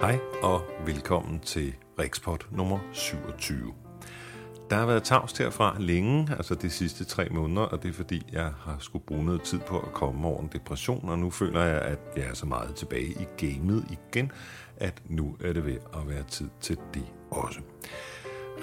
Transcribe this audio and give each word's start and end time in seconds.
Hej 0.00 0.18
og 0.42 0.62
velkommen 0.86 1.40
til 1.40 1.74
Rikspot 1.98 2.46
nummer 2.52 2.78
27. 2.92 3.74
Der 4.70 4.76
har 4.76 4.86
været 4.86 5.02
tavst 5.02 5.38
herfra 5.38 5.76
længe, 5.78 6.28
altså 6.36 6.54
de 6.54 6.70
sidste 6.70 7.04
tre 7.04 7.28
måneder, 7.30 7.66
og 7.66 7.82
det 7.82 7.88
er 7.88 7.92
fordi, 7.92 8.26
jeg 8.32 8.52
har 8.58 8.76
skulle 8.80 9.04
bruge 9.04 9.24
noget 9.24 9.42
tid 9.42 9.58
på 9.58 9.78
at 9.78 9.92
komme 9.92 10.28
over 10.28 10.40
en 10.42 10.50
depression, 10.52 11.08
og 11.08 11.18
nu 11.18 11.30
føler 11.30 11.62
jeg, 11.62 11.80
at 11.82 11.98
jeg 12.16 12.24
er 12.24 12.34
så 12.34 12.46
meget 12.46 12.74
tilbage 12.74 13.06
i 13.06 13.26
gamet 13.36 13.84
igen, 13.90 14.32
at 14.76 15.02
nu 15.08 15.36
er 15.44 15.52
det 15.52 15.66
ved 15.66 15.76
at 15.94 16.08
være 16.08 16.22
tid 16.22 16.48
til 16.60 16.78
det 16.94 17.04
også. 17.30 17.60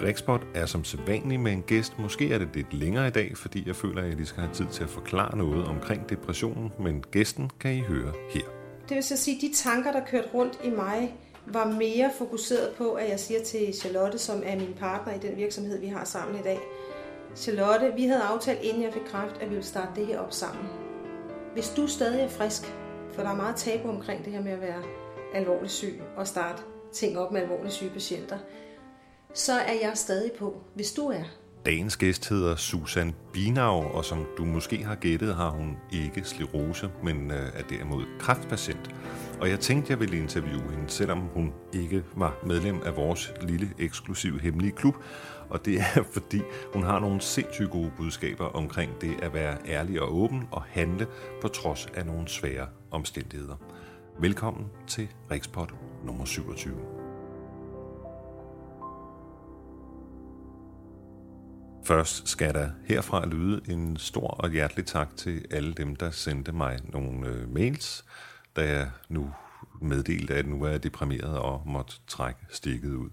Rikspot 0.04 0.48
er 0.54 0.66
som 0.66 0.84
sædvanlig 0.84 1.40
med 1.40 1.52
en 1.52 1.62
gæst. 1.62 1.99
Måske 1.99 2.34
er 2.34 2.38
det 2.38 2.49
lidt 2.54 2.73
længere 2.73 3.08
i 3.08 3.12
dag, 3.12 3.38
fordi 3.38 3.67
jeg 3.67 3.76
føler, 3.76 4.02
at 4.02 4.08
jeg 4.08 4.16
lige 4.16 4.26
skal 4.26 4.44
have 4.44 4.54
tid 4.54 4.67
til 4.67 4.84
at 4.84 4.90
forklare 4.90 5.38
noget 5.38 5.66
omkring 5.66 6.09
depressionen, 6.09 6.72
men 6.80 7.04
gæsten 7.12 7.49
kan 7.59 7.73
I 7.73 7.81
høre 7.81 8.13
her. 8.30 8.55
Det 8.89 8.95
vil 8.95 9.03
så 9.03 9.17
sige, 9.17 9.35
at 9.35 9.41
de 9.41 9.53
tanker, 9.53 9.91
der 9.91 10.05
kørte 10.05 10.30
rundt 10.34 10.59
i 10.63 10.70
mig, 10.70 11.16
var 11.45 11.66
mere 11.66 12.12
fokuseret 12.17 12.76
på, 12.76 12.93
at 12.93 13.09
jeg 13.09 13.20
siger 13.20 13.43
til 13.43 13.73
Charlotte, 13.73 14.17
som 14.17 14.41
er 14.45 14.55
min 14.55 14.76
partner 14.80 15.13
i 15.13 15.17
den 15.17 15.38
virksomhed, 15.38 15.80
vi 15.80 15.88
har 15.88 16.05
sammen 16.05 16.39
i 16.39 16.43
dag. 16.43 16.59
Charlotte, 17.35 17.93
vi 17.95 18.05
havde 18.05 18.21
aftalt, 18.21 18.62
inden 18.62 18.84
jeg 18.84 18.93
fik 18.93 19.02
kraft, 19.02 19.35
at 19.35 19.49
vi 19.49 19.49
ville 19.49 19.63
starte 19.63 19.91
det 19.95 20.07
her 20.07 20.20
op 20.20 20.34
sammen. 20.34 20.66
Hvis 21.53 21.70
du 21.70 21.88
stadig 21.88 22.21
er 22.21 22.27
frisk, 22.27 22.73
for 23.13 23.21
der 23.21 23.29
er 23.29 23.35
meget 23.35 23.55
tabu 23.55 23.90
omkring 23.90 24.26
det 24.26 24.34
her 24.34 24.41
med 24.41 24.52
at 24.52 24.62
være 24.62 24.84
alvorligt 25.34 25.71
syg 25.71 26.02
og 26.17 26.27
starte 26.27 26.62
ting 26.93 27.17
op 27.17 27.31
med 27.31 27.41
alvorligt 27.41 27.73
syge 27.73 27.90
patienter, 27.90 28.38
så 29.34 29.54
er 29.54 29.73
jeg 29.81 29.91
stadig 29.95 30.31
på, 30.31 30.62
hvis 30.73 30.91
du 30.91 31.07
er. 31.07 31.23
Dagens 31.66 31.98
gæst 31.98 32.30
hedder 32.30 32.55
Susan 32.55 33.16
Binau, 33.34 33.84
og 33.84 34.05
som 34.05 34.26
du 34.38 34.46
måske 34.46 34.84
har 34.84 34.96
gættet, 34.96 35.36
har 35.36 35.50
hun 35.50 35.78
ikke 35.91 36.24
sklerose, 36.24 36.90
men 37.04 37.32
øh, 37.32 37.38
er 37.38 37.63
derimod 37.70 38.05
kræftpatient. 38.20 38.96
Og 39.41 39.49
jeg 39.49 39.60
tænkte, 39.60 39.91
jeg 39.91 39.99
ville 39.99 40.18
interviewe 40.18 40.72
hende, 40.72 40.90
selvom 40.90 41.20
hun 41.20 41.54
ikke 41.74 42.04
var 42.16 42.35
medlem 42.46 42.82
af 42.85 42.98
vores 42.98 43.34
lille, 43.41 43.70
eksklusive 43.80 44.40
hemmelige 44.40 44.72
klub. 44.72 44.96
Og 45.49 45.66
det 45.66 45.80
er, 45.80 46.04
fordi 46.13 46.41
hun 46.74 46.84
har 46.84 46.99
nogle 46.99 47.22
sindssygt 47.22 47.70
gode 47.70 47.91
budskaber 47.98 48.46
omkring 48.46 49.02
det 49.02 49.16
at 49.22 49.34
være 49.34 49.57
ærlig 49.68 50.02
og 50.02 50.16
åben 50.16 50.44
og 50.52 50.62
handle 50.62 51.07
på 51.41 51.48
trods 51.48 51.88
af 51.94 52.05
nogle 52.05 52.27
svære 52.27 52.68
omstændigheder. 52.91 53.55
Velkommen 54.20 54.66
til 54.88 55.07
Rikspot 55.32 55.74
nummer 56.04 56.26
27. 56.26 56.95
Først 61.86 62.28
skal 62.28 62.54
der 62.54 62.70
herfra 62.86 63.26
lyde 63.26 63.62
en 63.70 63.98
stor 63.98 64.28
og 64.28 64.50
hjertelig 64.50 64.86
tak 64.86 65.08
til 65.18 65.46
alle 65.52 65.74
dem, 65.74 65.96
der 65.96 66.12
sendte 66.12 66.52
mig 66.52 66.80
nogle 66.84 67.28
øh, 67.28 67.53
mails, 67.53 68.06
da 68.56 68.69
jeg 68.69 68.90
nu 69.09 69.34
meddelte, 69.81 70.36
at 70.36 70.47
nu 70.47 70.63
er 70.63 70.69
jeg 70.69 70.84
deprimeret 70.84 71.40
og 71.40 71.62
måtte 71.66 71.94
trække 72.08 72.40
stikket 72.50 72.94
ud. 72.94 73.09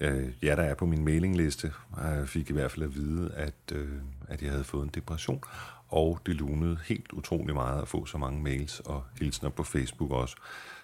Øh, 0.00 0.28
ja, 0.42 0.56
der 0.56 0.62
er 0.62 0.74
på 0.74 0.86
min 0.86 1.04
mailingliste, 1.04 1.72
jeg 1.96 2.28
fik 2.28 2.50
i 2.50 2.52
hvert 2.52 2.70
fald 2.70 2.84
at 2.84 2.94
vide, 2.94 3.32
at, 3.34 3.72
øh, 3.72 4.00
at 4.28 4.42
jeg 4.42 4.50
havde 4.50 4.64
fået 4.64 4.84
en 4.84 4.90
depression, 4.94 5.42
og 5.90 6.20
det 6.26 6.34
lunede 6.34 6.78
helt 6.84 7.12
utrolig 7.12 7.54
meget 7.54 7.82
at 7.82 7.88
få 7.88 8.06
så 8.06 8.18
mange 8.18 8.42
mails 8.42 8.80
og 8.80 9.02
hilsner 9.20 9.50
på 9.50 9.62
Facebook 9.62 10.10
også. 10.10 10.36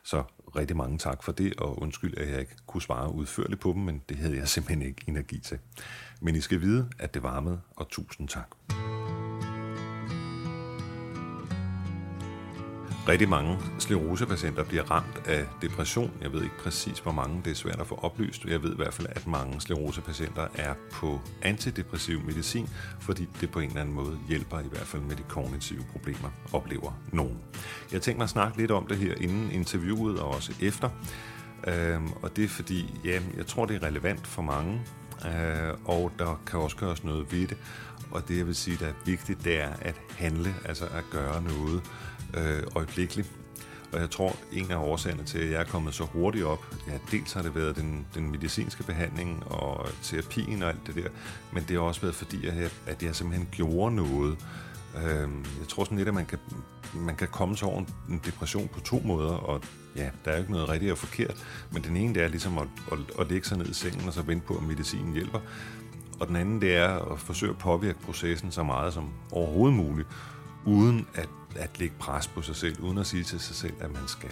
Så 0.02 0.22
rigtig 0.56 0.76
mange 0.76 0.98
tak 0.98 1.22
for 1.22 1.32
det, 1.32 1.54
og 1.60 1.82
undskyld, 1.82 2.18
at 2.18 2.28
jeg 2.30 2.40
ikke 2.40 2.56
kunne 2.66 2.82
svare 2.82 3.12
udførligt 3.12 3.60
på 3.60 3.72
dem, 3.72 3.82
men 3.82 4.02
det 4.08 4.16
havde 4.16 4.36
jeg 4.36 4.48
simpelthen 4.54 4.82
ikke 4.82 5.04
energi 5.08 5.38
til. 5.38 5.58
Men 6.20 6.36
I 6.36 6.40
skal 6.40 6.60
vide, 6.60 6.90
at 6.98 7.14
det 7.14 7.22
varmede, 7.22 7.60
og 7.76 7.88
tusind 7.88 8.28
tak. 8.28 8.48
Rigtig 13.08 13.28
mange 13.28 13.58
sklerosepatienter 13.78 14.64
bliver 14.64 14.90
ramt 14.90 15.22
af 15.26 15.46
depression. 15.62 16.10
Jeg 16.22 16.32
ved 16.32 16.42
ikke 16.42 16.58
præcis, 16.58 16.98
hvor 16.98 17.12
mange 17.12 17.40
det 17.44 17.50
er 17.50 17.54
svært 17.54 17.80
at 17.80 17.86
få 17.86 17.94
oplyst. 18.02 18.44
Jeg 18.44 18.62
ved 18.62 18.72
i 18.72 18.76
hvert 18.76 18.94
fald, 18.94 19.06
at 19.10 19.26
mange 19.26 19.60
sklerosepatienter 19.60 20.46
er 20.54 20.74
på 20.92 21.20
antidepressiv 21.42 22.20
medicin, 22.20 22.68
fordi 23.00 23.28
det 23.40 23.50
på 23.50 23.60
en 23.60 23.68
eller 23.68 23.80
anden 23.80 23.94
måde 23.94 24.18
hjælper 24.28 24.60
i 24.60 24.68
hvert 24.70 24.86
fald 24.86 25.02
med 25.02 25.16
de 25.16 25.22
kognitive 25.28 25.84
problemer, 25.92 26.28
oplever 26.52 26.92
nogen. 27.12 27.38
Jeg 27.92 28.02
tænker 28.02 28.18
mig 28.18 28.24
at 28.24 28.30
snakke 28.30 28.58
lidt 28.58 28.70
om 28.70 28.86
det 28.86 28.96
her 28.96 29.14
inden 29.20 29.50
interviewet 29.50 30.20
og 30.20 30.28
også 30.28 30.52
efter. 30.60 30.90
Øhm, 31.66 32.12
og 32.22 32.36
det 32.36 32.44
er 32.44 32.48
fordi, 32.48 33.00
ja, 33.04 33.20
jeg 33.36 33.46
tror, 33.46 33.66
det 33.66 33.76
er 33.76 33.86
relevant 33.86 34.26
for 34.26 34.42
mange, 34.42 34.80
øh, 35.26 35.74
og 35.84 36.12
der 36.18 36.40
kan 36.46 36.60
også 36.60 36.76
gøres 36.76 37.04
noget 37.04 37.32
ved 37.32 37.46
det. 37.46 37.56
Og 38.10 38.28
det, 38.28 38.38
jeg 38.38 38.46
vil 38.46 38.54
sige, 38.54 38.76
der 38.80 38.86
er 38.86 38.92
vigtigt, 39.04 39.44
det 39.44 39.60
er 39.60 39.72
at 39.80 39.94
handle, 40.18 40.54
altså 40.64 40.84
at 40.84 41.04
gøre 41.10 41.42
noget 41.42 41.82
øh, 42.34 42.62
øjeblikkeligt. 42.74 43.30
Og 43.92 44.00
jeg 44.00 44.10
tror, 44.10 44.36
en 44.52 44.70
af 44.70 44.76
årsagerne 44.76 45.24
til, 45.24 45.38
at 45.38 45.50
jeg 45.50 45.60
er 45.60 45.64
kommet 45.64 45.94
så 45.94 46.04
hurtigt 46.04 46.44
op, 46.44 46.74
ja, 46.88 46.98
dels 47.10 47.32
har 47.32 47.42
det 47.42 47.54
været 47.54 47.76
den, 47.76 48.06
den 48.14 48.30
medicinske 48.30 48.82
behandling 48.82 49.44
og 49.46 49.88
terapien 50.02 50.62
og 50.62 50.68
alt 50.68 50.86
det 50.86 50.94
der, 50.94 51.08
men 51.52 51.64
det 51.68 51.76
har 51.76 51.80
også 51.80 52.00
været 52.00 52.14
fordi, 52.14 52.46
at 52.46 52.56
jeg, 52.56 52.70
at 52.86 53.02
jeg 53.02 53.16
simpelthen 53.16 53.48
gjorde 53.52 53.96
noget. 53.96 54.36
Øh, 54.96 55.28
jeg 55.60 55.68
tror 55.68 55.84
sådan 55.84 55.98
lidt, 55.98 56.08
at 56.08 56.14
man 56.14 56.26
kan, 56.26 56.38
man 56.94 57.16
kan 57.16 57.28
komme 57.28 57.56
sig 57.56 57.68
over 57.68 57.84
en 58.08 58.20
depression 58.26 58.68
på 58.68 58.80
to 58.80 59.02
måder, 59.04 59.32
og 59.32 59.60
ja, 59.96 60.10
der 60.24 60.30
er 60.30 60.34
jo 60.34 60.40
ikke 60.40 60.52
noget 60.52 60.68
rigtigt 60.68 60.92
og 60.92 60.98
forkert, 60.98 61.46
men 61.72 61.82
den 61.82 61.96
ene 61.96 62.14
det 62.14 62.22
er 62.22 62.28
ligesom 62.28 62.58
at, 62.58 62.68
at, 62.92 62.98
at 63.20 63.30
lægge 63.30 63.46
sig 63.46 63.58
ned 63.58 63.66
i 63.66 63.74
sengen 63.74 64.08
og 64.08 64.14
så 64.14 64.22
vente 64.22 64.46
på, 64.46 64.54
at 64.54 64.62
medicinen 64.62 65.12
hjælper. 65.12 65.40
Og 66.20 66.28
den 66.28 66.36
anden 66.36 66.60
det 66.60 66.76
er 66.76 67.12
at 67.12 67.18
forsøge 67.18 67.50
at 67.50 67.58
påvirke 67.58 67.98
processen 68.00 68.50
så 68.50 68.62
meget 68.62 68.94
som 68.94 69.08
overhovedet 69.32 69.76
muligt, 69.76 70.08
uden 70.64 71.06
at, 71.14 71.28
at 71.56 71.78
lægge 71.78 71.94
pres 71.98 72.28
på 72.28 72.42
sig 72.42 72.56
selv, 72.56 72.80
uden 72.80 72.98
at 72.98 73.06
sige 73.06 73.24
til 73.24 73.40
sig 73.40 73.56
selv, 73.56 73.74
at 73.80 73.92
man 73.92 74.08
skal. 74.08 74.30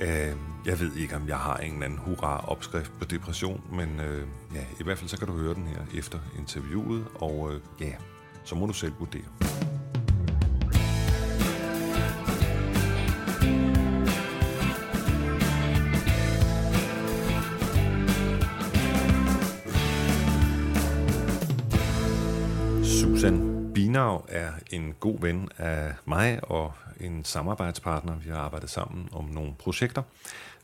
Øh, 0.00 0.36
jeg 0.66 0.80
ved 0.80 0.96
ikke, 0.96 1.16
om 1.16 1.28
jeg 1.28 1.38
har 1.38 1.56
en 1.56 1.72
eller 1.72 1.84
anden 1.84 1.98
hurra-opskrift 1.98 2.92
på 2.98 3.04
depression, 3.04 3.62
men 3.72 4.00
øh, 4.00 4.26
ja, 4.54 4.64
i 4.80 4.84
hvert 4.84 4.98
fald 4.98 5.08
så 5.08 5.18
kan 5.18 5.26
du 5.26 5.32
høre 5.32 5.54
den 5.54 5.66
her 5.66 5.98
efter 5.98 6.18
interviewet, 6.38 7.06
og 7.14 7.54
øh, 7.54 7.60
ja, 7.80 7.92
så 8.44 8.54
må 8.54 8.66
du 8.66 8.72
selv 8.72 8.92
vurdere. 8.98 9.57
Susan 24.18 24.42
er 24.42 24.52
en 24.70 24.94
god 25.00 25.20
ven 25.20 25.48
af 25.58 25.94
mig 26.04 26.50
og 26.50 26.72
en 27.00 27.24
samarbejdspartner. 27.24 28.16
Vi 28.16 28.30
har 28.30 28.38
arbejdet 28.38 28.70
sammen 28.70 29.08
om 29.12 29.24
nogle 29.24 29.54
projekter. 29.58 30.02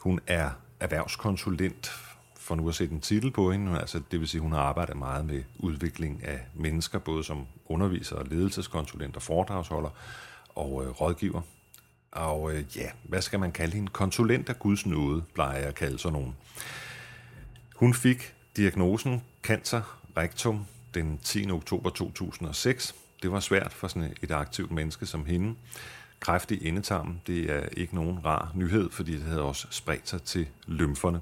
Hun 0.01 0.21
er 0.27 0.51
erhvervskonsulent, 0.81 1.93
for 2.39 2.55
nu 2.55 2.69
at 2.69 2.75
sætte 2.75 2.95
en 2.95 3.01
titel 3.01 3.31
på 3.31 3.53
hende. 3.53 3.81
Altså, 3.81 4.01
det 4.11 4.21
vil 4.21 4.29
sige, 4.29 4.41
hun 4.41 4.53
har 4.53 4.61
arbejdet 4.61 4.97
meget 4.97 5.25
med 5.25 5.43
udvikling 5.59 6.25
af 6.25 6.41
mennesker, 6.55 6.99
både 6.99 7.25
som 7.25 7.47
underviser 7.67 8.17
og 8.17 8.27
ledelseskonsulent 8.27 9.17
og 9.17 9.23
foredragsholder 9.23 9.91
og 10.55 10.85
øh, 10.85 10.91
rådgiver. 10.91 11.41
Og 12.13 12.55
øh, 12.55 12.65
ja, 12.77 12.91
hvad 13.03 13.23
skal 13.23 13.41
man 13.41 13.53
kalde 13.53 13.75
hende? 13.75 13.91
Konsulent 13.91 14.49
af 14.49 14.59
Guds 14.59 14.87
nåde, 14.87 15.23
plejer 15.35 15.59
jeg 15.59 15.69
at 15.69 15.75
kalde 15.75 15.99
sådan 15.99 16.13
nogen. 16.19 16.37
Hun 17.77 17.95
fik 17.95 18.35
diagnosen 18.57 19.23
cancer 19.43 20.01
rectum 20.17 20.67
den 20.95 21.19
10. 21.23 21.51
oktober 21.51 21.91
2006. 21.91 22.95
Det 23.25 23.33
var 23.33 23.41
svært 23.41 23.73
for 23.73 23.89
sådan 23.89 24.15
et 24.23 24.31
aktivt 24.31 24.71
menneske 24.71 25.07
som 25.07 25.27
hende. 25.27 25.55
Kræft 26.21 26.51
i 26.51 26.69
endetarmen, 26.69 27.21
det 27.27 27.51
er 27.51 27.69
ikke 27.77 27.95
nogen 27.95 28.25
rar 28.25 28.53
nyhed, 28.55 28.91
fordi 28.91 29.13
det 29.13 29.23
havde 29.23 29.43
også 29.43 29.67
spredt 29.71 30.09
sig 30.09 30.23
til 30.23 30.47
lymferne. 30.67 31.21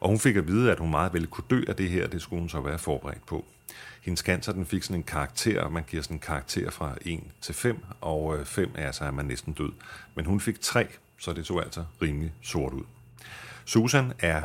Og 0.00 0.08
hun 0.08 0.18
fik 0.18 0.36
at 0.36 0.48
vide, 0.48 0.72
at 0.72 0.78
hun 0.78 0.90
meget 0.90 1.12
vel 1.12 1.26
kunne 1.26 1.44
dø 1.50 1.62
af 1.68 1.76
det 1.76 1.90
her, 1.90 2.06
det 2.06 2.22
skulle 2.22 2.40
hun 2.40 2.48
så 2.48 2.60
være 2.60 2.78
forberedt 2.78 3.26
på. 3.26 3.44
Hendes 4.02 4.20
cancer 4.20 4.52
den 4.52 4.66
fik 4.66 4.82
sådan 4.82 4.96
en 4.96 5.02
karakter, 5.02 5.68
man 5.68 5.84
giver 5.90 6.02
sådan 6.02 6.16
en 6.16 6.20
karakter 6.20 6.70
fra 6.70 6.94
1 7.00 7.20
til 7.40 7.54
5, 7.54 7.84
og 8.00 8.38
øh, 8.38 8.44
5 8.44 8.70
er 8.74 8.86
altså, 8.86 9.04
at 9.04 9.14
man 9.14 9.24
næsten 9.24 9.52
død. 9.52 9.72
Men 10.14 10.24
hun 10.26 10.40
fik 10.40 10.60
3, 10.60 10.86
så 11.18 11.32
det 11.32 11.46
så 11.46 11.58
altså 11.58 11.84
rimelig 12.02 12.32
sort 12.42 12.72
ud. 12.72 12.84
Susan 13.64 14.12
er 14.18 14.42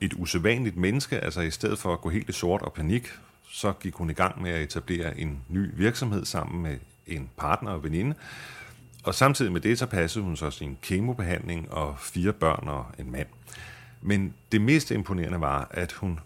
et 0.00 0.14
usædvanligt 0.16 0.76
menneske, 0.76 1.20
altså 1.20 1.40
i 1.40 1.50
stedet 1.50 1.78
for 1.78 1.92
at 1.92 2.00
gå 2.00 2.10
helt 2.10 2.28
i 2.28 2.32
sort 2.32 2.62
og 2.62 2.72
panik, 2.72 3.12
så 3.52 3.72
gik 3.72 3.94
hun 3.94 4.10
i 4.10 4.12
gang 4.12 4.42
med 4.42 4.50
at 4.50 4.62
etablere 4.62 5.20
en 5.20 5.42
ny 5.48 5.70
virksomhed 5.74 6.24
sammen 6.24 6.62
med 6.62 6.78
en 7.06 7.30
partner 7.36 7.70
og 7.70 7.84
veninde. 7.84 8.14
Og 9.04 9.14
samtidig 9.14 9.52
med 9.52 9.60
det, 9.60 9.78
så 9.78 9.86
passede 9.86 10.24
hun 10.24 10.36
så 10.36 10.50
sin 10.50 10.78
kemobehandling 10.82 11.72
og 11.72 11.98
fire 11.98 12.32
børn 12.32 12.68
og 12.68 12.86
en 12.98 13.12
mand. 13.12 13.28
Men 14.00 14.34
det 14.52 14.60
mest 14.60 14.90
imponerende 14.90 15.40
var, 15.40 15.68
at 15.70 15.92
hun 15.92 16.20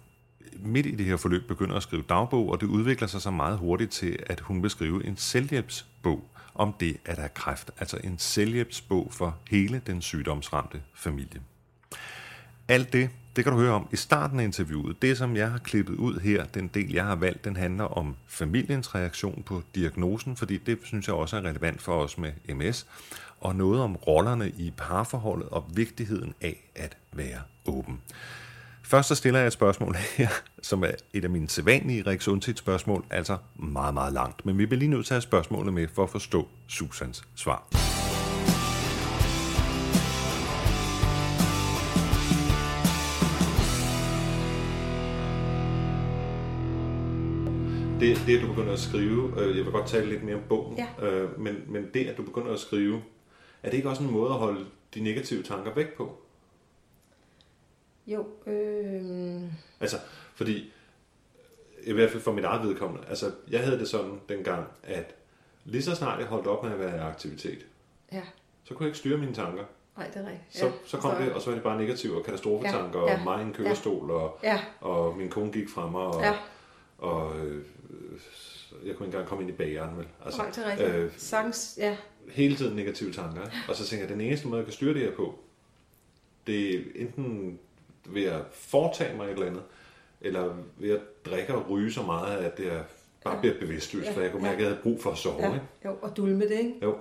midt 0.59 0.87
i 0.87 0.95
det 0.95 1.07
her 1.07 1.17
forløb 1.17 1.49
begynder 1.49 1.77
at 1.77 1.83
skrive 1.83 2.03
dagbog, 2.09 2.49
og 2.49 2.61
det 2.61 2.67
udvikler 2.67 3.09
sig 3.09 3.23
så 3.23 3.31
meget 3.31 3.59
hurtigt 3.59 3.93
til, 3.93 4.19
at 4.27 4.41
hun 4.41 4.63
vil 4.63 4.71
skrive 4.71 5.07
en 5.07 5.17
selvhjælpsbog 5.17 6.31
om 6.55 6.75
det 6.81 6.97
at 7.05 7.19
have 7.19 7.29
kræft. 7.29 7.71
Altså 7.79 7.99
en 8.05 8.19
selvhjælpsbog 8.19 9.13
for 9.13 9.37
hele 9.51 9.83
den 9.87 10.03
sygdomsramte 10.03 10.83
familie. 10.95 11.41
Alt 12.69 12.93
det, 12.93 13.11
det 13.37 13.45
kan 13.45 13.53
du 13.53 13.59
høre 13.59 13.73
om 13.73 13.89
i 13.93 13.97
starten 13.97 14.41
af 14.41 14.45
interviewet. 14.45 15.03
Det, 15.03 15.19
som 15.19 15.37
jeg 15.37 15.51
har 15.51 15.59
klippet 15.59 15.95
ud 15.95 16.21
her, 16.21 16.45
den 16.45 16.69
del, 16.69 16.93
jeg 16.93 17.05
har 17.05 17.15
valgt, 17.15 17.45
den 17.45 17.57
handler 17.57 17.85
om 17.85 18.17
familiens 18.27 18.95
reaktion 18.95 19.43
på 19.47 19.63
diagnosen, 19.75 20.37
fordi 20.37 20.57
det 20.57 20.79
synes 20.85 21.07
jeg 21.07 21.15
også 21.15 21.37
er 21.37 21.41
relevant 21.41 21.83
for 21.83 22.03
os 22.03 22.19
med 22.19 22.33
MS, 22.55 22.87
og 23.41 23.57
noget 23.57 23.81
om 23.81 23.97
rollerne 23.97 24.49
i 24.49 24.73
parforholdet 24.77 25.49
og 25.49 25.65
vigtigheden 25.75 26.35
af 26.41 26.71
at 26.75 26.97
være 27.13 27.41
åben. 27.67 28.01
Først 28.83 29.09
så 29.09 29.15
stiller 29.15 29.41
jeg 29.41 29.47
et 29.47 29.53
spørgsmål 29.53 29.97
her, 30.17 30.29
som 30.63 30.83
er 30.85 30.91
et 31.13 31.25
af 31.25 31.31
mine 31.31 31.49
sædvanlige 31.49 32.03
reaktionstidsspørgsmål, 32.03 33.01
spørgsmål, 33.01 33.19
altså 33.19 33.37
meget, 33.57 33.95
meget 33.95 34.13
langt. 34.13 34.47
Men 34.47 34.59
vi 34.59 34.67
bliver 34.67 34.79
lige 34.79 34.91
nødt 34.91 35.07
til 35.07 35.15
at 35.15 35.17
have 35.17 35.23
spørgsmålet 35.23 35.75
med 35.75 35.89
for 35.95 36.03
at 36.03 36.11
forstå 36.11 36.49
Susans 36.67 37.25
svar. 37.35 37.86
Det, 48.09 48.27
det, 48.27 48.37
at 48.37 48.43
du 48.43 48.49
begynder 48.49 48.73
at 48.73 48.79
skrive, 48.79 49.41
øh, 49.41 49.57
jeg 49.57 49.65
vil 49.65 49.73
godt 49.73 49.87
tale 49.87 50.09
lidt 50.11 50.23
mere 50.23 50.37
om 50.37 50.43
bogen, 50.49 50.79
ja. 50.79 51.07
øh, 51.07 51.41
men, 51.41 51.65
men 51.67 51.91
det, 51.95 52.07
at 52.07 52.17
du 52.17 52.23
begynder 52.23 52.53
at 52.53 52.61
skrive, 52.61 53.03
er 53.63 53.71
det 53.71 53.77
ikke 53.77 53.89
også 53.89 54.03
en 54.03 54.11
måde 54.11 54.31
at 54.31 54.37
holde 54.37 54.67
de 54.95 55.01
negative 55.01 55.43
tanker 55.43 55.75
væk 55.75 55.97
på? 55.97 56.19
Jo. 58.07 58.27
Øh... 58.47 59.43
Altså, 59.81 59.97
fordi, 60.35 60.73
i 61.83 61.93
hvert 61.93 62.11
fald 62.11 62.23
for 62.23 62.33
mit 62.33 62.45
eget 62.45 62.69
vedkommende, 62.69 63.09
altså, 63.09 63.33
jeg 63.51 63.61
havde 63.61 63.79
det 63.79 63.89
sådan 63.89 64.21
dengang, 64.29 64.67
at 64.83 65.15
lige 65.65 65.83
så 65.83 65.95
snart 65.95 66.21
jeg 66.21 66.27
holdt 66.27 66.47
op 66.47 66.65
med 66.65 66.73
at 66.73 66.79
være 66.79 66.97
i 66.97 67.01
aktivitet, 67.01 67.67
ja. 68.13 68.23
så 68.65 68.75
kunne 68.75 68.85
jeg 68.85 68.89
ikke 68.89 68.99
styre 68.99 69.19
mine 69.19 69.35
tanker. 69.35 69.65
Nej, 69.97 70.07
det 70.07 70.17
er 70.17 70.27
rigtigt. 70.27 70.57
Så, 70.57 70.67
ja. 70.67 70.73
så 70.87 70.97
kom 70.97 71.11
så... 71.17 71.23
det, 71.23 71.33
og 71.33 71.41
så 71.41 71.51
var 71.51 71.55
det 71.55 71.63
bare 71.63 71.79
negative 71.79 72.17
og 72.19 72.25
katastrofetanker, 72.25 73.01
ja. 73.01 73.07
Ja. 73.07 73.19
og 73.19 73.25
mig 73.25 73.41
i 73.41 73.47
en 73.47 73.53
kørestol, 73.53 74.11
og, 74.11 74.39
ja. 74.43 74.61
og 74.81 75.17
min 75.17 75.29
kone 75.29 75.53
gik 75.53 75.69
fra 75.69 75.91
mig, 75.91 76.01
og, 76.01 76.23
ja. 76.23 76.35
Og 76.99 77.39
øh, 77.39 77.63
jeg 78.73 78.79
kunne 78.81 78.91
ikke 78.91 79.05
engang 79.05 79.27
komme 79.27 79.43
ind 79.45 79.51
i 79.51 79.55
bageren. 79.55 79.97
Vel? 79.97 80.07
Altså, 80.25 80.43
Nej, 80.43 80.51
det 80.51 80.67
er 80.67 80.71
rigtigt. 80.71 80.91
Øh, 80.91 81.13
Sangs, 81.17 81.79
ja. 81.81 81.97
Hele 82.31 82.57
tiden 82.57 82.77
negative 82.77 83.13
tanker. 83.13 83.41
Og 83.69 83.77
så 83.77 83.87
tænker 83.87 84.05
jeg, 84.05 84.13
at 84.13 84.19
den 84.19 84.27
eneste 84.27 84.49
måde, 84.49 84.59
jeg 84.59 84.67
kan 84.67 84.73
styre 84.73 84.95
det 84.95 85.03
her 85.03 85.13
på, 85.13 85.39
det 86.47 86.75
er 86.75 86.81
enten 86.95 87.59
ved 88.05 88.25
at 88.25 88.41
foretage 88.53 89.17
mig 89.17 89.25
et 89.25 89.33
eller 89.33 89.47
andet, 89.47 89.63
eller 90.21 90.55
ved 90.79 90.91
at 90.91 91.01
drikke 91.27 91.55
og 91.55 91.71
ryge 91.71 91.93
så 91.93 92.03
meget, 92.03 92.37
at 92.39 92.59
det 92.59 92.73
er 92.73 92.83
bare 93.25 93.35
ja. 93.35 93.41
bliver 93.41 93.55
bevidstløst, 93.61 94.07
ja. 94.07 94.13
for 94.13 94.21
jeg 94.21 94.33
kunne 94.33 94.43
mærke, 94.43 94.57
at 94.57 94.61
jeg 94.61 94.69
havde 94.69 94.83
brug 94.83 95.03
for 95.03 95.11
at 95.11 95.19
sove. 95.19 95.43
Ja. 95.43 95.55
Ikke? 95.55 95.67
Jo, 95.85 95.97
og 96.03 96.17
dulme 96.17 96.45
det, 96.45 96.59
ikke? 96.59 96.75
Jo. 96.83 96.97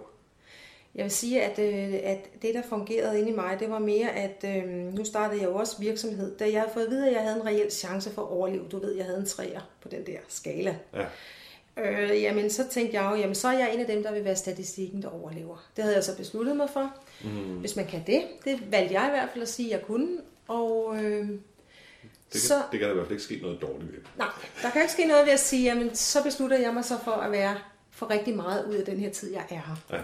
Jeg 0.95 1.03
vil 1.03 1.11
sige, 1.11 1.41
at, 1.43 1.59
øh, 1.59 1.99
at 2.03 2.41
det, 2.41 2.53
der 2.53 2.61
fungerede 2.69 3.19
inde 3.19 3.29
i 3.29 3.35
mig, 3.35 3.57
det 3.59 3.69
var 3.69 3.79
mere, 3.79 4.09
at 4.11 4.45
øh, 4.45 4.93
nu 4.93 5.05
startede 5.05 5.41
jeg 5.41 5.49
jo 5.49 5.55
også 5.55 5.79
virksomhed. 5.79 6.37
Da 6.37 6.51
jeg 6.51 6.61
havde 6.61 6.73
fået 6.73 6.85
at 6.85 6.91
vide, 6.91 7.07
at 7.07 7.13
jeg 7.13 7.21
havde 7.21 7.35
en 7.35 7.45
reel 7.45 7.71
chance 7.71 8.09
for 8.09 8.21
at 8.21 8.27
overleve, 8.27 8.65
du 8.71 8.79
ved, 8.79 8.95
jeg 8.95 9.05
havde 9.05 9.19
en 9.19 9.25
træer 9.25 9.61
på 9.81 9.89
den 9.89 10.05
der 10.05 10.17
skala. 10.27 10.75
Ja. 10.93 11.05
Øh, 11.77 12.21
jamen, 12.21 12.49
så 12.49 12.67
tænkte 12.71 13.01
jeg 13.01 13.11
jo, 13.11 13.15
jamen, 13.15 13.35
så 13.35 13.47
er 13.47 13.57
jeg 13.57 13.73
en 13.73 13.79
af 13.79 13.87
dem, 13.87 14.03
der 14.03 14.11
vil 14.11 14.25
være 14.25 14.35
statistikken, 14.35 15.01
der 15.01 15.09
overlever. 15.09 15.69
Det 15.75 15.83
havde 15.83 15.95
jeg 15.95 16.03
så 16.03 16.17
besluttet 16.17 16.57
mig 16.57 16.69
for. 16.73 16.93
Mm. 17.23 17.59
Hvis 17.59 17.75
man 17.75 17.85
kan 17.85 18.03
det, 18.07 18.23
det 18.45 18.71
valgte 18.71 18.93
jeg 18.93 19.07
i 19.07 19.11
hvert 19.11 19.29
fald 19.33 19.41
at 19.41 19.49
sige, 19.49 19.73
at 19.73 19.79
jeg 19.79 19.87
kunne. 19.87 20.17
Og 20.47 20.95
øh, 20.97 21.29
det 21.29 21.39
kan, 22.31 22.39
så, 22.39 22.61
det 22.71 22.79
kan 22.79 22.87
der 22.87 22.91
i 22.91 22.95
hvert 22.95 23.07
fald 23.07 23.19
ikke 23.19 23.23
ske 23.23 23.39
noget 23.41 23.61
dårligt 23.61 23.91
ved. 23.91 23.99
Nej, 24.17 24.27
der 24.61 24.69
kan 24.69 24.81
ikke 24.81 24.93
ske 24.93 25.05
noget 25.05 25.25
ved 25.25 25.33
at 25.33 25.39
sige, 25.39 25.63
jamen 25.63 25.95
så 25.95 26.23
beslutter 26.23 26.57
jeg 26.57 26.73
mig 26.73 26.85
så 26.85 26.95
for 27.03 27.11
at 27.11 27.31
være 27.31 27.57
for 27.91 28.09
rigtig 28.09 28.35
meget 28.35 28.65
ud 28.65 28.73
af 28.75 28.85
den 28.85 28.99
her 28.99 29.09
tid, 29.09 29.33
jeg 29.33 29.45
er 29.49 29.53
her. 29.53 29.75
Ja. 29.91 30.01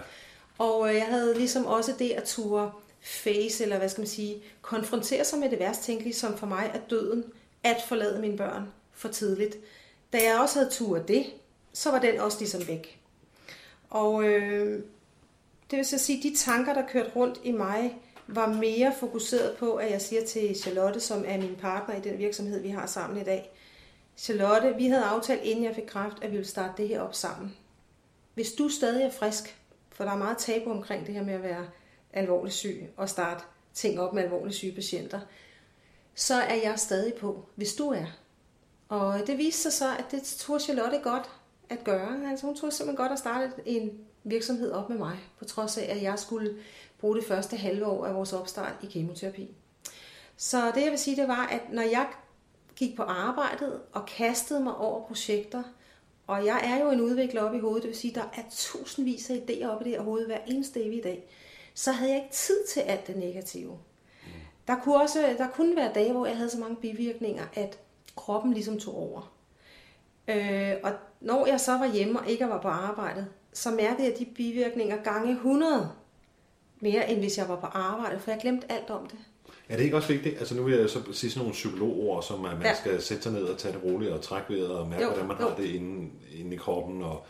Og 0.58 0.88
øh, 0.88 0.94
jeg 0.94 1.06
havde 1.06 1.34
ligesom 1.34 1.66
også 1.66 1.94
det 1.98 2.10
at 2.10 2.24
ture 2.24 2.72
face, 3.00 3.62
eller 3.62 3.78
hvad 3.78 3.88
skal 3.88 4.00
man 4.00 4.08
sige, 4.08 4.42
konfrontere 4.62 5.24
sig 5.24 5.38
med 5.38 5.50
det 5.50 5.58
værst 5.58 5.82
tænkelige, 5.82 6.14
som 6.14 6.38
for 6.38 6.46
mig 6.46 6.70
er 6.74 6.80
døden, 6.90 7.24
at 7.62 7.76
forlade 7.88 8.20
mine 8.20 8.36
børn 8.36 8.72
for 8.92 9.08
tidligt. 9.08 9.56
Da 10.12 10.18
jeg 10.18 10.40
også 10.40 10.58
havde 10.58 10.70
turet 10.70 11.08
det, 11.08 11.26
så 11.72 11.90
var 11.90 11.98
den 11.98 12.20
også 12.20 12.38
ligesom 12.38 12.68
væk. 12.68 13.00
Og 13.90 14.24
øh, 14.24 14.82
det 15.70 15.76
vil 15.76 15.86
så 15.86 15.98
sige, 15.98 16.22
de 16.22 16.36
tanker, 16.36 16.74
der 16.74 16.88
kørte 16.88 17.10
rundt 17.16 17.40
i 17.44 17.52
mig, 17.52 17.98
var 18.26 18.46
mere 18.52 18.94
fokuseret 19.00 19.56
på, 19.56 19.74
at 19.74 19.90
jeg 19.90 20.02
siger 20.02 20.24
til 20.24 20.56
Charlotte, 20.56 21.00
som 21.00 21.24
er 21.26 21.38
min 21.38 21.56
partner 21.60 21.96
i 21.96 22.00
den 22.00 22.18
virksomhed, 22.18 22.60
vi 22.60 22.68
har 22.68 22.86
sammen 22.86 23.20
i 23.20 23.24
dag. 23.24 23.50
Charlotte, 24.16 24.74
vi 24.76 24.86
havde 24.86 25.04
aftalt, 25.04 25.42
inden 25.42 25.64
jeg 25.64 25.74
fik 25.74 25.84
kraft, 25.86 26.16
at 26.22 26.30
vi 26.30 26.36
ville 26.36 26.48
starte 26.48 26.82
det 26.82 26.88
her 26.88 27.00
op 27.00 27.14
sammen. 27.14 27.56
Hvis 28.34 28.52
du 28.52 28.68
stadig 28.68 29.02
er 29.02 29.10
frisk, 29.10 29.56
for 30.02 30.06
der 30.06 30.14
er 30.14 30.18
meget 30.18 30.38
tabu 30.38 30.70
omkring 30.70 31.06
det 31.06 31.14
her 31.14 31.22
med 31.22 31.34
at 31.34 31.42
være 31.42 31.66
alvorligt 32.12 32.54
syg 32.54 32.88
og 32.96 33.08
starte 33.08 33.44
ting 33.74 34.00
op 34.00 34.14
med 34.14 34.22
alvorligt 34.22 34.56
syge 34.56 34.74
patienter, 34.74 35.20
så 36.14 36.34
er 36.34 36.54
jeg 36.54 36.78
stadig 36.78 37.14
på, 37.14 37.48
hvis 37.54 37.74
du 37.74 37.88
er. 37.88 38.06
Og 38.88 39.20
det 39.26 39.38
viste 39.38 39.62
sig 39.62 39.72
så, 39.72 39.96
at 39.96 40.04
det 40.10 40.22
tog 40.22 40.60
Charlotte 40.60 41.00
godt 41.02 41.30
at 41.68 41.84
gøre. 41.84 42.30
Altså 42.30 42.46
hun 42.46 42.56
tog 42.56 42.72
simpelthen 42.72 42.96
godt 42.96 43.12
at 43.12 43.18
starte 43.18 43.52
en 43.66 43.90
virksomhed 44.24 44.72
op 44.72 44.88
med 44.88 44.98
mig, 44.98 45.18
på 45.38 45.44
trods 45.44 45.78
af, 45.78 45.94
at 45.96 46.02
jeg 46.02 46.18
skulle 46.18 46.56
bruge 47.00 47.16
det 47.16 47.24
første 47.24 47.56
halve 47.56 47.86
år 47.86 48.06
af 48.06 48.14
vores 48.14 48.32
opstart 48.32 48.74
i 48.82 48.86
kemoterapi. 48.86 49.56
Så 50.36 50.72
det 50.74 50.82
jeg 50.82 50.90
vil 50.90 50.98
sige, 50.98 51.16
det 51.16 51.28
var, 51.28 51.46
at 51.46 51.72
når 51.72 51.82
jeg 51.82 52.06
gik 52.76 52.96
på 52.96 53.02
arbejdet 53.02 53.80
og 53.92 54.06
kastede 54.06 54.60
mig 54.60 54.76
over 54.76 55.06
projekter, 55.06 55.62
og 56.32 56.46
jeg 56.46 56.60
er 56.64 56.84
jo 56.84 56.90
en 56.90 57.00
udvikler 57.00 57.42
op 57.42 57.54
i 57.54 57.58
hovedet, 57.58 57.82
det 57.82 57.88
vil 57.88 57.98
sige, 57.98 58.14
der 58.14 58.32
er 58.34 58.42
tusindvis 58.50 59.30
af 59.30 59.34
idéer 59.34 59.66
op 59.66 59.80
i 59.80 59.84
det 59.84 59.92
her 59.92 60.02
hoved 60.02 60.26
hver 60.26 60.38
eneste 60.46 60.84
evig 60.84 61.04
dag, 61.04 61.28
så 61.74 61.92
havde 61.92 62.12
jeg 62.12 62.22
ikke 62.22 62.34
tid 62.34 62.66
til 62.68 62.80
alt 62.80 63.06
det 63.06 63.16
negative. 63.16 63.78
Der 64.68 64.76
kunne, 64.76 65.02
også, 65.02 65.34
der 65.38 65.48
kunne 65.48 65.76
være 65.76 65.92
dage, 65.94 66.12
hvor 66.12 66.26
jeg 66.26 66.36
havde 66.36 66.50
så 66.50 66.58
mange 66.58 66.76
bivirkninger, 66.76 67.44
at 67.54 67.78
kroppen 68.16 68.52
ligesom 68.52 68.78
tog 68.78 68.96
over. 68.96 69.32
Øh, 70.28 70.72
og 70.82 70.92
når 71.20 71.46
jeg 71.46 71.60
så 71.60 71.72
var 71.72 71.92
hjemme 71.92 72.20
og 72.20 72.30
ikke 72.30 72.48
var 72.48 72.60
på 72.60 72.68
arbejdet, 72.68 73.26
så 73.52 73.70
mærkede 73.70 74.08
jeg 74.08 74.18
de 74.18 74.24
bivirkninger 74.24 75.02
gange 75.02 75.32
100 75.32 75.90
mere, 76.80 77.10
end 77.10 77.18
hvis 77.18 77.38
jeg 77.38 77.48
var 77.48 77.56
på 77.56 77.66
arbejde, 77.66 78.20
for 78.20 78.30
jeg 78.30 78.40
glemte 78.40 78.72
alt 78.72 78.90
om 78.90 79.06
det. 79.06 79.18
Er 79.68 79.76
det 79.76 79.84
ikke 79.84 79.96
også 79.96 80.08
vigtigt? 80.08 80.38
Altså 80.38 80.54
nu 80.54 80.62
vil 80.62 80.78
jeg 80.78 80.90
så 80.90 81.12
sige 81.12 81.30
sådan 81.30 81.40
nogle 81.40 81.52
psykologord, 81.52 82.22
som 82.22 82.44
at 82.44 82.52
man 82.52 82.66
ja. 82.66 82.74
skal 82.74 83.02
sætte 83.02 83.22
sig 83.22 83.32
ned 83.32 83.42
og 83.42 83.58
tage 83.58 83.74
det 83.74 83.84
roligt 83.84 84.12
og 84.12 84.22
trække 84.22 84.54
vejret 84.54 84.70
og 84.70 84.88
mærke, 84.88 85.02
jo, 85.02 85.08
hvordan 85.08 85.28
man 85.28 85.36
jo. 85.40 85.48
har 85.48 85.56
det 85.56 85.64
inde, 85.64 86.10
inde 86.34 86.54
i 86.54 86.58
kroppen 86.58 87.02
og 87.02 87.26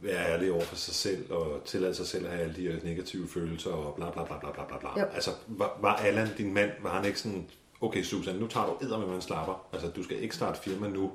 være 0.00 0.32
ærlig 0.32 0.52
over 0.52 0.64
for 0.64 0.76
sig 0.76 0.94
selv 0.94 1.32
og 1.32 1.62
tillade 1.64 1.94
sig 1.94 2.06
selv 2.06 2.26
at 2.26 2.32
have 2.32 2.42
alle 2.42 2.56
de 2.56 2.80
negative 2.84 3.28
følelser 3.28 3.70
og 3.70 3.94
bla 3.94 4.10
bla 4.10 4.24
bla 4.24 4.36
bla 4.38 4.52
bla 4.52 4.78
bla. 4.78 5.00
Jo. 5.00 5.06
Altså 5.14 5.30
var, 5.46 5.78
var 5.80 5.96
Allan 5.96 6.28
din 6.38 6.54
mand, 6.54 6.70
var 6.82 6.96
han 6.96 7.04
ikke 7.04 7.18
sådan, 7.18 7.46
okay 7.80 8.02
Susan, 8.02 8.36
nu 8.36 8.46
tager 8.46 8.66
du 8.66 8.84
edder 8.84 8.98
med, 8.98 9.06
man 9.06 9.20
slapper. 9.20 9.66
Altså 9.72 9.88
du 9.88 10.02
skal 10.02 10.22
ikke 10.22 10.34
starte 10.34 10.60
firma 10.60 10.88
nu. 10.88 11.12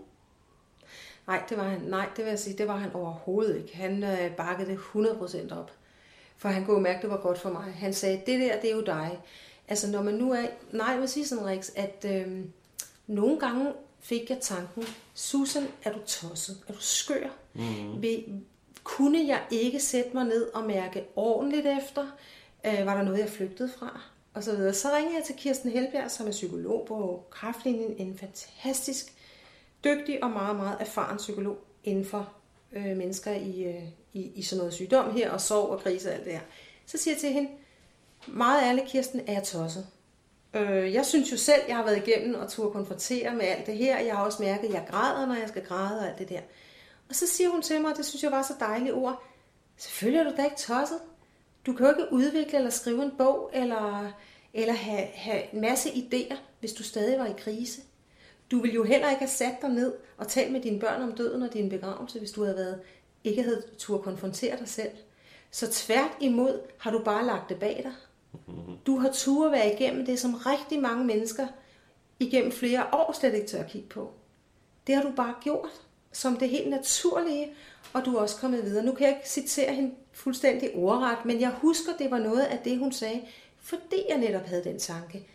Nej, 1.28 1.44
det 1.50 1.58
var 1.58 1.64
han, 1.64 1.82
nej, 1.82 2.10
det 2.16 2.26
vil 2.26 2.30
jeg 2.30 2.40
sige, 2.40 2.58
det 2.58 2.68
var 2.68 2.78
han 2.78 2.92
overhovedet 2.94 3.58
ikke. 3.58 3.78
Han 3.78 4.04
øh, 4.04 4.36
bakkede 4.36 4.72
det 4.72 4.78
100% 4.78 5.58
op. 5.60 5.72
For 6.38 6.50
han 6.50 6.66
kunne 6.66 6.82
mærke, 6.82 7.02
det 7.02 7.10
var 7.10 7.22
godt 7.22 7.38
for 7.38 7.50
mig. 7.50 7.64
Han 7.64 7.94
sagde, 7.94 8.22
det 8.26 8.40
der, 8.40 8.62
det 8.62 8.72
er 8.72 8.76
jo 8.76 8.82
dig. 8.82 9.20
Altså 9.72 9.92
når 9.92 10.02
man 10.02 10.14
nu 10.14 10.32
er... 10.32 10.46
Nej, 10.72 10.88
jeg 10.88 11.00
vil 11.00 11.10
sige 11.10 11.28
sådan, 11.28 11.46
Rix, 11.46 11.70
at 11.76 12.06
øh, 12.10 12.46
nogle 13.08 13.40
gange 13.40 13.74
fik 14.00 14.30
jeg 14.30 14.38
tanken, 14.42 14.84
Susan, 15.14 15.68
er 15.84 15.92
du 15.92 16.00
tosset? 16.06 16.58
Er 16.68 16.74
du 16.74 16.80
skør? 16.80 17.28
Mm. 17.54 18.02
Vil, 18.02 18.42
kunne 18.84 19.28
jeg 19.28 19.42
ikke 19.52 19.80
sætte 19.80 20.10
mig 20.14 20.26
ned 20.26 20.54
og 20.54 20.64
mærke 20.64 21.04
ordentligt 21.16 21.68
efter? 21.82 22.08
Øh, 22.66 22.86
var 22.86 22.96
der 22.96 23.04
noget, 23.04 23.20
jeg 23.20 23.30
flygtede 23.30 23.70
fra? 23.80 24.02
Og 24.34 24.44
så 24.44 24.56
videre. 24.56 24.74
Så 24.74 24.88
ringede 24.96 25.16
jeg 25.16 25.24
til 25.26 25.36
Kirsten 25.36 25.72
Helbjerg, 25.72 26.12
som 26.12 26.28
er 26.28 26.32
psykolog 26.32 26.86
på 26.88 27.26
Kraftlinjen. 27.30 27.96
En 27.98 28.18
fantastisk 28.18 29.14
dygtig 29.84 30.24
og 30.24 30.32
meget, 30.32 30.56
meget 30.56 30.78
erfaren 30.80 31.18
psykolog 31.18 31.58
inden 31.84 32.06
for 32.06 32.34
øh, 32.72 32.98
mennesker 32.98 33.32
i, 33.32 33.64
øh, 33.64 33.84
i, 34.14 34.32
i 34.36 34.42
sådan 34.42 34.58
noget 34.58 34.74
sygdom 34.74 35.16
her, 35.16 35.32
og 35.32 35.42
sorg 35.42 35.70
og 35.70 35.80
krise 35.80 36.10
og 36.10 36.16
alt 36.16 36.26
det 36.26 36.34
her. 36.34 36.42
Så 36.86 36.98
siger 36.98 37.14
jeg 37.14 37.22
til 37.22 37.30
hende, 37.30 37.50
meget 38.28 38.64
ærligt, 38.64 38.88
Kirsten, 38.88 39.22
er 39.28 39.34
jeg 39.34 39.44
tosset. 39.44 39.88
Øh, 40.54 40.94
jeg 40.94 41.06
synes 41.06 41.32
jo 41.32 41.38
selv, 41.38 41.62
jeg 41.68 41.76
har 41.76 41.84
været 41.84 42.08
igennem 42.08 42.36
og 42.36 42.50
turde 42.50 42.72
konfrontere 42.72 43.36
med 43.36 43.46
alt 43.46 43.66
det 43.66 43.78
her. 43.78 44.00
Jeg 44.00 44.16
har 44.16 44.26
også 44.26 44.44
mærket, 44.44 44.68
at 44.68 44.74
jeg 44.74 44.88
græder, 44.90 45.26
når 45.26 45.36
jeg 45.36 45.50
skal 45.50 45.66
græde 45.66 46.00
og 46.00 46.08
alt 46.08 46.20
det 46.20 46.30
der. 46.30 46.40
Og 47.10 47.16
så 47.16 47.28
siger 47.28 47.50
hun 47.50 47.62
til 47.62 47.82
mig, 47.82 47.92
og 47.92 47.98
det 47.98 48.06
synes 48.06 48.24
jeg 48.24 48.32
var 48.32 48.42
så 48.42 48.54
dejligt 48.60 48.94
ord, 48.94 49.24
selvfølgelig 49.78 50.20
er 50.20 50.30
du 50.32 50.38
da 50.38 50.44
ikke 50.44 50.58
tosset. 50.58 51.00
Du 51.66 51.74
kan 51.74 51.86
jo 51.86 51.92
ikke 51.92 52.14
udvikle 52.14 52.58
eller 52.58 52.70
skrive 52.70 53.04
en 53.04 53.12
bog, 53.18 53.50
eller, 53.54 54.12
eller 54.54 54.74
have, 54.74 55.08
have 55.14 55.54
en 55.54 55.62
masse 55.62 55.90
idéer, 55.90 56.36
hvis 56.60 56.74
du 56.74 56.84
stadig 56.84 57.20
var 57.20 57.26
i 57.26 57.34
krise. 57.38 57.82
Du 58.52 58.62
ville 58.62 58.76
jo 58.76 58.84
heller 58.84 59.10
ikke 59.10 59.20
have 59.20 59.30
sat 59.30 59.56
dig 59.62 59.70
ned 59.70 59.94
og 60.18 60.28
talt 60.28 60.52
med 60.52 60.62
dine 60.62 60.80
børn 60.80 61.02
om 61.02 61.12
døden 61.12 61.44
og 61.44 61.54
din 61.54 61.70
begravelse, 61.70 62.20
hvis 62.20 62.32
du 62.32 62.44
havde 62.44 62.58
været, 62.58 62.82
ikke 63.24 63.44
havde 63.44 63.64
tur 63.78 64.02
konfrontere 64.02 64.58
dig 64.58 64.70
selv. 64.70 64.92
Så 65.52 65.72
tvært 65.72 66.12
imod 66.20 66.60
har 66.78 66.92
du 66.92 67.04
bare 67.04 67.26
lagt 67.26 67.50
det 67.50 67.60
bag 67.60 67.82
dig. 67.84 67.94
Du 68.86 68.98
har 68.98 69.12
tur 69.14 69.46
at 69.46 69.52
være 69.52 69.74
igennem 69.74 70.06
det, 70.06 70.20
som 70.20 70.34
rigtig 70.34 70.82
mange 70.82 71.06
mennesker 71.06 71.48
igennem 72.20 72.52
flere 72.52 72.86
år 72.94 73.12
slet 73.20 73.34
ikke 73.34 73.48
tør 73.48 73.64
at 73.64 73.70
kigge 73.70 73.90
på. 73.90 74.12
Det 74.88 74.96
har 74.96 75.02
du 75.02 75.12
bare 75.12 75.34
gjort, 75.42 75.70
som 76.12 76.38
det 76.38 76.50
helt 76.50 76.70
naturlige, 76.70 77.54
og 77.94 78.06
du 78.06 78.16
er 78.16 78.22
også 78.22 78.38
kommet 78.38 78.66
videre. 78.66 78.86
Nu 78.86 78.92
kan 78.92 79.08
jeg 79.08 79.16
ikke 79.16 79.30
citere 79.30 79.74
hende 79.74 79.96
fuldstændig 80.12 80.76
ordret, 80.76 81.26
men 81.26 81.42
jeg 81.42 81.50
husker, 81.50 81.92
det 82.00 82.12
var 82.12 82.20
noget 82.20 82.42
af 82.42 82.60
det, 82.60 82.78
hun 82.78 82.92
sagde, 82.92 83.22
fordi 83.58 84.04
jeg 84.10 84.18
netop 84.18 84.46
havde 84.46 84.64
den 84.64 84.80
tanke. 84.80 85.28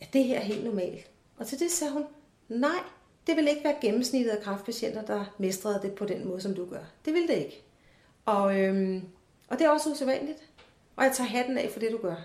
at 0.00 0.12
det 0.12 0.24
her 0.24 0.40
helt 0.40 0.64
normalt? 0.64 1.10
Og 1.36 1.46
til 1.46 1.60
det 1.60 1.70
sagde 1.70 1.92
hun, 1.92 2.04
nej, 2.48 2.78
det 3.26 3.36
vil 3.36 3.48
ikke 3.48 3.64
være 3.64 3.76
gennemsnittet 3.80 4.30
af 4.30 4.42
kraftpatienter, 4.42 5.02
der 5.02 5.24
mestrede 5.38 5.80
det 5.82 5.92
på 5.92 6.04
den 6.04 6.28
måde, 6.28 6.40
som 6.40 6.54
du 6.54 6.66
gør. 6.70 6.82
Det 7.04 7.14
vil 7.14 7.28
det 7.28 7.34
ikke. 7.36 7.62
Og, 8.24 8.60
øhm, 8.60 9.02
og 9.48 9.58
det 9.58 9.64
er 9.66 9.70
også 9.70 9.90
usædvanligt. 9.90 10.45
Og 10.96 11.04
jeg 11.04 11.12
tager 11.12 11.28
hatten 11.28 11.58
af 11.58 11.70
for 11.72 11.80
det, 11.80 11.92
du 11.92 11.98
gør. 11.98 12.16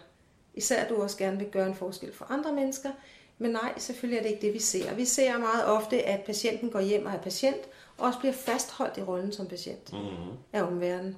Især 0.54 0.84
at 0.84 0.90
du 0.90 1.02
også 1.02 1.18
gerne 1.18 1.38
vil 1.38 1.48
gøre 1.48 1.68
en 1.68 1.76
forskel 1.76 2.14
for 2.14 2.26
andre 2.30 2.54
mennesker. 2.54 2.90
Men 3.38 3.52
nej, 3.52 3.74
selvfølgelig 3.78 4.18
er 4.18 4.24
det 4.24 4.30
ikke 4.30 4.42
det, 4.48 4.54
vi 4.54 4.60
ser. 4.60 4.96
Vi 4.96 5.06
ser 5.06 5.38
meget 5.38 5.66
ofte, 5.66 6.04
at 6.04 6.20
patienten 6.26 6.70
går 6.70 6.80
hjem 6.80 7.06
og 7.06 7.12
er 7.12 7.22
patient, 7.22 7.62
og 7.98 8.08
også 8.08 8.20
bliver 8.20 8.34
fastholdt 8.34 8.98
i 8.98 9.02
rollen 9.02 9.32
som 9.32 9.48
patient 9.48 9.94
mm-hmm. 9.94 10.38
af 10.54 10.64
omverdenen. 10.64 11.18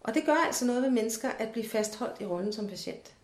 Og 0.00 0.14
det 0.14 0.22
gør 0.26 0.44
altså 0.46 0.66
noget 0.66 0.82
ved 0.82 0.90
mennesker 0.90 1.28
at 1.38 1.48
blive 1.48 1.68
fastholdt 1.68 2.20
i 2.20 2.24
rollen 2.24 2.52
som 2.52 2.68
patient. 2.68 3.14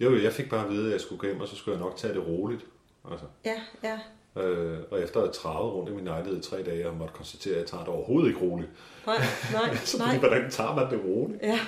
Jo, 0.00 0.22
jeg 0.22 0.32
fik 0.32 0.50
bare 0.50 0.64
at 0.64 0.70
vide, 0.70 0.86
at 0.86 0.92
jeg 0.92 1.00
skulle 1.00 1.18
gå 1.18 1.26
hjem, 1.26 1.40
og 1.40 1.48
så 1.48 1.56
skulle 1.56 1.78
jeg 1.78 1.84
nok 1.84 1.96
tage 1.96 2.14
det 2.14 2.26
roligt. 2.26 2.66
Altså. 3.10 3.26
Ja, 3.44 3.60
ja. 3.82 3.98
Øh, 4.42 4.78
og 4.90 5.02
efter 5.02 5.20
at 5.20 5.26
have 5.26 5.32
travet 5.32 5.74
rundt 5.74 5.90
i 5.90 5.92
min 5.92 6.04
lejlighed 6.04 6.38
i 6.38 6.42
tre 6.42 6.62
dage, 6.62 6.88
og 6.88 6.96
måtte 6.96 7.14
konstatere, 7.14 7.54
at 7.54 7.60
jeg 7.60 7.68
tager 7.68 7.84
det 7.84 7.94
overhovedet 7.94 8.28
ikke 8.28 8.40
roligt. 8.40 8.70
Nej, 9.06 9.16
nej, 9.52 9.74
så 9.84 9.98
nej. 9.98 10.18
hvordan 10.18 10.50
tager 10.50 10.74
man 10.74 10.90
det 10.90 11.04
roligt? 11.04 11.42
Ja. 11.42 11.60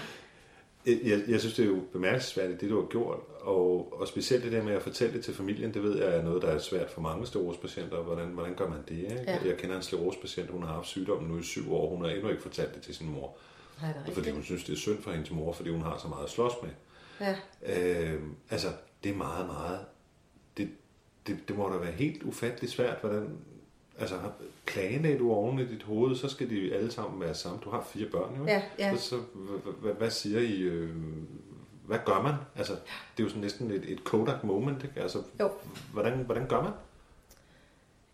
Jeg, 0.86 1.22
jeg 1.28 1.40
synes, 1.40 1.54
det 1.54 1.64
er 1.64 1.68
jo 1.68 1.80
bemærkelsesværdigt, 1.92 2.60
det 2.60 2.70
du 2.70 2.80
har 2.80 2.88
gjort, 2.88 3.18
og, 3.40 4.00
og 4.00 4.08
specielt 4.08 4.44
det 4.44 4.52
der 4.52 4.62
med 4.62 4.72
at 4.72 4.82
fortælle 4.82 5.14
det 5.14 5.24
til 5.24 5.34
familien, 5.34 5.74
det 5.74 5.82
ved 5.82 5.98
jeg 5.98 6.16
er 6.16 6.22
noget, 6.22 6.42
der 6.42 6.48
er 6.48 6.58
svært 6.58 6.90
for 6.90 7.00
mange 7.00 7.26
sklerosepatienter. 7.26 8.02
Hvordan, 8.02 8.28
hvordan 8.28 8.54
gør 8.54 8.68
man 8.68 8.78
det? 8.88 8.96
Ikke? 8.96 9.24
Ja. 9.26 9.38
Jeg 9.44 9.56
kender 9.56 9.76
en 9.76 9.82
sklerosepatient, 9.82 10.50
hun 10.50 10.62
har 10.62 10.72
haft 10.72 10.86
sygdommen 10.86 11.30
nu 11.30 11.38
i 11.38 11.42
syv 11.42 11.74
år, 11.74 11.96
hun 11.96 12.04
har 12.04 12.10
endnu 12.10 12.28
ikke 12.28 12.42
fortalt 12.42 12.74
det 12.74 12.82
til 12.82 12.94
sin 12.94 13.08
mor. 13.08 13.36
Nej, 13.82 13.92
det 13.92 14.10
er 14.10 14.14
fordi 14.14 14.30
hun 14.30 14.42
synes, 14.42 14.64
det 14.64 14.72
er 14.72 14.76
synd 14.76 15.02
for 15.02 15.10
hendes 15.10 15.30
mor, 15.30 15.52
fordi 15.52 15.70
hun 15.70 15.82
har 15.82 15.98
så 15.98 16.08
meget 16.08 16.24
at 16.24 16.30
slås 16.30 16.52
med. 16.62 16.70
Ja. 17.20 17.36
Øh, 17.66 18.22
altså, 18.50 18.68
det 19.04 19.10
er 19.10 19.16
meget, 19.16 19.46
meget... 19.46 19.78
Det, 20.56 20.68
det, 21.26 21.48
det 21.48 21.56
må 21.56 21.68
da 21.68 21.76
være 21.76 21.92
helt 21.92 22.22
ufatteligt 22.22 22.72
svært, 22.72 22.96
hvordan... 23.00 23.38
Altså, 23.98 24.16
klagen 24.66 25.18
du 25.18 25.32
oven 25.32 25.58
i 25.58 25.64
dit 25.66 25.82
hoved, 25.82 26.16
så 26.16 26.28
skal 26.28 26.50
de 26.50 26.74
alle 26.74 26.90
sammen 26.92 27.20
være 27.20 27.34
sammen. 27.34 27.60
Du 27.64 27.70
har 27.70 27.86
fire 27.92 28.08
børn, 28.08 28.36
jo. 28.38 28.44
Ja, 28.46 28.62
ja. 28.78 28.96
Så, 28.96 29.08
så 29.08 29.16
hvad, 29.98 30.10
siger 30.10 30.40
I? 30.40 30.60
Øh, 30.60 30.90
hvad 31.86 31.98
gør 32.06 32.22
man? 32.22 32.34
Altså, 32.56 32.72
det 32.72 33.22
er 33.22 33.24
jo 33.24 33.28
sådan 33.28 33.42
næsten 33.42 33.70
et, 33.70 33.84
et 33.88 34.04
Kodak 34.04 34.44
moment, 34.44 34.84
ikke? 34.84 35.00
Altså, 35.00 35.22
Jo. 35.40 35.50
hvordan, 35.92 36.12
hvordan 36.18 36.46
gør 36.48 36.62
man? 36.62 36.72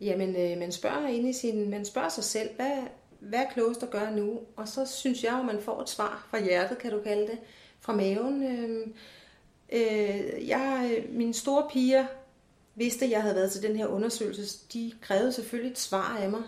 Jamen, 0.00 0.36
øh, 0.36 0.58
man 0.58 0.72
spørger 0.72 1.08
inde 1.08 1.30
i 1.30 1.32
sin, 1.32 1.70
man 1.70 1.84
spørger 1.84 2.08
sig 2.08 2.24
selv, 2.24 2.48
hvad, 2.56 2.76
hvad 3.20 3.38
er 3.38 3.50
klogest 3.54 3.82
at 3.82 3.90
gøre 3.90 4.16
nu? 4.16 4.40
Og 4.56 4.68
så 4.68 4.86
synes 4.86 5.24
jeg 5.24 5.34
jo, 5.38 5.42
man 5.42 5.60
får 5.60 5.82
et 5.82 5.88
svar 5.88 6.26
fra 6.30 6.40
hjertet, 6.44 6.78
kan 6.78 6.90
du 6.90 7.00
kalde 7.02 7.26
det, 7.26 7.38
fra 7.80 7.96
maven. 7.96 8.42
Øh, 8.42 8.86
øh, 9.72 10.48
jeg, 10.48 11.04
mine 11.08 11.34
store 11.34 11.66
piger 11.72 12.06
vidste, 12.74 13.10
jeg 13.10 13.22
havde 13.22 13.34
været 13.34 13.52
til 13.52 13.62
den 13.62 13.76
her 13.76 13.86
undersøgelse. 13.86 14.58
De 14.72 14.92
krævede 15.00 15.32
selvfølgelig 15.32 15.70
et 15.72 15.78
svar 15.78 16.18
af 16.22 16.30
mig. 16.30 16.42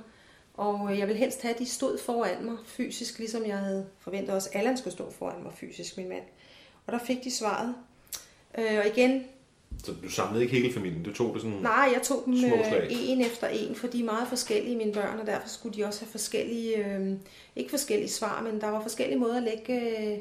Og 0.55 0.93
øh, 0.93 0.99
jeg 0.99 1.09
vil 1.09 1.17
helst 1.17 1.43
have, 1.43 1.55
at 1.55 1.59
de 1.59 1.67
stod 1.67 1.99
foran 1.99 2.45
mig 2.45 2.57
fysisk, 2.67 3.19
ligesom 3.19 3.47
jeg 3.47 3.59
havde 3.59 3.87
forventet 3.99 4.35
også, 4.35 4.49
at 4.53 4.59
Allan 4.59 4.77
skulle 4.77 4.95
stå 4.95 5.11
foran 5.11 5.43
mig 5.43 5.53
fysisk, 5.55 5.97
min 5.97 6.09
mand. 6.09 6.23
Og 6.87 6.93
der 6.93 6.99
fik 6.99 7.25
de 7.25 7.31
svaret. 7.31 7.75
Øh, 8.59 8.79
og 8.79 8.87
igen, 8.87 9.25
Så 9.85 9.93
du 10.03 10.11
samlede 10.11 10.43
ikke 10.43 10.57
hele 10.57 10.73
familien, 10.75 11.03
du 11.03 11.13
tog 11.13 11.35
det 11.35 11.43
sådan... 11.43 11.57
Nej, 11.57 11.91
jeg 11.95 12.03
tog 12.03 12.23
dem 12.27 12.35
øh, 12.35 12.87
en 12.91 13.21
efter 13.21 13.47
en, 13.47 13.75
for 13.75 13.87
de 13.87 14.01
er 14.01 14.05
meget 14.05 14.29
forskellige, 14.29 14.77
mine 14.77 14.93
børn, 14.93 15.19
og 15.19 15.27
derfor 15.27 15.49
skulle 15.49 15.77
de 15.77 15.85
også 15.85 16.01
have 16.01 16.11
forskellige, 16.11 16.87
øh, 16.87 17.13
ikke 17.57 17.71
forskellige 17.71 18.11
svar, 18.11 18.43
men 18.43 18.61
der 18.61 18.69
var 18.69 18.83
forskellige 18.83 19.19
måder 19.19 19.37
at 19.37 19.43
lægge 19.43 19.99
øh, 20.13 20.19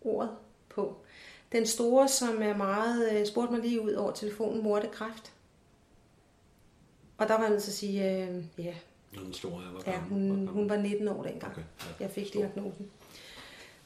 ordet 0.00 0.30
på. 0.68 0.96
Den 1.52 1.66
store, 1.66 2.08
som 2.08 2.42
er 2.42 2.56
meget, 2.56 3.12
øh, 3.12 3.26
spurgte 3.26 3.52
mig 3.52 3.62
lige 3.62 3.82
ud 3.82 3.92
over 3.92 4.12
telefonen, 4.12 4.62
mor, 4.62 4.78
det 4.78 4.90
kræft? 4.90 5.32
Og 7.22 7.28
der 7.28 7.34
var 7.34 7.42
jeg 7.42 7.50
nødt 7.50 7.62
til 7.62 7.70
at 7.70 7.74
sige, 7.74 8.10
øh, 8.10 8.44
ja, 8.58 8.74
Den 9.14 9.34
store, 9.34 9.52
var 9.52 9.82
ja 9.86 9.98
hun, 9.98 10.28
gammel? 10.28 10.48
hun 10.48 10.68
var 10.68 10.76
19 10.76 11.08
år 11.08 11.22
dengang. 11.22 11.52
Okay, 11.52 11.62
ja. 11.80 11.86
Jeg 12.00 12.10
fik 12.10 12.32
diagnosen. 12.32 12.90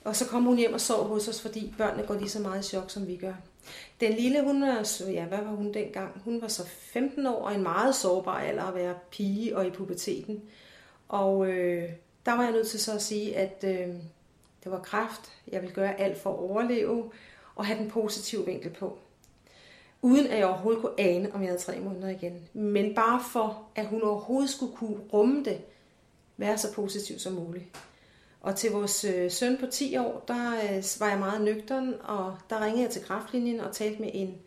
Og 0.05 0.17
så 0.17 0.27
kom 0.27 0.43
hun 0.43 0.57
hjem 0.57 0.73
og 0.73 0.81
sov 0.81 1.09
hos 1.09 1.29
os, 1.29 1.43
fordi 1.43 1.75
børnene 1.79 2.07
går 2.07 2.15
lige 2.15 2.29
så 2.29 2.41
meget 2.41 2.65
i 2.65 2.69
chok, 2.69 2.91
som 2.91 3.07
vi 3.07 3.17
gør. 3.17 3.33
Den 4.01 4.13
lille, 4.13 4.43
hun 4.43 4.63
var, 4.63 5.03
ja, 5.07 5.25
hvad 5.25 5.39
var 5.39 5.51
hun 5.51 5.75
dengang? 5.75 6.23
Hun 6.25 6.43
var 6.43 6.49
så 6.49 6.67
15 6.67 7.27
år 7.27 7.43
og 7.43 7.55
en 7.55 7.63
meget 7.63 7.95
sårbar 7.95 8.39
alder 8.39 8.63
at 8.63 8.75
være 8.75 8.95
pige 9.11 9.57
og 9.57 9.67
i 9.67 9.71
puberteten. 9.71 10.43
Og 11.09 11.47
øh, 11.47 11.91
der 12.27 12.33
var 12.33 12.43
jeg 12.43 12.53
nødt 12.53 12.69
til 12.69 12.81
så 12.81 12.95
at 12.95 13.03
sige, 13.03 13.37
at 13.37 13.65
øh, 13.65 13.95
det 14.65 14.73
var 14.73 14.81
kræft. 14.81 15.33
Jeg 15.49 15.63
vil 15.63 15.73
gøre 15.73 16.01
alt 16.01 16.19
for 16.19 16.31
at 16.31 16.39
overleve 16.39 17.11
og 17.55 17.67
have 17.67 17.79
den 17.79 17.91
positive 17.91 18.47
vinkel 18.47 18.71
på. 18.71 18.99
Uden 20.07 20.27
at 20.27 20.39
jeg 20.39 20.47
overhovedet 20.47 20.83
kunne 20.83 21.01
ane, 21.01 21.35
om 21.35 21.43
jeg 21.43 21.49
havde 21.49 21.61
tre 21.61 21.81
måneder 21.81 22.09
igen. 22.09 22.49
Men 22.53 22.95
bare 22.95 23.23
for, 23.33 23.69
at 23.75 23.87
hun 23.87 24.03
overhovedet 24.03 24.51
skulle 24.51 24.77
kunne 24.77 24.97
rumme 25.13 25.45
det, 25.45 25.61
være 26.37 26.59
så 26.59 26.73
positiv 26.73 27.19
som 27.19 27.33
muligt. 27.33 27.65
Og 28.41 28.57
til 28.57 28.71
vores 28.71 29.05
øh, 29.05 29.31
søn 29.31 29.57
på 29.61 29.67
10 29.67 29.97
år, 29.97 30.25
der 30.29 30.55
øh, 30.55 30.85
var 31.01 31.09
jeg 31.09 31.19
meget 31.19 31.41
nøgteren, 31.41 31.95
og 32.05 32.37
der 32.51 32.65
ringede 32.65 32.83
jeg 32.83 32.91
til 32.91 33.05
kraftlinjen 33.05 33.61
og 33.61 33.75
talte 33.75 34.03
med 34.03 34.11
en 34.15 34.39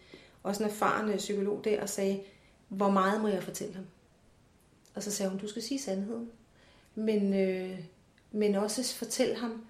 også 0.43 0.63
en 0.63 0.69
erfaren 0.69 1.09
øh, 1.09 1.17
psykolog 1.17 1.61
der 1.63 1.81
og 1.81 1.89
sagde, 1.89 2.21
hvor 2.67 2.89
meget 2.89 3.21
må 3.21 3.27
jeg 3.27 3.43
fortælle 3.43 3.75
ham? 3.75 3.85
Og 4.95 5.03
så 5.03 5.11
sagde 5.11 5.29
hun, 5.29 5.39
du 5.39 5.47
skal 5.47 5.61
sige 5.61 5.79
sandheden. 5.79 6.29
Men, 6.95 7.33
øh, 7.33 7.79
men 8.31 8.55
også 8.55 8.95
fortæl 8.95 9.35
ham 9.35 9.65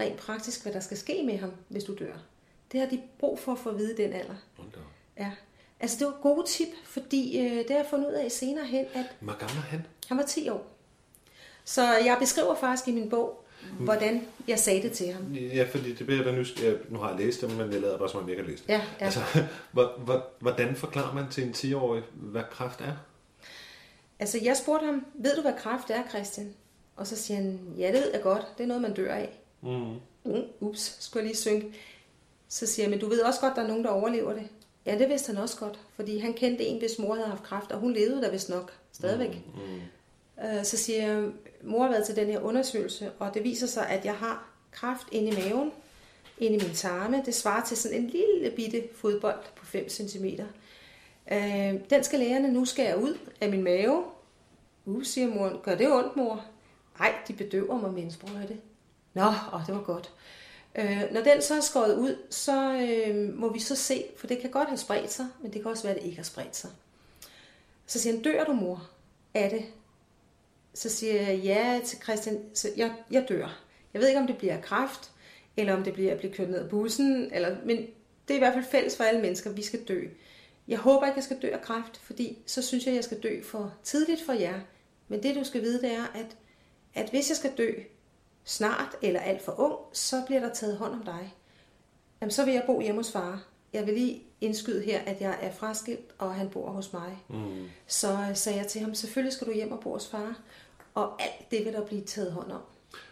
rent 0.00 0.16
praktisk, 0.16 0.62
hvad 0.62 0.72
der 0.72 0.80
skal 0.80 0.96
ske 0.96 1.22
med 1.26 1.38
ham, 1.38 1.50
hvis 1.68 1.84
du 1.84 1.94
dør. 1.98 2.16
Det 2.72 2.80
har 2.80 2.86
de 2.86 3.02
brug 3.18 3.38
for 3.38 3.52
at 3.52 3.58
få 3.58 3.70
at 3.70 3.78
vide 3.78 3.96
den 3.96 4.12
alder. 4.12 4.36
Hold. 4.56 4.93
Ja. 5.18 5.30
Altså 5.80 5.96
det 5.98 6.06
var 6.06 6.16
gode 6.22 6.46
tip, 6.46 6.68
fordi 6.84 7.38
øh, 7.40 7.52
det 7.58 7.70
har 7.70 7.76
jeg 7.76 7.86
fundet 7.90 8.06
ud 8.08 8.12
af 8.12 8.32
senere 8.32 8.64
hen, 8.66 8.84
at 8.94 9.04
Hvor 9.20 9.32
gammel 9.38 9.56
er 9.56 9.62
han? 9.62 9.86
han 10.08 10.16
var 10.16 10.22
10 10.24 10.48
år. 10.48 10.66
Så 11.64 11.82
jeg 11.82 12.16
beskriver 12.20 12.54
faktisk 12.54 12.88
i 12.88 12.92
min 12.92 13.10
bog, 13.10 13.44
hvordan 13.78 14.26
jeg 14.48 14.58
sagde 14.58 14.82
det 14.82 14.92
til 14.92 15.12
ham. 15.12 15.32
Ja, 15.32 15.66
fordi 15.70 15.94
det 15.94 16.06
bliver 16.06 16.24
da 16.24 16.32
nysgerrig. 16.32 16.78
Nu 16.88 16.98
har 16.98 17.08
jeg 17.10 17.18
læst 17.18 17.40
dem, 17.40 17.50
men 17.50 17.72
jeg 17.72 17.80
lader 17.80 17.98
bare 17.98 18.08
som 18.10 18.20
om 18.22 18.28
jeg 18.28 18.32
ikke 18.38 18.42
har 18.42 18.50
læst 18.50 18.66
dem. 18.66 18.74
Ja, 18.76 18.82
ja. 19.00 19.04
Altså, 19.04 19.20
hvor- 19.72 19.98
hvor- 20.04 20.24
hvordan 20.38 20.76
forklarer 20.76 21.14
man 21.14 21.24
til 21.30 21.44
en 21.44 21.50
10-årig, 21.50 22.02
hvad 22.12 22.42
kræft 22.50 22.80
er? 22.80 22.92
Altså 24.18 24.38
jeg 24.42 24.56
spurgte 24.56 24.86
ham, 24.86 25.06
ved 25.14 25.36
du 25.36 25.42
hvad 25.42 25.52
kræft 25.58 25.90
er, 25.90 26.08
Christian? 26.08 26.54
Og 26.96 27.06
så 27.06 27.16
siger 27.16 27.36
han, 27.36 27.60
ja 27.78 27.86
det 27.86 27.94
ved 27.94 28.12
jeg 28.12 28.22
godt, 28.22 28.46
det 28.58 28.64
er 28.64 28.68
noget 28.68 28.82
man 28.82 28.94
dør 28.94 29.14
af. 29.14 29.38
Mm. 29.62 29.94
Mm, 30.24 30.42
ups, 30.60 30.96
skulle 31.00 31.20
jeg 31.22 31.26
lige 31.26 31.36
synge. 31.40 31.64
Så 32.48 32.66
siger 32.66 32.84
jeg, 32.84 32.90
men 32.90 33.00
du 33.00 33.08
ved 33.08 33.20
også 33.20 33.40
godt, 33.40 33.56
der 33.56 33.62
er 33.62 33.66
nogen, 33.68 33.84
der 33.84 33.90
overlever 33.90 34.32
det. 34.32 34.48
Ja, 34.86 34.98
det 34.98 35.08
vidste 35.08 35.32
han 35.32 35.42
også 35.42 35.56
godt, 35.58 35.78
fordi 35.94 36.18
han 36.18 36.32
kendte 36.34 36.64
en, 36.64 36.78
hvis 36.78 36.98
mor 36.98 37.14
havde 37.14 37.28
haft 37.28 37.42
kræft, 37.42 37.72
og 37.72 37.78
hun 37.78 37.92
levede 37.92 38.22
der 38.22 38.30
vist 38.30 38.48
nok 38.48 38.72
stadigvæk. 38.92 39.40
Mm. 39.54 40.44
Øh, 40.44 40.64
Så 40.64 40.76
siger 40.76 41.02
jeg, 41.12 41.28
mor 41.62 41.82
har 41.82 41.90
været 41.90 42.06
til 42.06 42.16
den 42.16 42.26
her 42.26 42.40
undersøgelse, 42.40 43.10
og 43.18 43.34
det 43.34 43.44
viser 43.44 43.66
sig, 43.66 43.88
at 43.88 44.04
jeg 44.04 44.14
har 44.14 44.48
kræft 44.70 45.06
inde 45.12 45.28
i 45.28 45.34
maven, 45.48 45.72
inde 46.38 46.56
i 46.56 46.60
min 46.66 46.74
tarme. 46.74 47.22
Det 47.26 47.34
svarer 47.34 47.64
til 47.64 47.76
sådan 47.76 47.98
en 47.98 48.06
lille 48.10 48.50
bitte 48.56 48.82
fodbold 48.94 49.38
på 49.56 49.66
5 49.66 49.88
cm. 49.88 50.24
Den 51.90 52.04
skal 52.04 52.18
lægerne 52.18 52.52
nu 52.52 52.64
skære 52.64 53.02
ud 53.02 53.18
af 53.40 53.50
min 53.50 53.62
mave. 53.64 54.04
Uh, 54.86 55.02
siger 55.02 55.28
mor, 55.28 55.60
gør 55.62 55.74
det 55.74 55.92
ondt, 55.92 56.16
mor? 56.16 56.44
Nej, 56.98 57.14
de 57.28 57.32
bedøver 57.32 57.80
mig 57.80 57.92
med 57.92 58.02
en 58.02 58.10
sprøjte. 58.10 58.56
Nå, 59.14 59.22
åh, 59.52 59.60
det 59.66 59.74
var 59.74 59.82
godt. 59.82 60.10
Øh, 60.74 61.02
når 61.12 61.20
den 61.20 61.42
så 61.42 61.54
er 61.54 61.60
skåret 61.60 61.96
ud, 61.96 62.16
så 62.30 62.72
øh, 62.72 63.34
må 63.34 63.52
vi 63.52 63.60
så 63.60 63.76
se, 63.76 64.04
for 64.16 64.26
det 64.26 64.38
kan 64.38 64.50
godt 64.50 64.68
have 64.68 64.78
spredt 64.78 65.12
sig, 65.12 65.26
men 65.42 65.52
det 65.52 65.62
kan 65.62 65.70
også 65.70 65.82
være, 65.82 65.94
at 65.94 66.00
det 66.00 66.06
ikke 66.06 66.16
har 66.16 66.24
spredt 66.24 66.56
sig. 66.56 66.70
Så 67.86 67.98
siger 67.98 68.14
han, 68.14 68.22
dør 68.22 68.44
du 68.44 68.52
mor 68.52 68.90
af 69.34 69.50
det? 69.50 69.64
Så 70.74 70.88
siger 70.88 71.22
jeg 71.22 71.38
ja 71.38 71.80
til 71.84 71.98
Christian, 72.02 72.40
så 72.54 72.68
jeg, 72.76 72.94
jeg 73.10 73.26
dør. 73.28 73.60
Jeg 73.94 74.00
ved 74.00 74.08
ikke, 74.08 74.20
om 74.20 74.26
det 74.26 74.38
bliver 74.38 74.60
kraft, 74.60 74.90
kræft, 74.90 75.10
eller 75.56 75.72
om 75.74 75.84
det 75.84 75.92
bliver 75.92 76.12
at 76.12 76.18
blive 76.18 76.32
kørt 76.32 76.50
ned 76.50 76.58
af 76.58 76.68
bussen, 76.68 77.34
eller, 77.34 77.56
men 77.64 77.76
det 78.28 78.34
er 78.34 78.34
i 78.34 78.38
hvert 78.38 78.54
fald 78.54 78.64
fælles 78.64 78.96
for 78.96 79.04
alle 79.04 79.20
mennesker, 79.20 79.50
vi 79.50 79.62
skal 79.62 79.84
dø. 79.88 80.06
Jeg 80.68 80.78
håber 80.78 81.06
ikke, 81.06 81.16
jeg 81.16 81.24
skal 81.24 81.42
dø 81.42 81.48
af 81.52 81.62
kræft, 81.62 81.96
fordi 81.96 82.38
så 82.46 82.62
synes 82.62 82.86
jeg, 82.86 82.94
jeg 82.94 83.04
skal 83.04 83.22
dø 83.22 83.42
for 83.42 83.74
tidligt 83.82 84.22
for 84.26 84.32
jer. 84.32 84.60
Men 85.08 85.22
det, 85.22 85.34
du 85.34 85.44
skal 85.44 85.62
vide, 85.62 85.82
det 85.82 85.92
er, 85.92 86.04
at, 86.14 86.36
at 86.94 87.10
hvis 87.10 87.28
jeg 87.28 87.36
skal 87.36 87.52
dø 87.58 87.72
snart 88.44 88.96
eller 89.02 89.20
alt 89.20 89.42
for 89.42 89.60
ung, 89.60 89.74
så 89.92 90.22
bliver 90.26 90.40
der 90.40 90.54
taget 90.54 90.76
hånd 90.76 90.92
om 90.92 91.02
dig. 91.04 91.34
Jamen, 92.20 92.30
så 92.30 92.44
vil 92.44 92.54
jeg 92.54 92.62
bo 92.66 92.80
hjemme 92.80 92.98
hos 92.98 93.12
far. 93.12 93.42
Jeg 93.72 93.86
vil 93.86 93.94
lige 93.94 94.22
indskyde 94.40 94.82
her, 94.82 95.00
at 95.00 95.20
jeg 95.20 95.38
er 95.40 95.52
fraskilt, 95.52 96.10
og 96.18 96.34
han 96.34 96.50
bor 96.50 96.70
hos 96.70 96.92
mig. 96.92 97.18
Mm. 97.28 97.64
Så 97.86 98.18
sagde 98.34 98.58
jeg 98.58 98.66
til 98.66 98.80
ham, 98.80 98.94
selvfølgelig 98.94 99.32
skal 99.32 99.46
du 99.46 99.52
hjem 99.52 99.72
og 99.72 99.80
bo 99.80 99.92
hos 99.92 100.06
far. 100.06 100.38
Og 100.94 101.22
alt 101.22 101.50
det 101.50 101.64
vil 101.64 101.72
der 101.72 101.86
blive 101.86 102.02
taget 102.04 102.32
hånd 102.32 102.52
om. 102.52 102.60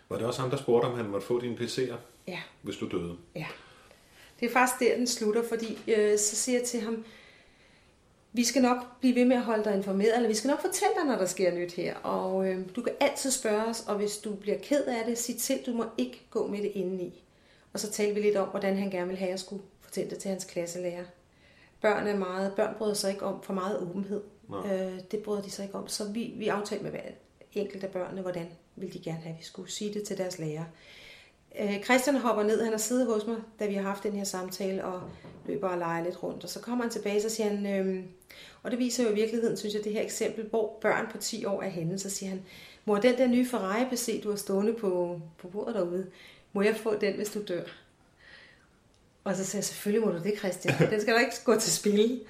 Var 0.08 0.16
det 0.18 0.26
også 0.26 0.40
ham, 0.40 0.50
der 0.50 0.56
spurgte, 0.56 0.86
om 0.86 0.96
han 0.96 1.08
måtte 1.08 1.26
få 1.26 1.40
dine 1.40 1.56
PC'er, 1.56 1.94
Ja, 2.26 2.38
hvis 2.62 2.76
du 2.76 2.88
døde? 2.88 3.16
ja. 3.34 3.46
Det 4.40 4.48
er 4.48 4.52
faktisk 4.52 4.80
der, 4.80 4.96
den 4.96 5.06
slutter, 5.06 5.42
fordi 5.48 5.78
øh, 5.88 6.18
så 6.18 6.36
siger 6.36 6.58
jeg 6.58 6.66
til 6.68 6.80
ham, 6.80 7.04
vi 8.32 8.44
skal 8.44 8.62
nok 8.62 9.00
blive 9.00 9.14
ved 9.14 9.24
med 9.24 9.36
at 9.36 9.42
holde 9.42 9.64
dig 9.64 9.76
informeret, 9.76 10.16
eller 10.16 10.28
vi 10.28 10.34
skal 10.34 10.48
nok 10.48 10.60
fortælle 10.60 10.94
dig, 10.98 11.06
når 11.06 11.16
der 11.16 11.26
sker 11.26 11.54
nyt 11.54 11.72
her. 11.72 11.96
Og 11.96 12.48
øh, 12.48 12.66
du 12.76 12.82
kan 12.82 12.92
altid 13.00 13.30
spørge 13.30 13.64
os, 13.64 13.84
og 13.88 13.96
hvis 13.96 14.16
du 14.16 14.34
bliver 14.34 14.58
ked 14.58 14.84
af 14.84 15.04
det, 15.06 15.18
sig 15.18 15.36
til, 15.36 15.58
du 15.66 15.72
må 15.72 15.84
ikke 15.98 16.22
gå 16.30 16.46
med 16.46 16.62
det 16.62 16.72
indeni. 16.74 17.24
Og 17.72 17.80
så 17.80 17.90
talte 17.90 18.14
vi 18.14 18.20
lidt 18.20 18.36
om, 18.36 18.48
hvordan 18.48 18.76
han 18.76 18.90
gerne 18.90 19.06
ville 19.06 19.18
have, 19.18 19.28
at 19.28 19.32
jeg 19.32 19.40
skulle 19.40 19.62
fortælle 19.80 20.10
det 20.10 20.18
til 20.18 20.28
hans 20.28 20.44
klasselærer. 20.44 21.04
børn 21.80 22.06
er 22.06 22.16
meget, 22.16 22.52
børn 22.56 22.74
bryder 22.78 22.94
sig 22.94 23.10
ikke 23.10 23.24
om 23.24 23.42
for 23.42 23.52
meget 23.52 23.78
åbenhed. 23.78 24.22
Øh, 24.66 25.00
det 25.10 25.22
bryder 25.22 25.42
de 25.42 25.50
sig 25.50 25.64
ikke 25.64 25.74
om. 25.74 25.88
Så 25.88 26.04
vi, 26.12 26.32
vi 26.36 26.48
aftalte 26.48 26.84
med 26.84 26.90
hver 26.90 27.00
enkelt 27.52 27.84
af 27.84 27.90
børnene, 27.90 28.22
hvordan 28.22 28.48
ville 28.76 28.92
de 28.92 29.04
gerne 29.04 29.18
have, 29.18 29.32
at 29.32 29.38
vi 29.38 29.44
skulle 29.44 29.70
sige 29.70 29.94
det 29.94 30.02
til 30.02 30.18
deres 30.18 30.38
lærer. 30.38 30.64
Øh, 31.60 31.84
Christian 31.84 32.16
hopper 32.16 32.42
ned, 32.42 32.62
han 32.62 32.72
har 32.72 32.78
siddet 32.78 33.06
hos 33.06 33.26
mig, 33.26 33.36
da 33.60 33.66
vi 33.66 33.74
har 33.74 33.82
haft 33.82 34.02
den 34.02 34.12
her 34.12 34.24
samtale, 34.24 34.84
og 34.84 35.02
løber 35.46 35.68
og 35.68 35.78
leger 35.78 36.04
lidt 36.04 36.22
rundt. 36.22 36.44
Og 36.44 36.50
så 36.50 36.60
kommer 36.60 36.84
han 36.84 36.92
tilbage, 36.92 37.22
så 37.22 37.28
siger 37.28 37.48
han, 37.48 37.66
øh, 37.66 38.04
og 38.62 38.70
det 38.70 38.78
viser 38.78 39.04
jo 39.04 39.10
i 39.10 39.14
virkeligheden, 39.14 39.56
synes 39.56 39.74
jeg, 39.74 39.84
det 39.84 39.92
her 39.92 40.02
eksempel, 40.02 40.44
hvor 40.44 40.78
børn 40.80 41.06
på 41.10 41.18
10 41.18 41.44
år 41.44 41.62
er 41.62 41.68
henne, 41.68 41.98
så 41.98 42.10
siger 42.10 42.30
han, 42.30 42.42
mor, 42.84 42.96
den 42.96 43.18
der 43.18 43.26
nye 43.26 43.48
Ferrari 43.48 43.84
PC, 43.84 44.22
du 44.22 44.30
har 44.30 44.36
stående 44.36 44.72
på, 44.72 45.20
på 45.38 45.48
bordet 45.48 45.74
derude, 45.74 46.06
må 46.52 46.62
jeg 46.62 46.76
få 46.76 46.94
den, 46.96 47.14
hvis 47.14 47.30
du 47.30 47.42
dør? 47.48 47.62
Og 49.24 49.36
så 49.36 49.44
sagde 49.44 49.58
jeg, 49.58 49.64
selvfølgelig 49.64 50.06
må 50.06 50.12
du 50.12 50.22
det, 50.22 50.38
Christian. 50.38 50.74
Den 50.90 51.00
skal 51.00 51.14
da 51.14 51.20
ikke 51.20 51.32
gå 51.44 51.58
til 51.58 51.72
spil. 51.72 52.20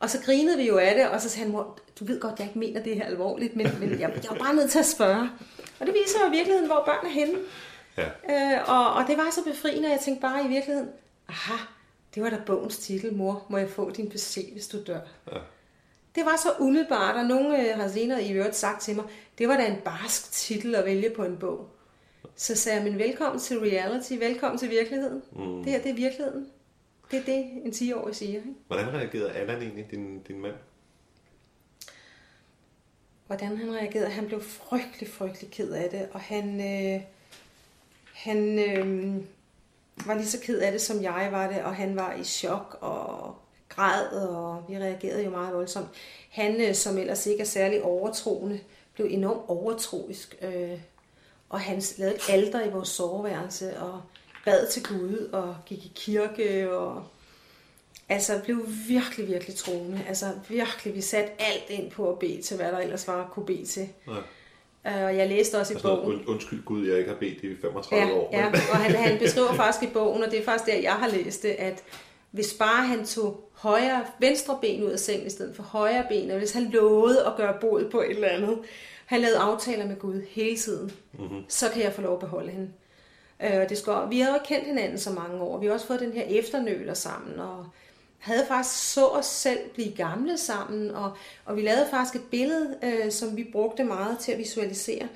Og 0.00 0.10
så 0.10 0.22
grinede 0.22 0.56
vi 0.56 0.66
jo 0.66 0.78
af 0.78 0.94
det, 0.94 1.08
og 1.08 1.20
så 1.20 1.28
sagde 1.28 1.44
han, 1.44 1.52
mor, 1.52 1.78
du 2.00 2.04
ved 2.04 2.20
godt, 2.20 2.38
jeg 2.38 2.46
ikke 2.46 2.58
mener 2.58 2.82
det 2.82 2.96
her 2.96 3.04
alvorligt, 3.04 3.56
men, 3.56 3.66
men 3.80 3.90
jeg, 3.90 4.00
jeg 4.00 4.30
var 4.30 4.38
bare 4.38 4.54
nødt 4.54 4.70
til 4.70 4.78
at 4.78 4.86
spørge. 4.86 5.30
Og 5.80 5.86
det 5.86 5.94
viser 5.94 6.18
jo 6.24 6.32
i 6.32 6.36
virkeligheden, 6.36 6.66
hvor 6.66 6.82
børn 6.86 7.06
er 7.06 7.10
henne. 7.10 7.34
Ja. 7.96 8.06
Øh, 8.06 8.68
og, 8.68 8.94
og 8.94 9.04
det 9.08 9.16
var 9.16 9.30
så 9.32 9.44
befriende, 9.44 9.90
jeg 9.90 10.00
tænkte 10.00 10.22
bare 10.22 10.44
i 10.44 10.48
virkeligheden, 10.48 10.90
aha, 11.28 11.64
det 12.14 12.22
var 12.22 12.30
da 12.30 12.40
bogens 12.46 12.78
titel, 12.78 13.14
mor, 13.14 13.46
må 13.48 13.58
jeg 13.58 13.70
få 13.70 13.90
din 13.90 14.10
PC, 14.10 14.48
hvis 14.52 14.68
du 14.68 14.82
dør. 14.86 15.00
Ja. 15.32 15.38
Det 16.14 16.24
var 16.24 16.36
så 16.42 16.64
umiddelbart, 16.64 17.16
og 17.16 17.24
nogen 17.24 17.60
øh, 17.60 17.76
har 17.76 17.88
senere 17.88 18.22
i 18.24 18.32
øvrigt 18.32 18.56
sagt 18.56 18.82
til 18.82 18.96
mig, 18.96 19.04
det 19.38 19.48
var 19.48 19.56
da 19.56 19.66
en 19.66 19.80
barsk 19.84 20.32
titel 20.32 20.74
at 20.74 20.84
vælge 20.84 21.10
på 21.10 21.24
en 21.24 21.36
bog. 21.36 21.68
Så 22.36 22.56
sagde 22.56 22.78
jeg, 22.78 22.90
men 22.90 22.98
velkommen 22.98 23.40
til 23.40 23.58
reality, 23.58 24.12
velkommen 24.12 24.58
til 24.58 24.70
virkeligheden. 24.70 25.22
Mm. 25.32 25.62
Det 25.64 25.72
her, 25.72 25.82
det 25.82 25.90
er 25.90 25.94
virkeligheden. 25.94 26.50
Det 27.10 27.18
er 27.18 27.24
det, 27.24 27.64
en 27.64 27.70
10-årig 27.70 28.16
siger. 28.16 28.36
Ikke? 28.36 28.54
Hvordan 28.66 28.88
reagerede 28.88 29.32
Allan 29.32 29.62
egentlig, 29.62 29.90
din, 29.90 30.22
din 30.22 30.40
mand? 30.40 30.54
Hvordan 33.26 33.56
han 33.56 33.74
reagerede? 33.74 34.10
Han 34.10 34.26
blev 34.26 34.42
frygtelig, 34.42 35.08
frygtelig 35.08 35.50
ked 35.50 35.70
af 35.70 35.90
det, 35.90 36.08
og 36.12 36.20
han, 36.20 36.60
øh, 36.60 37.00
han 38.24 38.58
øh, 38.58 39.14
var 40.06 40.14
lige 40.14 40.28
så 40.28 40.40
ked 40.40 40.58
af 40.58 40.72
det, 40.72 40.80
som 40.80 41.02
jeg 41.02 41.28
var 41.30 41.48
det, 41.50 41.62
og 41.62 41.74
han 41.74 41.96
var 41.96 42.14
i 42.14 42.24
chok 42.24 42.78
og 42.80 43.36
græd, 43.68 44.28
og 44.28 44.64
vi 44.68 44.78
reagerede 44.78 45.24
jo 45.24 45.30
meget 45.30 45.54
voldsomt. 45.54 45.88
Han, 46.30 46.60
øh, 46.60 46.74
som 46.74 46.98
ellers 46.98 47.26
ikke 47.26 47.40
er 47.40 47.46
særlig 47.46 47.82
overtroende, 47.82 48.60
blev 48.94 49.06
enormt 49.10 49.42
overtroisk, 49.48 50.36
øh, 50.42 50.78
og 51.48 51.60
han 51.60 51.82
lavede 51.98 52.16
et 52.16 52.22
alter 52.28 52.64
i 52.64 52.70
vores 52.70 52.88
soveværelse, 52.88 53.80
og 53.80 54.02
bad 54.44 54.68
til 54.68 54.82
Gud, 54.82 55.28
og 55.32 55.56
gik 55.66 55.78
i 55.78 55.92
kirke, 55.94 56.72
og 56.76 57.04
altså 58.08 58.40
blev 58.44 58.66
virkelig, 58.88 59.28
virkelig 59.28 59.56
troende. 59.56 60.04
Altså 60.08 60.32
virkelig, 60.48 60.94
vi 60.94 61.00
satte 61.00 61.42
alt 61.42 61.70
ind 61.70 61.90
på 61.90 62.10
at 62.12 62.18
bede 62.18 62.42
til, 62.42 62.56
hvad 62.56 62.72
der 62.72 62.78
ellers 62.78 63.08
var 63.08 63.24
at 63.24 63.30
kunne 63.30 63.46
bede 63.46 63.66
til. 63.66 63.88
Ja. 64.08 64.12
Uh, 64.86 65.04
og 65.04 65.16
jeg 65.16 65.28
læste 65.28 65.58
også 65.58 65.74
altså, 65.74 65.88
i 65.88 65.96
bogen... 65.96 66.18
Und, 66.18 66.28
undskyld 66.28 66.64
Gud, 66.64 66.86
jeg 66.86 66.98
ikke 66.98 67.10
har 67.10 67.18
bedt 67.18 67.42
i 67.42 67.56
35 67.60 68.06
ja, 68.06 68.14
år. 68.14 68.30
Ja, 68.32 68.46
og 68.46 68.76
han, 68.76 68.94
han 68.94 69.18
beskriver 69.24 69.52
faktisk 69.52 69.90
i 69.90 69.92
bogen, 69.92 70.22
og 70.22 70.30
det 70.30 70.38
er 70.38 70.44
faktisk 70.44 70.66
der, 70.66 70.82
jeg 70.82 70.92
har 70.92 71.08
læst 71.08 71.42
det, 71.42 71.48
at 71.48 71.82
hvis 72.30 72.54
bare 72.58 72.86
han 72.86 73.06
tog 73.06 73.50
højre, 73.52 74.04
venstre 74.18 74.58
ben 74.60 74.82
ud 74.84 74.90
af 74.90 74.98
sengen 74.98 75.26
i 75.26 75.30
stedet 75.30 75.56
for 75.56 75.62
højre 75.62 76.04
ben, 76.08 76.30
og 76.30 76.38
hvis 76.38 76.52
han 76.52 76.64
lovede 76.64 77.26
at 77.26 77.32
gøre 77.36 77.56
bod 77.60 77.90
på 77.90 78.00
et 78.00 78.10
eller 78.10 78.28
andet, 78.28 78.58
han 79.06 79.20
lavede 79.20 79.38
aftaler 79.38 79.86
med 79.86 79.96
Gud 79.96 80.22
hele 80.28 80.56
tiden, 80.56 80.92
mm-hmm. 81.12 81.44
så 81.48 81.70
kan 81.70 81.82
jeg 81.82 81.92
få 81.92 82.02
lov 82.02 82.12
at 82.12 82.20
beholde 82.20 82.50
hende. 82.50 82.68
Uh, 83.44 83.68
det 83.68 83.78
skal, 83.78 83.94
vi 84.10 84.20
har 84.20 84.32
jo 84.32 84.38
kendt 84.44 84.66
hinanden 84.66 84.98
så 84.98 85.10
mange 85.10 85.42
år, 85.42 85.58
vi 85.58 85.66
har 85.66 85.72
også 85.72 85.86
fået 85.86 86.00
den 86.00 86.12
her 86.12 86.24
efternøler 86.28 86.94
sammen, 86.94 87.40
og 87.40 87.66
havde 88.24 88.46
faktisk 88.48 88.92
så 88.92 89.06
os 89.06 89.26
selv 89.26 89.58
blive 89.74 89.92
gamle 89.92 90.38
sammen, 90.38 90.90
og, 90.90 91.16
og 91.44 91.56
vi 91.56 91.62
lavede 91.62 91.86
faktisk 91.90 92.16
et 92.16 92.30
billede, 92.30 92.76
øh, 92.82 93.12
som 93.12 93.36
vi 93.36 93.48
brugte 93.52 93.84
meget 93.84 94.18
til 94.18 94.32
at 94.32 94.38
visualisere. 94.38 95.08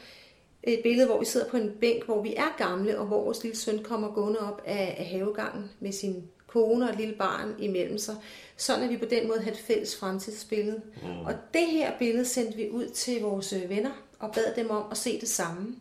Et 0.62 0.80
billede, 0.82 1.06
hvor 1.06 1.18
vi 1.18 1.24
sidder 1.24 1.48
på 1.48 1.56
en 1.56 1.70
bænk, 1.80 2.04
hvor 2.04 2.22
vi 2.22 2.34
er 2.34 2.56
gamle, 2.58 2.98
og 2.98 3.06
hvor 3.06 3.24
vores 3.24 3.42
lille 3.42 3.58
søn 3.58 3.82
kommer 3.82 4.08
gående 4.08 4.38
op 4.38 4.62
af, 4.66 4.96
af 4.98 5.04
havegangen 5.04 5.70
med 5.80 5.92
sin 5.92 6.24
kone 6.46 6.84
og 6.84 6.90
et 6.90 6.98
lille 6.98 7.14
barn 7.14 7.54
imellem 7.58 7.98
sig. 7.98 8.16
Sådan 8.56 8.84
at 8.84 8.90
vi 8.90 8.96
på 8.96 9.04
den 9.04 9.28
måde 9.28 9.38
havde 9.38 9.56
et 9.56 9.62
fælles 9.62 9.96
fremtidsbillede. 9.96 10.82
Mm. 11.02 11.20
Og 11.20 11.34
det 11.54 11.66
her 11.66 11.98
billede 11.98 12.24
sendte 12.24 12.56
vi 12.56 12.70
ud 12.70 12.88
til 12.88 13.20
vores 13.20 13.52
øh, 13.52 13.68
venner 13.68 14.02
og 14.18 14.32
bad 14.34 14.54
dem 14.56 14.70
om 14.70 14.84
at 14.90 14.96
se 14.96 15.20
det 15.20 15.28
samme. 15.28 15.76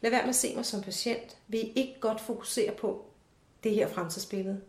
Lad 0.00 0.10
være 0.10 0.22
med 0.22 0.28
at 0.28 0.36
se 0.36 0.54
mig 0.54 0.66
som 0.66 0.82
patient. 0.82 1.36
Vi 1.48 1.58
ikke 1.58 1.96
godt 2.00 2.20
fokusere 2.20 2.72
på 2.72 3.04
det 3.64 3.74
her 3.74 3.88
fremtidsbillede. 3.88 4.60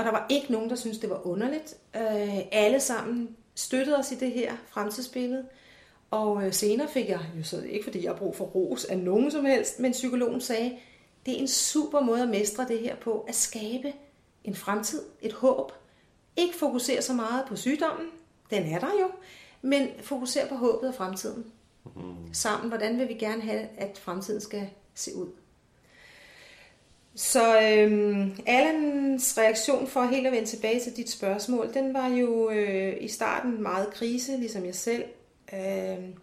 Og 0.00 0.06
der 0.06 0.12
var 0.12 0.26
ikke 0.28 0.52
nogen, 0.52 0.70
der 0.70 0.76
syntes, 0.76 0.98
det 0.98 1.10
var 1.10 1.26
underligt. 1.26 1.76
Øh, 1.96 2.38
alle 2.52 2.80
sammen 2.80 3.36
støttede 3.54 3.98
os 3.98 4.12
i 4.12 4.14
det 4.14 4.32
her 4.32 4.52
fremtidsbillede. 4.68 5.44
Og 6.10 6.46
øh, 6.46 6.52
senere 6.52 6.88
fik 6.88 7.08
jeg, 7.08 7.20
jo 7.38 7.44
så 7.44 7.62
ikke 7.62 7.84
fordi 7.84 8.04
jeg 8.04 8.10
har 8.10 8.18
brug 8.18 8.36
for 8.36 8.44
ros 8.44 8.84
af 8.84 8.98
nogen 8.98 9.30
som 9.30 9.44
helst, 9.44 9.80
men 9.80 9.92
psykologen 9.92 10.40
sagde, 10.40 10.78
det 11.26 11.34
er 11.34 11.38
en 11.38 11.48
super 11.48 12.00
måde 12.00 12.22
at 12.22 12.28
mestre 12.28 12.68
det 12.68 12.78
her 12.78 12.96
på, 12.96 13.24
at 13.28 13.34
skabe 13.34 13.92
en 14.44 14.54
fremtid, 14.54 15.02
et 15.22 15.32
håb. 15.32 15.72
Ikke 16.36 16.56
fokusere 16.56 17.02
så 17.02 17.12
meget 17.12 17.44
på 17.48 17.56
sygdommen, 17.56 18.06
den 18.50 18.62
er 18.62 18.78
der 18.78 18.90
jo, 19.00 19.10
men 19.62 19.88
fokusere 20.02 20.48
på 20.48 20.54
håbet 20.54 20.88
og 20.88 20.94
fremtiden. 20.94 21.44
Mm. 21.96 22.34
Sammen, 22.34 22.68
hvordan 22.68 22.98
vil 22.98 23.08
vi 23.08 23.14
gerne 23.14 23.42
have, 23.42 23.68
at 23.78 23.98
fremtiden 23.98 24.40
skal 24.40 24.70
se 24.94 25.14
ud. 25.16 25.28
Så 27.14 27.60
øhm, 27.60 28.36
Allans 28.46 29.38
reaktion 29.38 29.88
for 29.88 30.02
helt 30.02 30.26
at 30.26 30.32
vende 30.32 30.48
tilbage 30.48 30.80
til 30.80 30.96
dit 30.96 31.10
spørgsmål, 31.10 31.74
den 31.74 31.94
var 31.94 32.08
jo 32.08 32.50
øh, 32.50 32.96
i 33.00 33.08
starten 33.08 33.62
meget 33.62 33.94
krise, 33.94 34.36
ligesom 34.36 34.64
jeg 34.64 34.74
selv. 34.74 35.04
Øh, 35.52 35.58
Men 35.58 36.14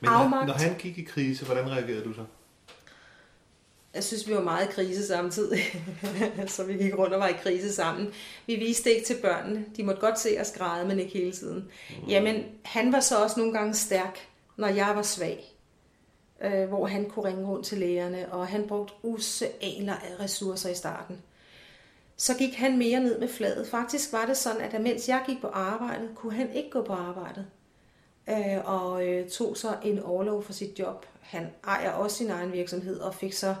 når, 0.00 0.46
når 0.46 0.52
han 0.52 0.74
gik 0.78 0.98
i 0.98 1.02
krise, 1.02 1.44
hvordan 1.44 1.70
reagerede 1.70 2.04
du 2.04 2.12
så? 2.12 2.24
Jeg 3.94 4.04
synes, 4.04 4.28
vi 4.28 4.34
var 4.34 4.42
meget 4.42 4.68
i 4.68 4.72
krise 4.72 5.06
samtidig. 5.06 5.60
så 6.46 6.64
vi 6.64 6.72
gik 6.72 6.98
rundt 6.98 7.14
og 7.14 7.20
var 7.20 7.28
i 7.28 7.36
krise 7.42 7.72
sammen. 7.72 8.08
Vi 8.46 8.54
viste 8.56 8.94
ikke 8.94 9.06
til 9.06 9.16
børnene. 9.22 9.64
De 9.76 9.82
måtte 9.82 10.00
godt 10.00 10.18
se 10.18 10.36
os 10.40 10.52
græde, 10.52 10.88
men 10.88 10.98
ikke 10.98 11.12
hele 11.12 11.32
tiden. 11.32 11.64
Mm. 11.90 12.08
Jamen, 12.08 12.44
han 12.64 12.92
var 12.92 13.00
så 13.00 13.22
også 13.22 13.40
nogle 13.40 13.58
gange 13.58 13.74
stærk, 13.74 14.18
når 14.56 14.68
jeg 14.68 14.92
var 14.94 15.02
svag 15.02 15.57
øh, 16.42 16.68
hvor 16.68 16.86
han 16.86 17.10
kunne 17.10 17.24
ringe 17.24 17.46
rundt 17.46 17.66
til 17.66 17.78
lægerne, 17.78 18.32
og 18.32 18.46
han 18.46 18.68
brugte 18.68 18.94
usædler 19.02 19.94
af 19.94 20.20
ressourcer 20.20 20.70
i 20.70 20.74
starten. 20.74 21.22
Så 22.16 22.34
gik 22.34 22.54
han 22.54 22.78
mere 22.78 23.00
ned 23.00 23.20
med 23.20 23.28
fladet. 23.28 23.66
Faktisk 23.66 24.12
var 24.12 24.26
det 24.26 24.36
sådan, 24.36 24.60
at 24.60 24.82
mens 24.82 25.08
jeg 25.08 25.22
gik 25.26 25.40
på 25.40 25.46
arbejde, 25.46 26.08
kunne 26.14 26.34
han 26.34 26.52
ikke 26.52 26.70
gå 26.70 26.82
på 26.82 26.92
arbejdet. 26.92 27.46
Øh, 28.28 28.64
og 28.64 29.06
øh, 29.06 29.28
tog 29.28 29.56
så 29.56 29.76
en 29.84 29.98
overlov 29.98 30.42
for 30.42 30.52
sit 30.52 30.78
job. 30.78 31.06
Han 31.20 31.46
ejer 31.64 31.90
også 31.90 32.16
sin 32.16 32.30
egen 32.30 32.52
virksomhed, 32.52 33.00
og 33.00 33.14
fik 33.14 33.32
så, 33.32 33.54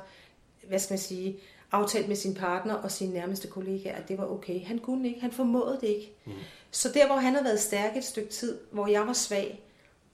hvad 0.68 0.78
skal 0.78 0.92
man 0.92 0.98
sige, 0.98 1.38
aftalt 1.72 2.08
med 2.08 2.16
sin 2.16 2.34
partner 2.34 2.74
og 2.74 2.90
sine 2.90 3.12
nærmeste 3.12 3.48
kollegaer, 3.48 3.96
at 3.96 4.08
det 4.08 4.18
var 4.18 4.26
okay. 4.26 4.64
Han 4.64 4.78
kunne 4.78 5.08
ikke, 5.08 5.20
han 5.20 5.32
formåede 5.32 5.78
det 5.80 5.86
ikke. 5.86 6.12
Mm. 6.24 6.32
Så 6.70 6.88
der, 6.94 7.06
hvor 7.06 7.16
han 7.16 7.34
har 7.34 7.42
været 7.42 7.60
stærk 7.60 7.96
et 7.96 8.04
stykke 8.04 8.30
tid, 8.30 8.58
hvor 8.70 8.86
jeg 8.86 9.06
var 9.06 9.12
svag, 9.12 9.62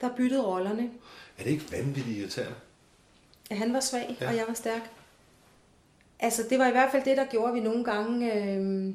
der 0.01 0.17
byttede 0.17 0.47
rollerne. 0.47 0.91
Er 1.39 1.43
det 1.43 1.51
ikke 1.51 1.73
vanvittigt 1.73 2.19
irriterende? 2.19 2.55
At 3.51 3.57
han 3.57 3.73
var 3.73 3.81
svag, 3.81 4.17
ja. 4.21 4.29
og 4.29 4.37
jeg 4.37 4.45
var 4.49 4.55
stærk. 4.55 4.91
Altså, 6.21 6.43
det 6.51 6.59
var 6.59 6.69
i 6.69 6.71
hvert 6.71 6.91
fald 6.91 7.05
det, 7.05 7.17
der 7.17 7.25
gjorde, 7.25 7.49
at 7.49 7.55
vi 7.55 7.61
nogle 7.61 7.85
gange 7.85 8.33
øh, 8.35 8.95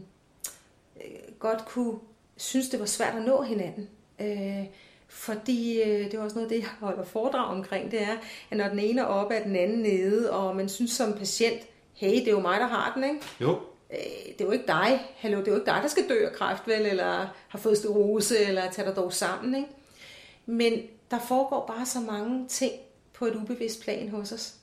godt 1.39 1.65
kunne 1.65 1.99
synes, 2.37 2.69
det 2.69 2.79
var 2.79 2.85
svært 2.85 3.15
at 3.15 3.25
nå 3.25 3.41
hinanden. 3.41 3.89
Øh, 4.19 4.65
fordi 5.07 5.81
øh, 5.81 6.11
det 6.11 6.19
var 6.19 6.25
også 6.25 6.35
noget 6.35 6.51
af 6.51 6.55
det, 6.55 6.61
jeg 6.61 6.69
holder 6.79 7.03
foredrag 7.03 7.45
omkring, 7.45 7.91
det 7.91 8.01
er, 8.01 8.17
at 8.51 8.57
når 8.57 8.67
den 8.67 8.79
ene 8.79 9.01
er 9.01 9.05
oppe, 9.05 9.35
er 9.35 9.43
den 9.43 9.55
anden 9.55 9.79
nede, 9.79 10.31
og 10.31 10.55
man 10.55 10.69
synes 10.69 10.91
som 10.91 11.13
patient, 11.13 11.61
hey, 11.93 12.15
det 12.15 12.27
er 12.27 12.31
jo 12.31 12.39
mig, 12.39 12.59
der 12.59 12.67
har 12.67 12.93
den, 12.95 13.03
ikke? 13.03 13.25
Jo. 13.41 13.59
Øh, 13.91 13.97
det 14.27 14.41
er 14.41 14.45
jo 14.45 14.51
ikke 14.51 14.67
dig, 14.67 14.99
hallo, 15.17 15.39
det 15.39 15.47
er 15.47 15.51
jo 15.51 15.57
ikke 15.57 15.71
dig, 15.71 15.79
der 15.81 15.87
skal 15.87 16.09
dø 16.09 16.25
af 16.25 16.33
kræft, 16.33 16.67
vel, 16.67 16.85
eller 16.85 17.27
har 17.47 17.59
fået 17.59 17.77
sterose, 17.77 18.39
eller 18.39 18.71
tager 18.71 18.87
dig 18.87 18.95
dog 18.95 19.13
sammen, 19.13 19.55
ikke? 19.55 19.69
Men 20.49 20.81
der 21.11 21.19
foregår 21.27 21.65
bare 21.67 21.85
så 21.85 21.99
mange 21.99 22.47
ting 22.47 22.73
på 23.13 23.25
et 23.25 23.35
ubevidst 23.35 23.83
plan 23.83 24.09
hos 24.09 24.31
os. 24.31 24.55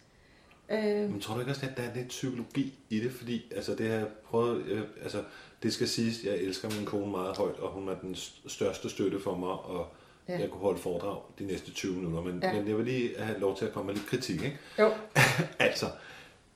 Øh... 0.71 1.11
Men 1.11 1.21
tror 1.21 1.35
du 1.35 1.41
ikke 1.41 1.53
også, 1.53 1.67
at 1.67 1.77
der 1.77 1.83
er 1.83 1.95
lidt 1.95 2.09
psykologi 2.09 2.79
i 2.91 3.01
det? 3.01 3.13
Fordi 3.13 3.53
altså, 3.57 3.75
det 3.75 3.89
har 3.89 3.97
jeg 3.97 4.07
prøvet, 4.25 4.65
øh, 4.67 4.83
altså, 5.03 5.23
det 5.63 5.73
skal 5.73 5.89
siges, 5.89 6.25
jeg 6.25 6.37
elsker 6.37 6.71
min 6.77 6.87
kone 6.87 7.11
meget 7.11 7.37
højt, 7.37 7.59
og 7.59 7.71
hun 7.71 7.89
er 7.89 7.95
den 7.95 8.17
største 8.47 8.91
støtte 8.91 9.21
for 9.21 9.37
mig, 9.37 9.49
og 9.49 9.87
ja. 10.29 10.39
jeg 10.41 10.51
kunne 10.51 10.61
holde 10.61 10.79
foredrag 10.79 11.21
de 11.39 11.47
næste 11.47 11.71
20 11.71 11.95
minutter, 11.95 12.23
men, 12.23 12.43
ja. 12.43 12.53
men 12.53 12.69
jeg 12.69 12.77
vil 12.77 12.85
lige 12.85 13.19
have 13.19 13.39
lov 13.39 13.57
til 13.57 13.65
at 13.65 13.73
komme 13.73 13.87
med 13.87 13.95
lidt 13.95 14.07
kritik. 14.07 14.43
Ikke? 14.43 14.59
Jo. 14.79 14.93
altså, 15.59 15.87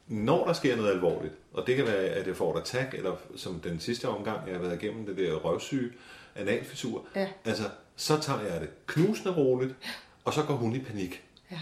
når 0.08 0.46
der 0.46 0.52
sker 0.52 0.76
noget 0.76 0.90
alvorligt, 0.90 1.34
og 1.52 1.66
det 1.66 1.76
kan 1.76 1.86
være, 1.86 1.96
at 1.96 2.26
jeg 2.26 2.36
får 2.36 2.56
et 2.56 2.60
attack, 2.60 2.94
eller 2.94 3.16
som 3.36 3.60
den 3.60 3.80
sidste 3.80 4.08
omgang, 4.08 4.46
jeg 4.46 4.56
har 4.56 4.62
været 4.62 4.82
igennem 4.82 5.06
det 5.06 5.16
der 5.16 5.34
røvsyge, 5.34 5.90
analfissur, 6.34 7.04
ja. 7.16 7.28
altså, 7.44 7.64
så 7.96 8.20
tager 8.20 8.40
jeg 8.40 8.60
det 8.60 8.70
knusende 8.86 9.36
roligt, 9.36 9.74
og 10.24 10.34
så 10.34 10.42
går 10.42 10.54
hun 10.54 10.74
i 10.74 10.78
panik. 10.78 11.22
Ja. 11.50 11.60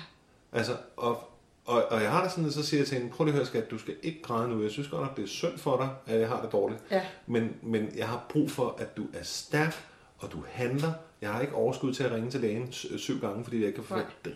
Altså, 0.53 0.77
og, 0.97 1.31
Og, 1.69 1.85
og 1.91 2.03
jeg 2.03 2.11
har 2.11 2.23
det 2.23 2.31
sådan, 2.31 2.47
at 2.47 2.53
så 2.53 2.63
siger 2.63 2.81
jeg 2.81 2.87
til 2.87 2.99
hende, 2.99 3.13
prøv 3.13 3.25
lige 3.25 3.33
at 3.33 3.37
høre 3.37 3.47
skat, 3.47 3.71
du 3.71 3.79
skal 3.79 3.95
ikke 4.03 4.23
græde 4.23 4.49
nu. 4.49 4.63
Jeg 4.63 4.71
synes 4.71 4.89
godt 4.89 5.03
nok, 5.03 5.17
det 5.17 5.25
er 5.25 5.29
synd 5.29 5.59
for 5.59 5.77
dig, 5.77 6.15
at 6.15 6.21
jeg 6.21 6.29
har 6.29 6.43
det 6.43 6.53
dårligt. 6.53 6.81
Ja. 6.91 7.03
Men, 7.27 7.57
men 7.63 7.93
jeg 7.97 8.09
har 8.09 8.27
brug 8.29 8.51
for, 8.51 8.77
at 8.79 8.97
du 8.97 9.07
er 9.15 9.23
stærk, 9.23 9.85
og 10.19 10.33
du 10.33 10.45
handler. 10.49 10.93
Jeg 11.21 11.31
har 11.33 11.41
ikke 11.41 11.55
overskud 11.55 11.95
til 11.95 12.05
at 12.05 12.13
ringe 12.13 12.31
til 12.31 12.41
lægen 12.41 12.73
syv 12.73 13.21
gange, 13.21 13.45
fordi 13.45 13.65
jeg 13.65 13.75
kan 13.75 13.85
få 13.85 13.95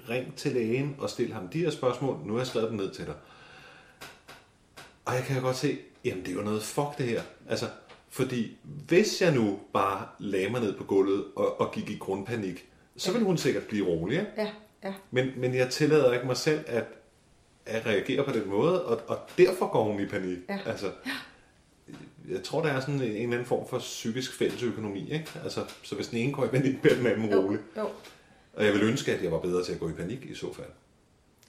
ring 0.09 0.37
til 0.37 0.53
lægen 0.53 0.97
og 0.99 1.11
stille 1.11 1.35
ham 1.35 1.49
de 1.49 1.59
her 1.59 1.71
spørgsmål. 1.71 2.19
Nu 2.25 2.33
har 2.33 2.41
jeg 2.41 2.47
skrevet 2.47 2.69
dem 2.71 2.79
ned 2.79 2.91
til 2.91 3.07
dig. 3.07 3.15
Og 5.05 5.15
jeg 5.15 5.23
kan 5.23 5.37
jo 5.37 5.43
godt 5.43 5.57
se, 5.57 5.79
jamen 6.05 6.25
det 6.25 6.31
er 6.31 6.37
jo 6.37 6.43
noget 6.43 6.63
fuck 6.63 6.99
det 6.99 7.07
her. 7.07 7.23
Altså, 7.49 7.67
fordi 8.13 8.57
hvis 8.65 9.23
jeg 9.23 9.35
nu 9.35 9.59
bare 9.73 10.07
lagde 10.19 10.51
mig 10.51 10.61
ned 10.61 10.77
på 10.77 10.85
gulvet 10.85 11.25
og, 11.37 11.61
og 11.61 11.73
gik 11.73 11.91
i 11.91 11.99
grundpanik, 11.99 12.69
så 12.97 13.11
ja. 13.11 13.13
ville 13.13 13.27
hun 13.27 13.39
sikkert 13.39 13.63
blive 13.63 13.87
rolig. 13.87 14.19
Ikke? 14.19 14.31
Ja, 14.37 14.49
ja. 14.85 14.95
Men, 15.11 15.33
men 15.37 15.55
jeg 15.55 15.71
tillader 15.71 16.13
ikke 16.13 16.27
mig 16.27 16.37
selv 16.37 16.65
at, 16.67 16.85
at 17.67 17.87
reagere 17.87 18.25
på 18.25 18.33
den 18.33 18.49
måde, 18.49 18.85
og, 18.85 19.01
og 19.07 19.19
derfor 19.39 19.73
går 19.73 19.85
hun 19.85 20.01
i 20.01 20.07
panik. 20.07 20.39
Ja. 20.49 20.59
Altså, 20.67 20.91
jeg 22.29 22.43
tror, 22.43 22.63
der 22.63 22.69
er 22.69 22.81
sådan 22.81 22.95
en, 22.95 23.03
en 23.03 23.09
eller 23.09 23.33
anden 23.33 23.45
form 23.45 23.69
for 23.69 23.79
psykisk 23.79 24.39
fællesøkonomi. 24.39 25.13
Ikke? 25.13 25.31
Altså, 25.45 25.65
så 25.83 25.95
hvis 25.95 26.09
den 26.09 26.19
ene 26.19 26.33
går 26.33 26.45
i 26.45 26.49
panik, 26.49 26.83
bliver 26.83 26.97
den 26.97 27.07
anden 27.07 27.35
rolig. 27.35 27.61
Jo. 27.77 27.89
Og 28.53 28.65
jeg 28.65 28.73
vil 28.73 28.83
ønske, 28.83 29.15
at 29.15 29.23
jeg 29.23 29.33
var 29.33 29.39
bedre 29.39 29.65
til 29.65 29.73
at 29.73 29.81
gå 29.81 29.89
i 29.89 29.93
panik 29.93 30.25
i 30.25 30.35
så 30.35 30.55
fald. 30.55 30.71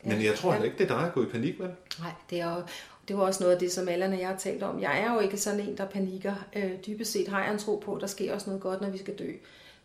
Men 0.04 0.24
jeg 0.24 0.36
tror 0.36 0.54
ja. 0.54 0.64
ikke, 0.64 0.78
det 0.78 0.92
er 0.92 0.98
dig 0.98 1.08
at 1.08 1.14
gå 1.14 1.24
i 1.24 1.26
panik, 1.26 1.60
vel? 1.60 1.72
Nej, 2.00 2.12
det 2.30 2.40
er 2.40 2.56
jo, 2.56 2.64
det 3.08 3.18
var 3.18 3.24
også 3.24 3.44
noget 3.44 3.54
af 3.54 3.60
det, 3.60 3.72
som 3.72 3.88
Allan 3.88 4.14
og 4.14 4.20
jeg 4.20 4.28
har 4.28 4.38
talt 4.38 4.64
om. 4.64 4.82
Jeg 4.82 5.00
er 5.00 5.14
jo 5.14 5.20
ikke 5.20 5.38
sådan 5.38 5.60
en, 5.60 5.78
der 5.78 5.86
panikker. 5.86 6.36
Øh, 6.56 6.72
dybest 6.88 7.12
set 7.12 7.28
har 7.28 7.44
jeg 7.44 7.54
en 7.54 7.60
tro 7.60 7.76
på, 7.76 7.96
at 7.96 8.02
der 8.02 8.08
sker 8.08 8.34
også 8.34 8.50
noget 8.50 8.62
godt, 8.62 8.82
når 8.82 8.90
vi 8.90 8.98
skal 8.98 9.20
dø. 9.20 9.32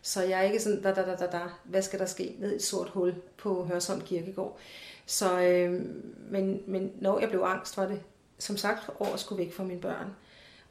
Så 0.01 0.23
jeg 0.23 0.39
er 0.39 0.43
ikke 0.43 0.59
sådan, 0.59 0.81
da, 0.81 0.93
da, 0.93 1.01
da, 1.01 1.15
da, 1.15 1.25
da. 1.25 1.39
hvad 1.63 1.81
skal 1.81 1.99
der 1.99 2.05
ske 2.05 2.35
ned 2.39 2.51
i 2.51 2.55
et 2.55 2.63
sort 2.63 2.89
hul 2.89 3.15
på 3.37 3.65
Hørsholm 3.65 4.01
Kirkegård. 4.01 4.57
Så, 5.05 5.41
øh, 5.41 5.85
men, 6.31 6.61
men 6.67 6.91
når 7.01 7.19
jeg 7.19 7.29
blev 7.29 7.41
angst, 7.41 7.77
var 7.77 7.87
det 7.87 8.01
som 8.37 8.57
sagt 8.57 8.89
over 8.99 9.13
at 9.13 9.19
skulle 9.19 9.43
væk 9.43 9.53
fra 9.53 9.63
mine 9.63 9.81
børn. 9.81 10.15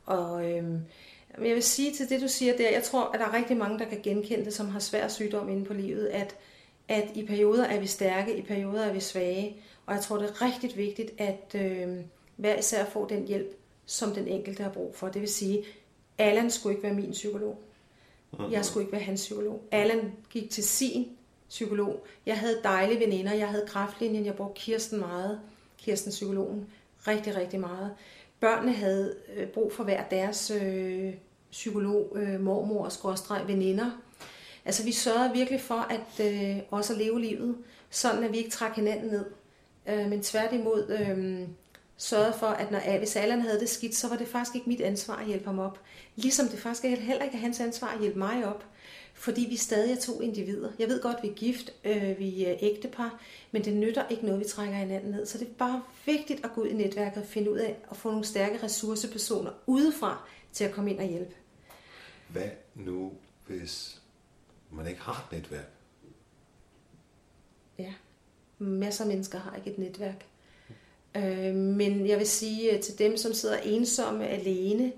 Og 0.06 0.44
øh, 0.50 0.64
jeg 1.44 1.54
vil 1.54 1.62
sige 1.62 1.94
til 1.94 2.08
det, 2.08 2.20
du 2.20 2.28
siger 2.28 2.56
der, 2.56 2.70
jeg 2.70 2.82
tror, 2.82 3.10
at 3.14 3.20
der 3.20 3.26
er 3.26 3.34
rigtig 3.34 3.56
mange, 3.56 3.78
der 3.78 3.84
kan 3.84 4.00
genkende 4.02 4.44
det, 4.44 4.54
som 4.54 4.68
har 4.68 4.80
svær 4.80 5.08
sygdom 5.08 5.48
inde 5.48 5.64
på 5.64 5.74
livet, 5.74 6.06
at, 6.06 6.36
at 6.88 7.04
i 7.14 7.26
perioder 7.26 7.64
er 7.64 7.80
vi 7.80 7.86
stærke, 7.86 8.36
i 8.36 8.42
perioder 8.42 8.84
er 8.84 8.92
vi 8.92 9.00
svage. 9.00 9.56
Og 9.86 9.94
jeg 9.94 10.02
tror, 10.02 10.18
det 10.18 10.30
er 10.30 10.42
rigtig 10.42 10.76
vigtigt, 10.76 11.10
at 11.18 11.54
øh, 11.54 11.96
hver 12.38 12.58
især 12.58 12.84
får 12.84 13.06
den 13.06 13.26
hjælp, 13.26 13.58
som 13.86 14.12
den 14.12 14.28
enkelte 14.28 14.62
har 14.62 14.70
brug 14.70 14.94
for. 14.94 15.08
Det 15.08 15.20
vil 15.20 15.28
sige, 15.28 15.64
Allan 16.18 16.50
skulle 16.50 16.72
ikke 16.72 16.82
være 16.82 16.94
min 16.94 17.12
psykolog. 17.12 17.58
Jeg 18.50 18.64
skulle 18.64 18.82
ikke 18.82 18.92
være 18.92 19.02
hans 19.02 19.20
psykolog. 19.20 19.62
Allan 19.70 20.12
gik 20.30 20.50
til 20.50 20.64
sin 20.64 21.08
psykolog. 21.48 22.06
Jeg 22.26 22.38
havde 22.38 22.60
dejlige 22.64 23.00
veninder. 23.00 23.32
Jeg 23.32 23.48
havde 23.48 23.66
kraftlinjen. 23.66 24.26
Jeg 24.26 24.34
brugte 24.34 24.60
Kirsten 24.60 25.00
meget. 25.00 25.40
Kirsten 25.78 26.10
psykologen. 26.10 26.66
Rigtig, 27.06 27.36
rigtig 27.36 27.60
meget. 27.60 27.90
Børnene 28.40 28.72
havde 28.72 29.16
øh, 29.36 29.46
brug 29.46 29.72
for 29.72 29.84
hver 29.84 30.04
deres 30.04 30.50
øh, 30.50 31.14
psykolog, 31.50 32.16
øh, 32.16 32.40
mormor 32.40 32.84
og 32.84 32.92
skråstreg 32.92 33.44
veninder. 33.46 33.90
Altså 34.64 34.84
vi 34.84 34.92
sørgede 34.92 35.32
virkelig 35.34 35.60
for 35.60 35.86
at 35.90 36.26
øh, 36.26 36.56
også 36.70 36.92
at 36.92 36.98
leve 36.98 37.20
livet, 37.20 37.56
sådan 37.90 38.24
at 38.24 38.32
vi 38.32 38.36
ikke 38.38 38.50
trak 38.50 38.74
hinanden 38.74 39.10
ned. 39.10 39.24
Øh, 39.86 40.08
men 40.08 40.22
tværtimod 40.22 40.98
øh, 41.00 41.48
sørgede 41.98 42.34
for, 42.38 42.46
at 42.46 42.70
når, 42.70 42.98
hvis 42.98 43.16
Allan 43.16 43.40
havde 43.40 43.60
det 43.60 43.68
skidt, 43.68 43.94
så 43.94 44.08
var 44.08 44.16
det 44.16 44.28
faktisk 44.28 44.54
ikke 44.54 44.68
mit 44.68 44.80
ansvar 44.80 45.16
at 45.16 45.26
hjælpe 45.26 45.44
ham 45.44 45.58
op. 45.58 45.80
Ligesom 46.16 46.48
det 46.48 46.58
faktisk 46.58 46.82
heller 46.82 47.24
ikke 47.24 47.36
er 47.36 47.40
hans 47.40 47.60
ansvar 47.60 47.88
at 47.88 48.00
hjælpe 48.00 48.18
mig 48.18 48.46
op. 48.46 48.64
Fordi 49.14 49.46
vi 49.50 49.56
stadig 49.56 49.92
er 49.92 50.00
to 50.00 50.20
individer. 50.20 50.70
Jeg 50.78 50.88
ved 50.88 51.02
godt, 51.02 51.16
vi 51.22 51.28
er 51.28 51.34
gift, 51.34 51.72
øh, 51.84 52.18
vi 52.18 52.44
er 52.44 52.56
ægtepar, 52.60 53.20
men 53.52 53.64
det 53.64 53.76
nytter 53.76 54.08
ikke 54.08 54.26
noget, 54.26 54.40
vi 54.40 54.44
trækker 54.44 54.74
hinanden 54.74 55.10
ned. 55.10 55.26
Så 55.26 55.38
det 55.38 55.48
er 55.48 55.52
bare 55.52 55.82
vigtigt 56.06 56.44
at 56.44 56.52
gå 56.54 56.60
ud 56.60 56.66
i 56.66 56.72
netværket 56.72 57.22
og 57.22 57.28
finde 57.28 57.50
ud 57.50 57.58
af 57.58 57.76
at 57.90 57.96
få 57.96 58.10
nogle 58.10 58.24
stærke 58.24 58.62
ressourcepersoner 58.62 59.50
udefra 59.66 60.28
til 60.52 60.64
at 60.64 60.72
komme 60.72 60.90
ind 60.90 60.98
og 60.98 61.06
hjælpe. 61.06 61.34
Hvad 62.28 62.48
nu, 62.74 63.12
hvis 63.46 64.02
man 64.70 64.86
ikke 64.86 65.00
har 65.00 65.28
et 65.32 65.32
netværk? 65.32 65.70
Ja, 67.78 67.94
masser 68.58 69.04
af 69.04 69.08
mennesker 69.08 69.38
har 69.38 69.56
ikke 69.56 69.70
et 69.70 69.78
netværk. 69.78 70.24
Øh, 71.16 71.54
men 71.54 72.06
jeg 72.06 72.18
vil 72.18 72.26
sige 72.26 72.72
øh, 72.72 72.80
til 72.80 72.98
dem, 72.98 73.16
som 73.16 73.32
sidder 73.32 73.56
ensomme 73.56 74.26
alene, 74.26 74.92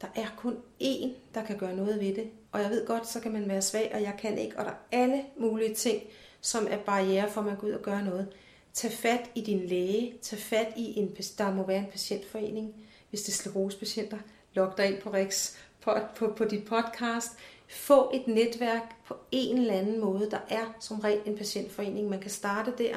der 0.00 0.08
er 0.14 0.26
kun 0.36 0.56
én, 0.82 1.08
der 1.34 1.44
kan 1.44 1.58
gøre 1.58 1.76
noget 1.76 2.00
ved 2.00 2.14
det. 2.14 2.30
Og 2.52 2.60
jeg 2.60 2.70
ved 2.70 2.86
godt, 2.86 3.08
så 3.08 3.20
kan 3.20 3.32
man 3.32 3.48
være 3.48 3.62
svag, 3.62 3.90
og 3.94 4.02
jeg 4.02 4.14
kan 4.18 4.38
ikke. 4.38 4.58
Og 4.58 4.64
der 4.64 4.70
er 4.70 5.02
alle 5.02 5.22
mulige 5.36 5.74
ting, 5.74 6.02
som 6.40 6.66
er 6.70 6.78
barriere 6.78 7.30
for, 7.30 7.40
at 7.40 7.46
man 7.46 7.56
går 7.56 7.66
ud 7.66 7.72
og 7.72 7.82
gør 7.82 8.00
noget. 8.00 8.28
Tag 8.72 8.92
fat 8.92 9.30
i 9.34 9.40
din 9.40 9.66
læge. 9.66 10.14
Tag 10.22 10.38
fat 10.38 10.72
i 10.76 10.98
en, 10.98 11.16
der 11.38 11.54
må 11.54 11.66
være 11.66 11.78
en 11.78 11.90
patientforening. 11.90 12.74
Hvis 13.10 13.22
det 13.22 13.32
er 13.32 13.36
sklerosepatienter, 13.36 14.18
log 14.54 14.72
dig 14.76 14.86
ind 14.86 15.00
på 15.02 15.12
Rex 15.12 15.56
på, 15.80 15.96
på, 16.16 16.34
på 16.36 16.44
dit 16.44 16.64
podcast. 16.64 17.30
Få 17.68 18.10
et 18.14 18.26
netværk 18.26 19.04
på 19.06 19.16
en 19.32 19.58
eller 19.58 19.74
anden 19.74 20.00
måde. 20.00 20.30
Der 20.30 20.40
er 20.48 20.76
som 20.80 21.00
regel 21.00 21.20
en 21.26 21.36
patientforening. 21.36 22.08
Man 22.08 22.20
kan 22.20 22.30
starte 22.30 22.72
der. 22.78 22.96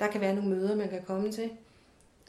Der 0.00 0.06
kan 0.06 0.20
være 0.20 0.34
nogle 0.34 0.50
møder, 0.50 0.76
man 0.76 0.88
kan 0.88 1.02
komme 1.06 1.32
til. 1.32 1.50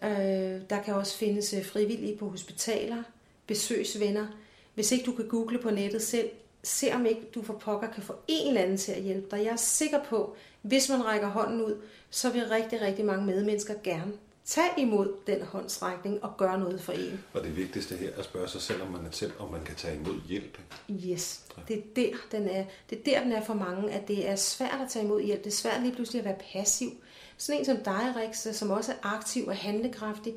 Øh, 0.03 0.61
der 0.69 0.81
kan 0.85 0.93
også 0.93 1.17
findes 1.17 1.53
øh, 1.53 1.65
frivillige 1.65 2.17
på 2.17 2.29
hospitaler, 2.29 3.03
besøgsvenner. 3.47 4.27
Hvis 4.75 4.91
ikke 4.91 5.05
du 5.05 5.11
kan 5.11 5.27
google 5.27 5.59
på 5.59 5.69
nettet 5.69 6.01
selv, 6.01 6.29
se 6.63 6.91
om 6.93 7.05
ikke 7.05 7.21
du 7.35 7.43
for 7.43 7.53
pokker 7.53 7.91
kan 7.91 8.03
få 8.03 8.15
en 8.27 8.47
eller 8.47 8.61
anden 8.61 8.77
til 8.77 8.91
at 8.91 9.01
hjælpe 9.01 9.27
dig. 9.35 9.43
Jeg 9.43 9.51
er 9.51 9.55
sikker 9.55 10.03
på, 10.03 10.35
hvis 10.61 10.89
man 10.89 11.05
rækker 11.05 11.27
hånden 11.27 11.61
ud, 11.61 11.81
så 12.09 12.29
vil 12.29 12.47
rigtig, 12.47 12.81
rigtig 12.81 13.05
mange 13.05 13.25
medmennesker 13.25 13.73
gerne 13.83 14.13
tage 14.45 14.69
imod 14.77 15.13
den 15.27 15.41
håndsrækning 15.41 16.23
og 16.23 16.37
gøre 16.37 16.59
noget 16.59 16.81
for 16.81 16.93
en. 16.93 17.23
Og 17.33 17.43
det 17.43 17.57
vigtigste 17.57 17.95
her 17.95 18.09
er 18.09 18.19
at 18.19 18.25
spørge 18.25 18.47
sig 18.47 18.61
selv, 18.61 18.81
om 18.81 18.87
man 18.91 19.05
er 19.05 19.11
selv, 19.11 19.31
om 19.39 19.51
man 19.51 19.63
kan 19.63 19.75
tage 19.75 19.95
imod 19.95 20.21
hjælp. 20.27 20.57
Yes, 20.91 21.43
det 21.67 21.77
er 21.77 21.81
der, 21.95 22.11
den 22.31 22.49
er. 22.49 22.65
Det 22.89 22.97
er 22.99 23.03
der, 23.05 23.23
den 23.23 23.31
er 23.31 23.45
for 23.45 23.53
mange, 23.53 23.91
at 23.91 24.07
det 24.07 24.29
er 24.29 24.35
svært 24.35 24.81
at 24.83 24.89
tage 24.89 25.05
imod 25.05 25.21
hjælp. 25.21 25.43
Det 25.43 25.51
er 25.51 25.55
svært 25.55 25.81
lige 25.81 25.95
pludselig 25.95 26.19
at 26.19 26.25
være 26.25 26.37
passiv. 26.53 26.89
Sådan 27.37 27.59
en 27.59 27.65
som 27.65 27.77
dig, 27.77 28.13
Rex, 28.15 28.47
som 28.55 28.71
også 28.71 28.91
er 28.91 29.15
aktiv 29.15 29.47
og 29.47 29.55
handlekraftig, 29.55 30.33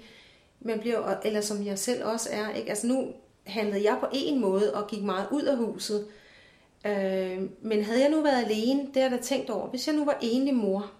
man 0.60 0.80
bliver, 0.80 1.16
eller 1.24 1.40
som 1.40 1.66
jeg 1.66 1.78
selv 1.78 2.04
også 2.04 2.28
er. 2.32 2.50
Ikke? 2.50 2.70
Altså 2.70 2.86
nu 2.86 3.12
handlede 3.46 3.84
jeg 3.84 3.96
på 4.00 4.06
en 4.12 4.40
måde 4.40 4.74
og 4.74 4.88
gik 4.88 5.02
meget 5.02 5.26
ud 5.30 5.42
af 5.42 5.56
huset. 5.56 6.06
Øh, 6.86 7.40
men 7.62 7.84
havde 7.84 8.00
jeg 8.00 8.10
nu 8.10 8.22
været 8.22 8.44
alene, 8.44 8.80
det 8.80 9.02
har 9.02 9.02
jeg 9.02 9.10
da 9.10 9.16
tænkt 9.22 9.50
over. 9.50 9.68
Hvis 9.68 9.86
jeg 9.86 9.96
nu 9.96 10.04
var 10.04 10.18
enlig 10.22 10.54
mor, 10.54 10.90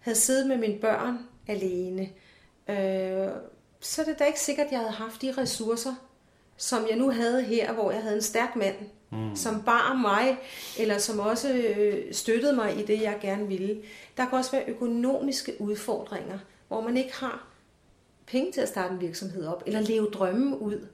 havde 0.00 0.18
siddet 0.18 0.46
med 0.46 0.56
mine 0.56 0.78
børn 0.78 1.18
alene, 1.46 2.02
øh, 2.68 3.28
så 3.80 4.02
er 4.02 4.06
det 4.06 4.18
da 4.18 4.24
ikke 4.24 4.40
sikkert, 4.40 4.66
at 4.66 4.72
jeg 4.72 4.80
havde 4.80 4.92
haft 4.92 5.22
de 5.22 5.34
ressourcer, 5.38 5.94
som 6.56 6.86
jeg 6.88 6.96
nu 6.96 7.10
havde 7.10 7.42
her, 7.42 7.72
hvor 7.72 7.90
jeg 7.90 8.02
havde 8.02 8.16
en 8.16 8.22
stærk 8.22 8.56
mand, 8.56 8.76
mm. 9.12 9.36
som 9.36 9.62
bar 9.62 9.94
mig, 9.94 10.38
eller 10.78 10.98
som 10.98 11.18
også 11.18 11.52
øh, 11.52 12.14
støttede 12.14 12.56
mig 12.56 12.78
i 12.78 12.82
det, 12.82 13.02
jeg 13.02 13.18
gerne 13.20 13.48
ville. 13.48 13.82
Der 14.16 14.28
kan 14.28 14.38
også 14.38 14.50
være 14.50 14.64
økonomiske 14.68 15.60
udfordringer, 15.60 16.38
hvor 16.68 16.80
man 16.80 16.96
ikke 16.96 17.14
har 17.14 17.46
penge 18.26 18.52
til 18.52 18.60
at 18.60 18.68
starte 18.68 18.94
en 18.94 19.00
virksomhed 19.00 19.46
op, 19.46 19.62
eller 19.66 19.80
leve 19.80 20.06
drømmen 20.06 20.54
ud. 20.54 20.86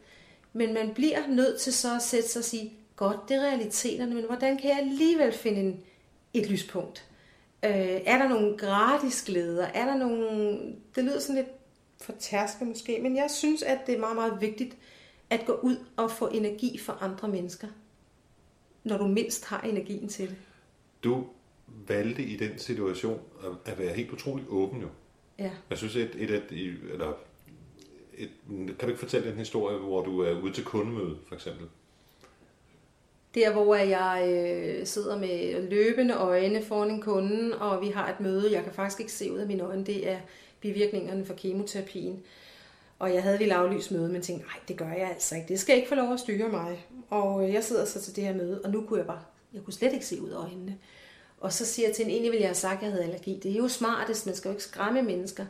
Men 0.52 0.74
man 0.74 0.94
bliver 0.94 1.26
nødt 1.28 1.60
til 1.60 1.72
så 1.72 1.94
at 1.94 2.02
sætte 2.02 2.28
sig 2.28 2.40
og 2.40 2.44
sige, 2.44 2.72
godt, 2.96 3.28
det 3.28 3.36
er 3.36 3.40
realiteterne, 3.40 4.14
men 4.14 4.24
hvordan 4.24 4.58
kan 4.58 4.70
jeg 4.70 4.78
alligevel 4.78 5.32
finde 5.32 5.60
en, 5.60 5.80
et 6.34 6.50
lyspunkt? 6.50 7.04
Øh, 7.64 8.00
er 8.06 8.18
der 8.18 8.28
nogle 8.28 8.56
gratis 8.58 9.22
glæder? 9.22 9.66
Er 9.66 9.84
der 9.84 9.94
nogle... 9.94 10.58
Det 10.94 11.04
lyder 11.04 11.20
sådan 11.20 11.36
lidt 11.36 11.48
for 12.00 12.12
tærske 12.18 12.64
måske, 12.64 12.98
men 13.02 13.16
jeg 13.16 13.30
synes, 13.30 13.62
at 13.62 13.78
det 13.86 13.94
er 13.94 13.98
meget, 13.98 14.16
meget 14.16 14.40
vigtigt 14.40 14.76
at 15.30 15.44
gå 15.46 15.52
ud 15.52 15.76
og 15.96 16.10
få 16.10 16.26
energi 16.26 16.78
for 16.78 16.92
andre 16.92 17.28
mennesker, 17.28 17.68
når 18.88 18.98
du 18.98 19.06
mindst 19.06 19.44
har 19.44 19.60
energien 19.60 20.08
til 20.08 20.28
det. 20.28 20.36
Du 21.04 21.26
valgte 21.88 22.22
i 22.22 22.36
den 22.36 22.58
situation 22.58 23.20
at 23.64 23.78
være 23.78 23.94
helt 23.94 24.10
utrolig 24.10 24.44
åben 24.48 24.80
jo. 24.80 24.88
Ja. 25.38 25.50
Jeg 25.70 25.78
synes, 25.78 25.96
et, 25.96 26.10
et, 26.18 26.30
et, 26.30 26.76
eller 26.92 27.12
et, 28.14 28.30
kan 28.48 28.76
du 28.80 28.86
ikke 28.86 28.98
fortælle 28.98 29.30
en 29.30 29.38
historie, 29.38 29.78
hvor 29.78 30.02
du 30.02 30.20
er 30.20 30.40
ude 30.42 30.52
til 30.52 30.64
kundemøde, 30.64 31.16
for 31.28 31.34
eksempel? 31.34 31.66
Der, 33.34 33.52
hvor 33.52 33.74
jeg 33.74 34.28
øh, 34.28 34.86
sidder 34.86 35.18
med 35.18 35.70
løbende 35.70 36.14
øjne 36.14 36.62
foran 36.62 36.90
en 36.90 37.00
kunde, 37.00 37.58
og 37.58 37.82
vi 37.82 37.88
har 37.88 38.12
et 38.12 38.20
møde, 38.20 38.52
jeg 38.52 38.64
kan 38.64 38.72
faktisk 38.72 39.00
ikke 39.00 39.12
se 39.12 39.32
ud 39.32 39.38
af 39.38 39.46
mine 39.46 39.62
øjne, 39.62 39.84
det 39.84 40.08
er 40.08 40.18
bivirkningerne 40.60 41.24
for 41.24 41.34
kemoterapien. 41.34 42.22
Og 42.98 43.14
jeg 43.14 43.22
havde 43.22 43.38
lige 43.38 43.54
aflyst 43.54 43.90
møde, 43.90 44.08
men 44.08 44.22
tænkte, 44.22 44.46
nej, 44.46 44.56
det 44.68 44.76
gør 44.76 44.92
jeg 44.92 45.10
altså 45.10 45.34
ikke. 45.36 45.48
Det 45.48 45.60
skal 45.60 45.76
ikke 45.76 45.88
få 45.88 45.94
lov 45.94 46.12
at 46.12 46.20
styre 46.20 46.48
mig. 46.48 46.86
Og 47.10 47.44
øh, 47.44 47.54
jeg 47.54 47.64
sidder 47.64 47.84
så 47.84 48.00
til 48.00 48.16
det 48.16 48.24
her 48.24 48.34
møde, 48.34 48.60
og 48.64 48.70
nu 48.70 48.86
kunne 48.86 48.98
jeg 48.98 49.06
bare, 49.06 49.22
jeg 49.52 49.62
kunne 49.62 49.72
slet 49.72 49.92
ikke 49.92 50.06
se 50.06 50.22
ud 50.22 50.28
af 50.28 50.36
øjnene. 50.36 50.78
Og 51.40 51.52
så 51.52 51.66
siger 51.66 51.88
jeg 51.88 51.96
til 51.96 52.04
hende, 52.04 52.14
egentlig 52.14 52.30
ville 52.30 52.42
jeg 52.42 52.48
have 52.48 52.54
sagt, 52.54 52.76
at 52.76 52.82
jeg 52.82 52.90
havde 52.90 53.04
allergi. 53.04 53.40
Det 53.42 53.52
er 53.52 53.56
jo 53.56 53.68
smartest, 53.68 54.26
man 54.26 54.34
skal 54.34 54.48
jo 54.48 54.52
ikke 54.52 54.64
skræmme 54.64 55.02
mennesker. 55.02 55.46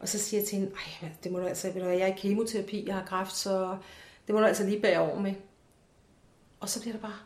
Og 0.00 0.08
så 0.08 0.18
siger 0.18 0.40
jeg 0.40 0.48
til 0.48 0.58
hende, 0.58 0.72
Ej, 1.02 1.08
det 1.24 1.32
må 1.32 1.38
du 1.38 1.46
altså, 1.46 1.70
ved 1.70 1.82
du, 1.82 1.88
jeg 1.88 2.00
er 2.00 2.06
i 2.06 2.18
kemoterapi, 2.18 2.86
jeg 2.86 2.94
har 2.94 3.04
kræft, 3.06 3.36
så 3.36 3.76
det 4.26 4.34
må 4.34 4.40
du 4.40 4.46
altså 4.46 4.64
lige 4.64 4.80
bære 4.80 4.98
over 4.98 5.20
med. 5.20 5.34
Og 6.60 6.68
så 6.68 6.80
bliver 6.80 6.94
der 6.94 7.00
bare 7.00 7.18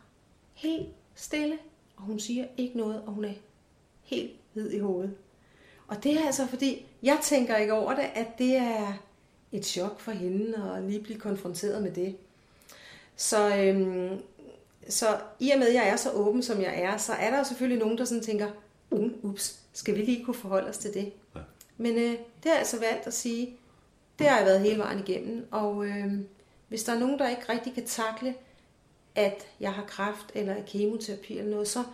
helt 0.54 0.88
stille, 1.14 1.58
og 1.96 2.02
hun 2.02 2.20
siger 2.20 2.46
ikke 2.56 2.78
noget, 2.78 3.02
og 3.06 3.12
hun 3.12 3.24
er 3.24 3.32
helt 4.02 4.32
hvid 4.52 4.70
i 4.70 4.78
hovedet. 4.78 5.14
Og 5.88 6.04
det 6.04 6.12
er 6.12 6.26
altså 6.26 6.46
fordi, 6.46 6.86
jeg 7.02 7.18
tænker 7.22 7.56
ikke 7.56 7.72
over 7.72 7.94
det, 7.94 8.06
at 8.14 8.26
det 8.38 8.56
er 8.56 8.92
et 9.54 9.66
chok 9.66 10.00
for 10.00 10.12
hende 10.12 10.72
at 10.76 10.82
lige 10.82 11.02
blive 11.02 11.18
konfronteret 11.18 11.82
med 11.82 11.90
det. 11.90 12.16
Så, 13.16 13.56
øhm, 13.56 14.20
så 14.88 15.20
i 15.40 15.50
og 15.50 15.58
med, 15.58 15.68
at 15.68 15.74
jeg 15.74 15.88
er 15.88 15.96
så 15.96 16.10
åben, 16.10 16.42
som 16.42 16.60
jeg 16.60 16.80
er, 16.80 16.96
så 16.96 17.12
er 17.12 17.30
der 17.30 17.38
jo 17.38 17.44
selvfølgelig 17.44 17.78
nogen, 17.78 17.98
der 17.98 18.04
sådan 18.04 18.22
tænker, 18.22 18.48
um, 18.90 19.14
ups, 19.22 19.60
skal 19.72 19.94
vi 19.94 20.00
lige 20.00 20.24
kunne 20.24 20.34
forholde 20.34 20.68
os 20.68 20.78
til 20.78 20.94
det? 20.94 21.12
Ja. 21.34 21.40
Men 21.76 21.94
øh, 21.94 22.10
det 22.10 22.44
har 22.44 22.50
jeg 22.50 22.58
altså 22.58 22.80
valgt 22.80 23.06
at 23.06 23.14
sige, 23.14 23.56
det 24.18 24.28
har 24.28 24.36
jeg 24.36 24.46
været 24.46 24.60
hele 24.60 24.78
vejen 24.78 24.98
igennem, 24.98 25.46
og 25.50 25.86
øh, 25.86 26.12
hvis 26.68 26.84
der 26.84 26.92
er 26.92 26.98
nogen, 26.98 27.18
der 27.18 27.28
ikke 27.28 27.52
rigtig 27.52 27.74
kan 27.74 27.86
takle, 27.86 28.34
at 29.14 29.46
jeg 29.60 29.72
har 29.72 29.84
kræft 29.84 30.26
eller 30.34 30.56
kemoterapi 30.66 31.38
eller 31.38 31.50
noget, 31.50 31.68
så, 31.68 31.84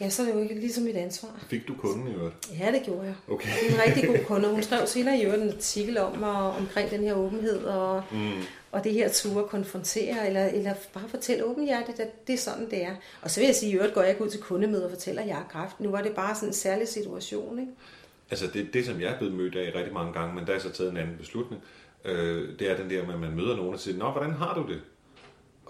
ja, 0.00 0.08
så 0.08 0.22
er 0.22 0.26
det 0.26 0.34
jo 0.34 0.40
ikke 0.40 0.54
ligesom 0.54 0.84
mit 0.84 0.96
ansvar. 0.96 1.44
Fik 1.48 1.68
du 1.68 1.74
kunden 1.74 2.08
i 2.08 2.14
øvrigt? 2.14 2.34
Ja, 2.58 2.72
det 2.72 2.82
gjorde 2.82 3.06
jeg. 3.06 3.14
Okay. 3.28 3.48
Er 3.48 3.74
en 3.74 3.80
rigtig 3.86 4.08
god 4.08 4.24
kunde. 4.24 4.48
Hun 4.48 4.62
skrev 4.68 4.86
senere 4.86 5.18
i 5.18 5.24
øvrigt 5.24 5.42
en 5.42 5.48
artikel 5.48 5.98
om 5.98 6.18
mig, 6.18 6.36
omkring 6.36 6.90
den 6.90 7.00
her 7.00 7.14
åbenhed 7.14 7.64
og, 7.64 8.02
mm. 8.12 8.32
og 8.72 8.84
det 8.84 8.92
her 8.92 9.08
tur 9.08 9.40
at 9.40 9.48
konfrontere, 9.48 10.26
eller, 10.26 10.44
eller 10.44 10.74
bare 10.94 11.08
fortælle 11.08 11.44
åbenhjertigt, 11.44 12.00
at 12.00 12.26
det 12.26 12.32
er 12.32 12.38
sådan, 12.38 12.70
det 12.70 12.84
er. 12.84 12.94
Og 13.22 13.30
så 13.30 13.40
vil 13.40 13.46
jeg 13.46 13.56
sige, 13.56 13.72
i 13.72 13.74
øvrigt 13.74 13.94
går 13.94 14.00
jeg 14.00 14.10
ikke 14.10 14.24
ud 14.24 14.30
til 14.30 14.40
kundemøder 14.40 14.84
og 14.84 14.90
fortæller, 14.90 15.22
at 15.22 15.28
jeg 15.28 15.36
har 15.36 15.46
kræft. 15.50 15.80
Nu 15.80 15.90
var 15.90 16.02
det 16.02 16.12
bare 16.12 16.34
sådan 16.34 16.48
en 16.48 16.54
særlig 16.54 16.88
situation, 16.88 17.58
ikke? 17.58 17.72
Altså 18.30 18.46
det, 18.46 18.74
det, 18.74 18.86
som 18.86 19.00
jeg 19.00 19.12
er 19.12 19.18
blevet 19.18 19.34
mødt 19.34 19.56
af 19.56 19.72
rigtig 19.74 19.92
mange 19.92 20.12
gange, 20.12 20.34
men 20.34 20.46
der 20.46 20.52
er 20.52 20.58
så 20.58 20.70
taget 20.72 20.90
en 20.90 20.96
anden 20.96 21.16
beslutning, 21.16 21.62
øh, 22.04 22.58
det 22.58 22.70
er 22.70 22.76
den 22.76 22.90
der 22.90 23.06
med, 23.06 23.14
at 23.14 23.20
man 23.20 23.36
møder 23.36 23.56
nogen 23.56 23.74
og 23.74 23.80
siger, 23.80 23.98
Nå, 23.98 24.10
hvordan 24.10 24.30
har 24.30 24.54
du 24.54 24.72
det? 24.72 24.80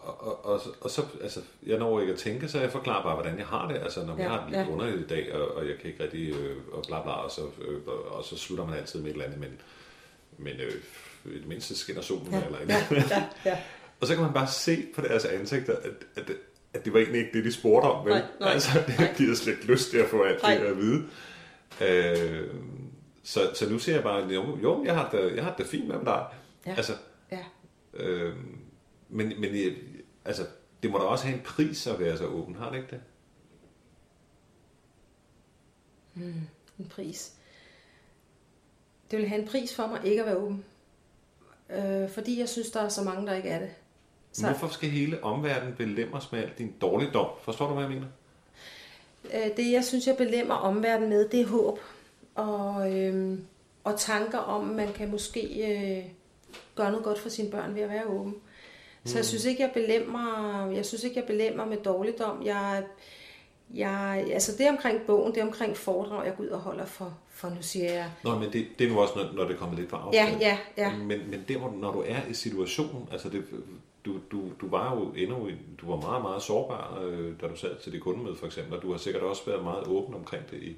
Og, 0.07 0.27
og, 0.27 0.45
og, 0.45 0.61
og 0.81 0.91
så, 0.91 1.03
altså, 1.23 1.41
jeg 1.67 1.79
når 1.79 2.01
ikke 2.01 2.13
at 2.13 2.19
tænke, 2.19 2.49
så 2.49 2.61
jeg 2.61 2.71
forklarer 2.71 3.03
bare, 3.03 3.15
hvordan 3.15 3.39
jeg 3.39 3.47
har 3.47 3.69
det. 3.69 3.77
Altså, 3.77 4.07
når 4.07 4.15
ja, 4.17 4.23
jeg 4.23 4.31
har 4.31 4.41
det 4.41 4.51
lidt 4.51 4.67
ja. 4.67 4.73
underligt 4.73 5.01
i 5.01 5.07
dag, 5.07 5.35
og, 5.35 5.57
og 5.57 5.69
jeg 5.69 5.79
kan 5.79 5.91
ikke 5.91 6.03
rigtig, 6.03 6.35
øh, 6.35 6.57
og 6.73 6.85
bla 6.89 7.03
bla, 7.03 7.13
og 7.13 7.31
så, 7.31 7.41
øh, 7.41 7.81
og, 7.87 8.17
og 8.17 8.25
så 8.25 8.37
slutter 8.37 8.67
man 8.67 8.75
altid 8.75 9.01
med 9.01 9.09
et 9.09 9.13
eller 9.13 9.25
andet, 9.25 9.41
men, 9.41 9.51
men 10.39 10.61
øh, 10.61 10.73
i 11.35 11.39
det 11.39 11.49
mindste 11.49 11.77
skinner 11.77 12.03
solen 12.03 12.33
ja, 12.33 12.47
eller 12.47 12.59
ja, 12.69 12.87
ja, 12.91 13.23
ja. 13.45 13.59
Og 14.01 14.07
så 14.07 14.15
kan 14.15 14.25
man 14.25 14.33
bare 14.33 14.47
se 14.47 14.87
på 14.95 15.01
deres 15.01 15.25
ansigter, 15.25 15.77
at, 15.77 15.93
at, 16.17 16.31
at 16.75 16.85
det 16.85 16.93
var 16.93 16.99
egentlig 16.99 17.21
ikke 17.21 17.39
det, 17.39 17.45
de 17.45 17.53
spurgte 17.53 17.87
om. 17.87 18.05
Vel? 18.05 18.13
Nej, 18.13 18.23
nej, 18.41 18.51
altså, 18.51 18.71
det 18.87 19.13
giver 19.17 19.35
slet 19.35 19.53
ikke 19.53 19.67
lyst 19.67 19.91
til 19.91 19.99
at 19.99 20.09
få 20.09 20.23
alt 20.23 20.43
det 20.43 20.67
at 20.67 20.77
vide. 20.77 21.05
Øh, 21.81 22.49
så, 23.23 23.51
så 23.55 23.71
nu 23.71 23.79
ser 23.79 23.95
jeg 23.95 24.03
bare, 24.03 24.29
jo, 24.29 24.59
jo 24.63 24.85
jeg, 24.85 24.95
har 24.95 25.11
det, 25.11 25.37
jeg 25.37 25.45
har 25.45 25.55
det 25.59 25.67
fint 25.67 25.89
med 25.89 25.97
dig. 26.05 26.25
Ja. 26.67 26.75
Altså, 26.77 26.93
ja. 27.33 27.45
Øh, 27.95 28.35
men, 29.09 29.41
men 29.41 29.55
altså, 30.27 30.47
det 30.83 30.91
må 30.91 30.99
da 30.99 31.05
også 31.05 31.25
have 31.25 31.37
en 31.37 31.45
pris 31.45 31.87
at 31.87 32.01
være 32.01 32.19
så 32.19 32.27
åben, 32.27 32.55
har 32.55 32.71
det 32.71 32.77
ikke 32.77 32.91
det? 32.91 33.01
Hmm, 36.15 36.49
en 36.79 36.87
pris. 36.91 37.33
Det 39.11 39.19
vil 39.19 39.29
have 39.29 39.43
en 39.43 39.49
pris 39.49 39.75
for 39.75 39.87
mig 39.87 40.01
ikke 40.05 40.21
at 40.21 40.27
være 40.27 40.37
åben. 40.37 40.65
Øh, 41.71 42.11
fordi 42.11 42.41
jeg 42.41 42.49
synes, 42.49 42.71
der 42.71 42.81
er 42.81 42.89
så 42.89 43.03
mange, 43.03 43.27
der 43.27 43.35
ikke 43.35 43.49
er 43.49 43.59
det. 43.59 43.71
Så... 44.33 44.47
Hvorfor 44.47 44.69
skal 44.69 44.89
hele 44.89 45.25
omverdenen 45.25 45.75
belemres 45.75 46.33
med 46.33 46.41
alt 46.41 46.59
din 46.59 46.75
dårligdom? 46.81 47.31
Forstår 47.43 47.67
du, 47.67 47.75
hvad 47.75 47.85
jeg 47.85 47.93
mener? 47.93 48.07
Øh, 49.35 49.57
det, 49.57 49.73
jeg 49.73 49.85
synes, 49.85 50.07
jeg 50.07 50.17
belemmer 50.17 50.55
omverdenen 50.55 51.09
med, 51.09 51.29
det 51.29 51.41
er 51.41 51.47
håb. 51.47 51.79
Og, 52.35 52.95
øh, 52.95 53.39
og 53.85 53.99
tanker 54.01 54.39
om, 54.39 54.65
man 54.65 54.93
kan 54.93 55.11
måske 55.11 55.41
øh, 55.73 56.05
gøre 56.75 56.91
noget 56.91 57.05
godt 57.05 57.19
for 57.19 57.29
sine 57.29 57.51
børn 57.51 57.75
ved 57.75 57.83
at 57.83 57.89
være 57.89 58.07
åben. 58.07 58.35
Så 59.07 59.19
jeg 59.19 59.25
synes 59.25 59.45
ikke, 59.45 59.63
jeg 59.63 59.71
belemmer, 59.75 60.71
jeg 60.71 60.87
synes 60.87 61.05
ikke, 61.05 61.21
jeg 61.21 61.27
belemmer 61.27 61.65
med 61.65 61.77
dårligdom. 61.77 62.43
Jeg, 62.45 62.85
jeg, 63.75 64.27
altså 64.33 64.53
det 64.59 64.69
omkring 64.69 65.01
bogen, 65.07 65.35
det 65.35 65.43
omkring 65.43 65.77
foredrag, 65.77 66.27
jeg 66.27 66.37
går 66.37 66.45
ud 66.45 66.49
og 66.49 66.61
holder 66.61 66.87
for, 66.87 67.19
for 67.31 67.49
nu 67.49 67.57
siger 67.61 67.93
jeg... 67.93 68.11
Nå, 68.25 68.39
men 68.39 68.53
det, 68.53 68.67
det 68.79 68.87
er 68.87 68.91
nu 68.91 69.01
også, 69.01 69.15
når, 69.17 69.33
når 69.33 69.49
det 69.49 69.59
kommer 69.59 69.77
lidt 69.77 69.89
på 69.89 69.97
afstand. 69.97 70.41
Ja, 70.41 70.59
ja, 70.77 70.85
ja. 70.85 70.97
Men, 70.97 71.31
men 71.31 71.45
der, 71.49 71.59
hvor, 71.59 71.75
når 71.81 71.93
du 71.93 72.05
er 72.07 72.19
i 72.31 72.35
situationen, 72.35 73.09
altså 73.13 73.29
det, 73.29 73.45
du, 74.05 74.17
du, 74.31 74.43
du 74.61 74.69
var 74.69 74.95
jo 74.95 75.13
endnu, 75.17 75.49
du 75.81 75.87
var 75.91 75.97
meget, 75.97 76.23
meget 76.23 76.43
sårbar, 76.43 77.03
øh, 77.03 77.33
da 77.41 77.47
du 77.47 77.57
sad 77.57 77.77
til 77.83 77.93
det 77.93 78.01
kundemøde 78.01 78.37
for 78.37 78.47
eksempel, 78.47 78.75
og 78.77 78.83
du 78.83 78.91
har 78.91 78.99
sikkert 78.99 79.23
også 79.23 79.43
været 79.47 79.63
meget 79.63 79.87
åben 79.87 80.15
omkring 80.15 80.43
det 80.51 80.63
i, 80.63 80.77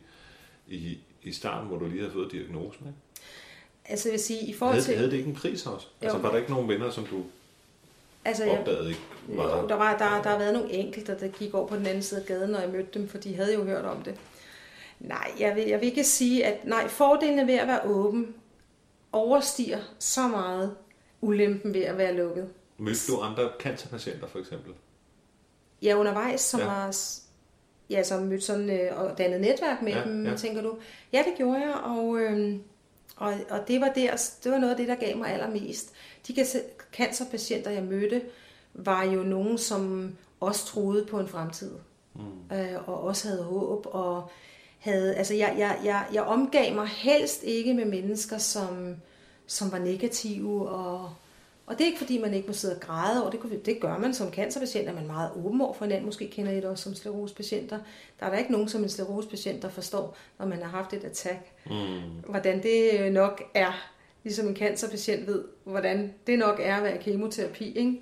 i, 0.66 0.98
i 1.22 1.32
starten, 1.32 1.68
hvor 1.68 1.78
du 1.78 1.86
lige 1.86 2.00
havde 2.00 2.12
fået 2.12 2.32
diagnosen, 2.32 2.86
ikke? 2.86 2.98
Altså 3.84 4.08
jeg 4.08 4.12
vil 4.12 4.20
sige, 4.20 4.46
i 4.46 4.52
forhold 4.52 4.74
havde, 4.74 4.86
til... 4.86 4.96
Havde 4.96 5.10
det 5.10 5.16
ikke 5.16 5.28
en 5.28 5.34
pris 5.34 5.66
også? 5.66 5.86
Jo. 6.02 6.06
Altså 6.06 6.18
var 6.18 6.30
der 6.30 6.38
ikke 6.38 6.50
nogen 6.50 6.68
venner, 6.68 6.90
som 6.90 7.06
du 7.06 7.22
altså, 8.24 8.44
jeg, 8.44 8.58
opdagede 8.58 8.88
ikke? 8.88 9.00
Jo, 9.28 9.68
der, 9.68 9.74
var, 9.74 9.98
der, 9.98 10.22
der 10.22 10.30
har 10.30 10.38
været 10.38 10.52
nogle 10.52 10.72
enkelte, 10.72 11.18
der 11.20 11.28
gik 11.28 11.54
over 11.54 11.66
på 11.66 11.76
den 11.76 11.86
anden 11.86 12.02
side 12.02 12.20
af 12.20 12.26
gaden, 12.26 12.50
når 12.50 12.60
jeg 12.60 12.68
mødte 12.68 12.98
dem, 12.98 13.08
for 13.08 13.18
de 13.18 13.34
havde 13.34 13.54
jo 13.54 13.64
hørt 13.64 13.84
om 13.84 14.02
det. 14.02 14.14
Nej, 15.00 15.30
jeg 15.38 15.56
vil, 15.56 15.64
jeg 15.64 15.80
vil 15.80 15.88
ikke 15.88 16.04
sige, 16.04 16.46
at 16.46 16.64
nej, 16.64 16.88
fordelene 16.88 17.46
ved 17.46 17.54
at 17.54 17.66
være 17.66 17.84
åben 17.84 18.34
overstiger 19.12 19.78
så 19.98 20.28
meget 20.28 20.76
ulempen 21.20 21.74
ved 21.74 21.82
at 21.82 21.98
være 21.98 22.14
lukket. 22.14 22.48
Mødte 22.78 23.12
du 23.12 23.20
andre 23.20 23.50
cancerpatienter 23.60 24.26
for 24.26 24.38
eksempel? 24.38 24.72
Ja, 25.82 25.94
undervejs, 25.94 26.40
som 26.40 26.60
ja. 26.60 26.66
var 26.66 26.92
ja, 27.90 28.02
som 28.02 28.22
mødte 28.22 28.44
sådan 28.44 28.70
øh, 28.70 29.00
og 29.00 29.18
dannet 29.18 29.40
netværk 29.40 29.82
med 29.82 29.92
ja, 29.92 30.04
dem, 30.04 30.26
ja. 30.26 30.36
tænker 30.36 30.62
du? 30.62 30.78
Ja, 31.12 31.18
det 31.18 31.36
gjorde 31.36 31.60
jeg, 31.60 31.74
og, 31.74 32.18
øh, 32.18 32.56
og, 33.16 33.34
og 33.50 33.68
det, 33.68 33.80
var 33.80 33.88
der, 33.88 34.30
det 34.44 34.52
var 34.52 34.58
noget 34.58 34.70
af 34.70 34.76
det, 34.76 34.88
der 34.88 34.94
gav 34.94 35.16
mig 35.16 35.32
allermest. 35.32 35.92
De 36.26 36.34
cancerpatienter, 36.92 37.70
jeg 37.70 37.82
mødte, 37.82 38.22
var 38.74 39.04
jo 39.04 39.22
nogen, 39.22 39.58
som 39.58 40.12
også 40.40 40.66
troede 40.66 41.06
på 41.06 41.20
en 41.20 41.28
fremtid, 41.28 41.70
mm. 42.14 42.56
øh, 42.56 42.88
og 42.88 43.02
også 43.02 43.28
havde 43.28 43.42
håb, 43.42 43.86
og 43.90 44.30
havde, 44.78 45.14
altså 45.14 45.34
jeg, 45.34 45.54
jeg, 45.58 45.78
jeg, 45.84 46.06
jeg 46.12 46.22
omgav 46.22 46.74
mig 46.74 46.86
helst 46.86 47.42
ikke 47.42 47.74
med 47.74 47.84
mennesker, 47.84 48.38
som, 48.38 48.96
som 49.46 49.72
var 49.72 49.78
negative 49.78 50.68
og 50.68 51.10
og 51.68 51.74
det 51.74 51.80
er 51.80 51.86
ikke 51.86 51.98
fordi, 51.98 52.18
man 52.18 52.34
ikke 52.34 52.46
må 52.46 52.52
sidde 52.52 52.74
og 52.74 52.80
græde 52.80 53.22
over 53.22 53.30
det. 53.30 53.66
Det 53.66 53.80
gør 53.80 53.98
man 53.98 54.14
som 54.14 54.32
cancerpatient, 54.32 54.88
er 54.88 54.94
man 54.94 55.06
meget 55.06 55.30
åben 55.36 55.60
over 55.60 55.74
for 55.74 55.84
hinanden. 55.84 56.06
Måske 56.06 56.30
kender 56.30 56.52
I 56.52 56.56
det 56.56 56.64
også 56.64 56.84
som 56.84 56.94
sklerosepatienter. 56.94 57.78
Der 58.20 58.26
er 58.26 58.30
der 58.30 58.38
ikke 58.38 58.52
nogen 58.52 58.68
som 58.68 58.82
en 58.82 58.88
sklerosepatient, 58.88 59.62
der 59.62 59.68
forstår, 59.68 60.16
når 60.38 60.46
man 60.46 60.62
har 60.62 60.68
haft 60.68 60.92
et 60.92 61.04
attack. 61.04 61.52
Mm. 61.66 62.00
Hvordan 62.28 62.62
det 62.62 63.12
nok 63.12 63.42
er, 63.54 63.90
ligesom 64.24 64.48
en 64.48 64.56
cancerpatient 64.56 65.26
ved, 65.26 65.44
hvordan 65.64 66.14
det 66.26 66.38
nok 66.38 66.60
er 66.62 66.76
at 66.76 66.82
være 66.82 66.98
kemoterapi. 66.98 67.72
Ikke? 67.72 68.00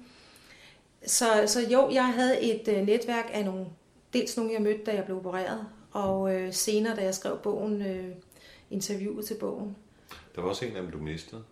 Så, 1.06 1.26
så 1.46 1.60
jo, 1.60 1.90
jeg 1.90 2.06
havde 2.06 2.40
et 2.40 2.68
uh, 2.68 2.86
netværk 2.86 3.30
af 3.32 3.44
nogle, 3.44 3.66
dels 4.12 4.36
nogle, 4.36 4.52
jeg 4.52 4.62
mødte, 4.62 4.84
da 4.84 4.94
jeg 4.94 5.04
blev 5.04 5.16
opereret, 5.16 5.66
og 5.92 6.20
uh, 6.20 6.48
senere, 6.50 6.96
da 6.96 7.02
jeg 7.02 7.14
skrev 7.14 7.38
bogen, 7.42 7.80
uh, 7.80 8.16
interviewet 8.70 9.24
til 9.24 9.34
bogen. 9.34 9.76
Der 10.34 10.40
var 10.40 10.48
også 10.48 10.64
en 10.64 10.76
af 10.76 10.82
dem, 10.82 10.90
du 10.90 10.98
mistede. 10.98 11.42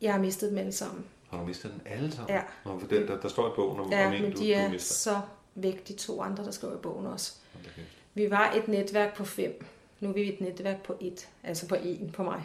Jeg 0.00 0.12
har 0.12 0.20
mistet 0.20 0.50
dem 0.50 0.58
alle 0.58 0.72
sammen. 0.72 1.04
Har 1.30 1.40
du 1.40 1.46
mistet 1.46 1.72
dem 1.72 1.80
alle 1.86 2.12
sammen? 2.12 2.34
Ja. 2.34 2.42
Nå, 2.64 2.78
for 2.78 2.86
den, 2.86 3.08
der, 3.08 3.20
der 3.20 3.28
står 3.28 3.48
i 3.48 3.52
bogen 3.56 3.80
om, 3.80 3.90
ja, 3.90 4.06
om 4.06 4.12
en, 4.12 4.22
men 4.22 4.32
du, 4.32 4.38
de 4.38 4.54
er 4.54 4.66
du 4.66 4.72
mister. 4.72 4.94
så 4.94 5.20
væk, 5.54 5.88
de 5.88 5.92
to 5.92 6.22
andre, 6.22 6.44
der 6.44 6.50
skriver 6.50 6.74
i 6.74 6.78
bogen 6.82 7.06
også. 7.06 7.32
Okay. 7.54 7.82
Vi 8.14 8.30
var 8.30 8.52
et 8.52 8.68
netværk 8.68 9.16
på 9.16 9.24
fem. 9.24 9.64
Nu 10.00 10.08
er 10.08 10.12
vi 10.12 10.32
et 10.32 10.40
netværk 10.40 10.82
på 10.82 10.96
et, 11.00 11.28
altså 11.42 11.68
på 11.68 11.74
en 11.74 12.10
på 12.10 12.22
mig. 12.22 12.42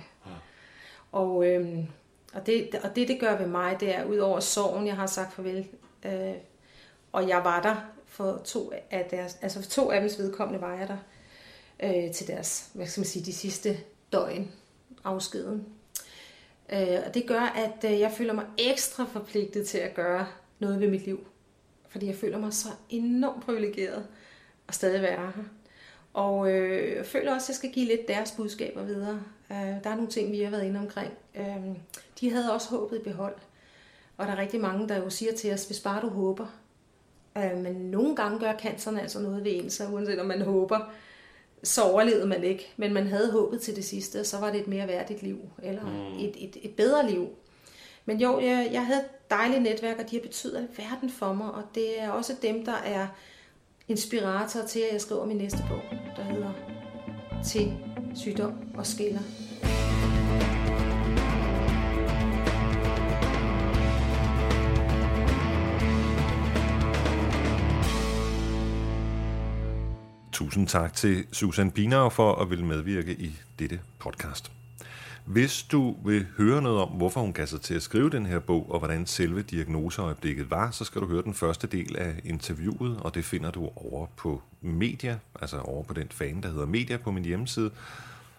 Og, 1.11 1.47
øhm, 1.47 1.85
og, 2.33 2.45
det, 2.45 2.75
og 2.83 2.95
det, 2.95 3.07
det 3.07 3.19
gør 3.19 3.37
ved 3.37 3.47
mig, 3.47 3.79
det 3.79 3.95
er 3.95 4.05
ud 4.05 4.17
over 4.17 4.39
sorgen, 4.39 4.87
jeg 4.87 4.95
har 4.95 5.07
sagt 5.07 5.33
farvel. 5.33 5.67
Øh, 6.05 6.33
og 7.11 7.27
jeg 7.27 7.43
var 7.43 7.61
der 7.61 7.75
for 8.05 8.41
to 8.45 8.71
af 8.91 9.07
deres, 9.11 9.37
altså 9.41 9.61
for 9.61 9.69
to 9.69 9.91
af 9.91 10.01
dems 10.01 10.19
vedkommende 10.19 10.61
var 10.61 10.75
jeg 10.75 10.87
der 10.87 10.97
øh, 11.83 12.13
til 12.13 12.27
deres, 12.27 12.69
hvad 12.73 12.87
skal 12.87 13.01
man 13.01 13.07
sige, 13.07 13.25
de 13.25 13.33
sidste 13.33 13.77
døgn 14.11 14.51
afskeden. 15.03 15.65
Øh, 16.73 16.99
og 17.05 17.13
det 17.13 17.27
gør, 17.27 17.39
at 17.39 17.91
øh, 17.91 17.99
jeg 17.99 18.11
føler 18.11 18.33
mig 18.33 18.45
ekstra 18.57 19.05
forpligtet 19.05 19.67
til 19.67 19.77
at 19.77 19.93
gøre 19.93 20.27
noget 20.59 20.79
ved 20.79 20.89
mit 20.89 21.05
liv. 21.05 21.27
Fordi 21.89 22.07
jeg 22.07 22.15
føler 22.15 22.37
mig 22.37 22.53
så 22.53 22.69
enormt 22.89 23.43
privilegeret 23.43 24.07
at 24.67 24.75
stadig 24.75 25.01
være 25.01 25.31
her. 25.35 25.43
Og 26.13 26.51
øh, 26.51 26.95
jeg 26.95 27.05
føler 27.05 27.33
også, 27.33 27.45
at 27.45 27.49
jeg 27.49 27.55
skal 27.55 27.71
give 27.71 27.85
lidt 27.85 28.07
deres 28.07 28.31
budskaber 28.31 28.83
videre. 28.83 29.23
Øh, 29.51 29.83
der 29.83 29.89
er 29.89 29.95
nogle 29.95 30.09
ting, 30.09 30.31
vi 30.31 30.41
har 30.41 30.51
været 30.51 30.65
inde 30.65 30.79
omkring. 30.79 31.13
Øh, 31.35 31.75
de 32.19 32.31
havde 32.31 32.53
også 32.53 32.69
håbet 32.69 32.97
i 32.97 33.03
behold. 33.03 33.35
Og 34.17 34.27
der 34.27 34.33
er 34.33 34.37
rigtig 34.37 34.61
mange, 34.61 34.89
der 34.89 34.97
jo 34.97 35.09
siger 35.09 35.33
til 35.33 35.53
os, 35.53 35.65
hvis 35.65 35.79
bare 35.79 36.01
du 36.01 36.09
håber. 36.09 36.45
Øh, 37.37 37.57
men 37.57 37.73
nogle 37.73 38.15
gange 38.15 38.39
gør 38.39 38.57
canceren 38.57 38.97
altså 38.97 39.19
noget 39.19 39.43
ved 39.43 39.51
en, 39.55 39.69
så 39.69 39.87
uanset 39.87 40.19
om 40.19 40.25
man 40.25 40.41
håber, 40.41 40.79
så 41.63 41.83
overlevede 41.83 42.27
man 42.27 42.43
ikke, 42.43 42.73
men 42.77 42.93
man 42.93 43.07
havde 43.07 43.31
håbet 43.31 43.61
til 43.61 43.75
det 43.75 43.85
sidste, 43.85 44.19
og 44.19 44.25
så 44.25 44.39
var 44.39 44.51
det 44.51 44.61
et 44.61 44.67
mere 44.67 44.87
værdigt 44.87 45.23
liv, 45.23 45.39
eller 45.63 45.85
mm. 45.85 46.19
et, 46.19 46.35
et, 46.37 46.57
et 46.61 46.75
bedre 46.75 47.09
liv. 47.11 47.27
Men 48.05 48.19
jo, 48.19 48.39
jeg, 48.39 48.69
jeg 48.71 48.85
havde 48.85 48.99
et 48.99 49.29
dejligt 49.29 49.61
netværk, 49.61 49.99
og 49.99 50.09
de 50.09 50.15
har 50.15 50.21
betydet 50.21 50.67
verden 50.77 51.09
for 51.09 51.33
mig, 51.33 51.51
og 51.51 51.63
det 51.75 52.01
er 52.01 52.09
også 52.09 52.35
dem, 52.41 52.65
der 52.65 52.75
er 52.85 53.07
inspirator 53.87 54.61
til, 54.67 54.79
at 54.79 54.93
jeg 54.93 55.01
skriver 55.01 55.25
min 55.25 55.37
næste 55.37 55.63
bog, 55.69 55.81
der 56.17 56.23
hedder 56.23 56.53
Til 57.45 57.90
sygdom 58.15 58.53
og 58.77 58.85
skiller. 58.85 59.21
tusind 70.51 70.67
tak 70.67 70.93
til 70.93 71.25
Susan 71.31 71.71
Binau 71.71 72.09
for 72.09 72.35
at 72.35 72.49
ville 72.49 72.65
medvirke 72.65 73.13
i 73.13 73.31
dette 73.59 73.79
podcast. 73.99 74.60
Hvis 75.25 75.63
du 75.63 75.95
vil 76.05 76.27
høre 76.37 76.61
noget 76.61 76.79
om, 76.79 76.89
hvorfor 76.89 77.21
hun 77.21 77.33
gav 77.33 77.47
sig 77.47 77.61
til 77.61 77.73
at 77.73 77.81
skrive 77.81 78.09
den 78.09 78.25
her 78.25 78.39
bog, 78.39 78.71
og 78.71 78.79
hvordan 78.79 79.05
selve 79.05 79.41
diagnoseøjeblikket 79.41 80.51
var, 80.51 80.71
så 80.71 80.83
skal 80.83 81.01
du 81.01 81.07
høre 81.07 81.23
den 81.23 81.33
første 81.33 81.67
del 81.67 81.95
af 81.97 82.21
interviewet, 82.23 82.97
og 83.01 83.15
det 83.15 83.25
finder 83.25 83.51
du 83.51 83.69
over 83.75 84.07
på 84.17 84.41
Media, 84.61 85.19
altså 85.41 85.59
over 85.59 85.83
på 85.83 85.93
den 85.93 86.07
fan, 86.09 86.43
der 86.43 86.49
hedder 86.49 86.65
Media 86.65 86.97
på 86.97 87.11
min 87.11 87.25
hjemmeside. 87.25 87.71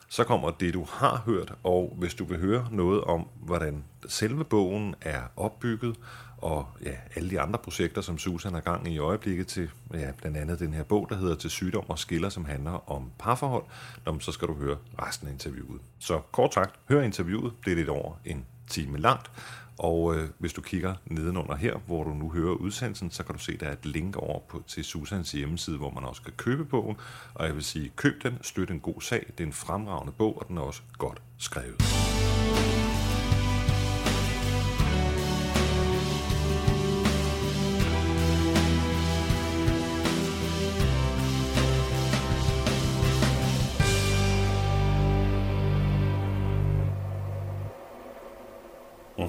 Så 0.08 0.24
kommer 0.24 0.50
det, 0.50 0.74
du 0.74 0.86
har 0.88 1.22
hørt, 1.26 1.54
og 1.62 1.94
hvis 1.98 2.14
du 2.14 2.24
vil 2.24 2.38
høre 2.38 2.68
noget 2.70 3.00
om, 3.00 3.26
hvordan 3.40 3.84
selve 4.08 4.44
bogen 4.44 4.94
er 5.00 5.20
opbygget, 5.36 5.96
og 6.42 6.66
ja, 6.84 6.94
alle 7.16 7.30
de 7.30 7.40
andre 7.40 7.58
projekter, 7.58 8.00
som 8.00 8.18
Susan 8.18 8.54
har 8.54 8.60
gang 8.60 8.88
i 8.88 8.92
i 8.92 8.98
øjeblikket 8.98 9.46
til, 9.46 9.70
ja, 9.94 10.10
blandt 10.18 10.36
andet 10.36 10.60
den 10.60 10.74
her 10.74 10.82
bog, 10.82 11.06
der 11.10 11.16
hedder 11.16 11.34
Til 11.34 11.50
sygdom 11.50 11.90
og 11.90 11.98
skiller, 11.98 12.28
som 12.28 12.44
handler 12.44 12.90
om 12.90 13.10
parforhold, 13.18 13.64
Nå, 14.06 14.20
så 14.20 14.32
skal 14.32 14.48
du 14.48 14.54
høre 14.54 14.76
resten 15.02 15.28
af 15.28 15.32
interviewet. 15.32 15.80
Så 15.98 16.20
kort 16.32 16.54
sagt, 16.54 16.74
hør 16.88 17.02
interviewet, 17.02 17.52
det 17.64 17.70
er 17.70 17.76
lidt 17.76 17.88
over 17.88 18.14
en 18.24 18.44
time 18.68 18.98
langt, 18.98 19.30
og 19.78 20.16
øh, 20.16 20.28
hvis 20.38 20.52
du 20.52 20.60
kigger 20.60 20.94
nedenunder 21.06 21.56
her, 21.56 21.76
hvor 21.86 22.04
du 22.04 22.10
nu 22.10 22.30
hører 22.30 22.54
udsendelsen, 22.54 23.10
så 23.10 23.22
kan 23.22 23.34
du 23.34 23.40
se, 23.40 23.56
der 23.56 23.66
er 23.66 23.72
et 23.72 23.86
link 23.86 24.16
over 24.16 24.40
på, 24.48 24.62
til 24.66 24.84
Susans 24.84 25.32
hjemmeside, 25.32 25.76
hvor 25.76 25.90
man 25.90 26.04
også 26.04 26.22
kan 26.22 26.32
købe 26.36 26.64
bogen. 26.64 26.96
Og 27.34 27.46
jeg 27.46 27.54
vil 27.54 27.64
sige, 27.64 27.92
køb 27.96 28.22
den, 28.22 28.38
støt 28.42 28.70
en 28.70 28.80
god 28.80 29.00
sag. 29.00 29.26
Det 29.38 29.44
er 29.44 29.46
en 29.46 29.52
fremragende 29.52 30.12
bog, 30.12 30.38
og 30.38 30.48
den 30.48 30.58
er 30.58 30.62
også 30.62 30.82
godt 30.98 31.22
skrevet. 31.38 32.11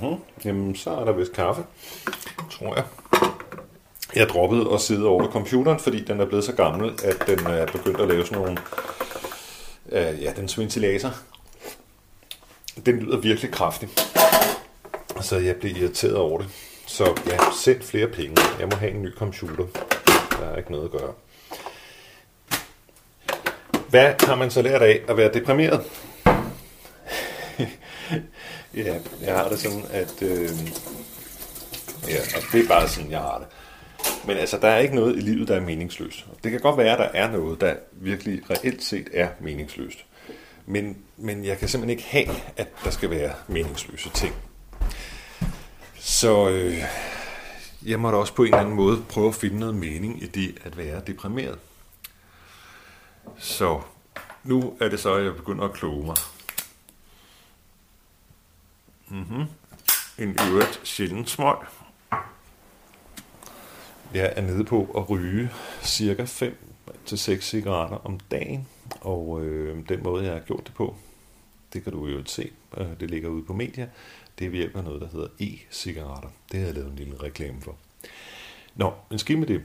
Mm-hmm. 0.04 0.24
Jamen, 0.46 0.76
så 0.76 0.89
er 0.89 1.06
der 1.06 1.12
vist 1.12 1.34
kaffe, 1.34 1.63
tror 2.52 2.76
jeg. 2.76 2.84
Jeg 4.16 4.30
droppede 4.30 4.74
at 4.74 4.82
sidde 4.82 5.08
over 5.08 5.28
computeren, 5.32 5.80
fordi 5.80 6.04
den 6.04 6.20
er 6.20 6.26
blevet 6.26 6.44
så 6.44 6.54
gammel, 6.54 6.94
at 7.04 7.28
den 7.28 7.46
er 7.48 7.66
begyndt 7.66 8.02
at 8.02 8.08
lave 8.08 8.26
sådan 8.26 8.38
nogle... 8.38 8.58
Øh, 9.92 10.24
ja, 10.24 10.32
den 10.36 10.50
ventilator. 10.58 11.10
Den 12.86 13.00
lyder 13.00 13.18
virkelig 13.18 13.52
kraftig. 13.52 13.89
Så 15.22 15.38
jeg 15.38 15.56
blev 15.56 15.78
irriteret 15.78 16.16
over 16.16 16.38
det. 16.38 16.48
Så 16.88 17.22
ja, 17.28 17.38
send 17.63 17.82
flere 17.82 18.08
penge. 18.08 18.36
Jeg 18.60 18.68
må 18.68 18.76
have 18.76 18.92
en 18.92 19.02
ny 19.02 19.13
computer. 19.16 19.66
Der 20.39 20.46
er 20.46 20.58
ikke 20.58 20.72
noget 20.72 20.86
at 20.86 20.92
gøre. 20.92 21.13
Hvad 23.89 24.13
har 24.20 24.36
man 24.36 24.52
så 24.52 24.62
lært 24.62 24.82
af 24.82 25.02
at 25.08 25.18
være 25.18 25.34
deprimeret? 25.34 25.82
Ja, 28.76 29.00
jeg 29.22 29.36
har 29.36 29.50
det 29.50 29.60
sådan, 29.60 29.84
at... 29.92 30.22
Øh, 30.22 30.50
ja, 32.08 32.16
altså, 32.16 32.38
det 32.52 32.63
er 32.63 32.68
bare 32.68 32.88
sådan, 32.88 33.12
jeg 33.12 33.20
har 33.20 33.38
det. 33.38 33.48
Men 34.28 34.38
altså, 34.38 34.58
der 34.58 34.68
er 34.68 34.80
ikke 34.80 34.96
noget 34.96 35.16
i 35.16 35.20
livet, 35.20 35.48
der 35.48 35.56
er 35.56 35.62
meningsløst. 35.62 36.26
Det 36.44 36.52
kan 36.52 36.60
godt 36.60 36.78
være, 36.78 36.94
at 36.94 37.00
der 37.00 37.20
er 37.20 37.32
noget, 37.32 37.62
der 37.62 37.76
virkelig 37.92 38.50
reelt 38.50 38.84
set 38.84 39.10
er 39.13 39.28
meningsløst. 39.39 40.06
Men, 40.66 40.98
men 41.18 41.46
jeg 41.46 41.58
kan 41.58 41.68
simpelthen 41.68 41.98
ikke 41.98 42.10
have, 42.10 42.36
at 42.58 42.68
der 42.84 42.89
skal 42.89 43.10
være 43.10 43.34
meningsløse 43.48 44.10
ting. 44.10 44.36
Så 46.00 46.50
øh, 46.50 46.84
jeg 47.86 48.00
måtte 48.00 48.16
også 48.16 48.34
på 48.34 48.44
en 48.44 48.48
eller 48.48 48.60
anden 48.60 48.76
måde 48.76 49.04
prøve 49.10 49.28
at 49.28 49.36
finde 49.36 49.60
noget 49.60 49.76
mening 49.76 50.24
i 50.24 50.28
det 50.28 50.58
at 50.63 50.78
være 50.78 51.02
deprimeret. 51.08 51.60
Så 53.38 53.82
nu 54.44 54.74
er 54.82 54.89
det 54.89 55.00
så, 55.00 55.13
at 55.13 55.26
jeg 55.26 55.36
begynder 55.36 55.63
at 55.63 55.74
kloge 55.74 56.06
mig. 56.06 56.16
Mm-hmm. 59.13 59.45
En 60.17 60.38
øvrigt 60.49 60.82
sjældent 60.84 61.30
smøg. 61.30 61.56
Jeg 64.13 64.34
er 64.36 64.41
nede 64.41 64.63
på 64.63 64.93
at 64.97 65.10
ryge 65.10 65.49
cirka 65.84 66.23
5 66.23 66.58
til 67.06 67.17
6 67.17 67.45
cigaretter 67.49 67.97
om 67.97 68.19
dagen, 68.32 68.67
og 69.02 69.45
øh, 69.45 69.89
den 69.89 70.04
måde, 70.04 70.26
jeg 70.26 70.34
har 70.34 70.39
gjort 70.39 70.67
det 70.67 70.73
på, 70.73 70.95
det 71.73 71.84
kan 71.84 71.93
du 71.93 72.08
jo 72.08 72.26
se, 72.26 72.52
øh, 72.78 72.88
det 72.99 73.12
ligger 73.12 73.30
ude 73.30 73.43
på 73.43 73.54
media, 73.54 73.89
det 74.39 74.45
er 74.45 74.49
ved 74.49 74.58
hjælp 74.58 74.76
af 74.76 74.84
noget, 74.84 75.02
der 75.02 75.08
hedder 75.08 75.28
e-cigaretter. 75.39 76.30
Det 76.52 76.60
har 76.60 76.65
jeg 76.65 76.76
lavet 76.76 76.89
en 76.89 76.95
lille 76.95 77.23
reklame 77.23 77.62
for. 77.62 77.76
Nå, 78.76 78.93
men 79.10 79.19
skidt 79.19 79.39
med 79.39 79.47
det. 79.47 79.62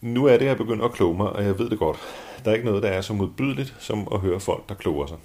Nu 0.00 0.24
er 0.24 0.36
det, 0.36 0.44
jeg 0.44 0.56
begynder 0.56 0.84
at 0.84 0.92
kloge 0.92 1.16
mig, 1.16 1.30
og 1.30 1.44
jeg 1.44 1.58
ved 1.58 1.70
det 1.70 1.78
godt. 1.78 1.98
Der 2.44 2.50
er 2.50 2.54
ikke 2.54 2.66
noget, 2.66 2.82
der 2.82 2.88
er 2.88 3.00
så 3.00 3.12
modbydeligt, 3.12 3.76
som 3.78 4.08
at 4.12 4.20
høre 4.20 4.40
folk, 4.40 4.68
der 4.68 4.74
kloger 4.74 5.06
sig. 5.06 5.18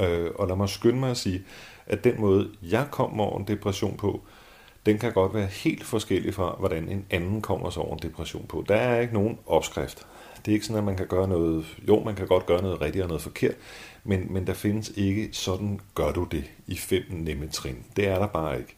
Øh, 0.00 0.30
og 0.34 0.48
lad 0.48 0.56
mig 0.56 0.68
skynde 0.68 1.00
mig 1.00 1.10
at 1.10 1.16
sige, 1.16 1.44
at 1.90 2.04
den 2.04 2.20
måde, 2.20 2.48
jeg 2.62 2.86
kommer 2.90 3.24
over 3.24 3.38
en 3.38 3.48
depression 3.48 3.96
på, 3.96 4.20
den 4.86 4.98
kan 4.98 5.12
godt 5.12 5.34
være 5.34 5.46
helt 5.46 5.84
forskellig 5.84 6.34
fra, 6.34 6.56
hvordan 6.58 6.88
en 6.88 7.06
anden 7.10 7.42
kommer 7.42 7.70
sig 7.70 7.82
over 7.82 7.92
en 7.92 8.02
depression 8.02 8.46
på. 8.48 8.64
Der 8.68 8.74
er 8.74 9.00
ikke 9.00 9.14
nogen 9.14 9.38
opskrift. 9.46 10.06
Det 10.44 10.52
er 10.52 10.54
ikke 10.54 10.66
sådan, 10.66 10.78
at 10.78 10.84
man 10.84 10.96
kan 10.96 11.06
gøre 11.06 11.28
noget... 11.28 11.64
Jo, 11.88 12.02
man 12.04 12.14
kan 12.14 12.26
godt 12.26 12.46
gøre 12.46 12.62
noget 12.62 12.80
rigtigt 12.80 13.02
og 13.02 13.08
noget 13.08 13.22
forkert, 13.22 13.54
men, 14.04 14.32
men 14.32 14.46
der 14.46 14.54
findes 14.54 14.92
ikke, 14.96 15.28
sådan 15.32 15.80
gør 15.94 16.12
du 16.12 16.24
det 16.24 16.44
i 16.66 16.76
fem 16.76 17.02
nemme 17.10 17.48
trin. 17.48 17.76
Det 17.96 18.08
er 18.08 18.18
der 18.18 18.26
bare 18.26 18.58
ikke. 18.58 18.76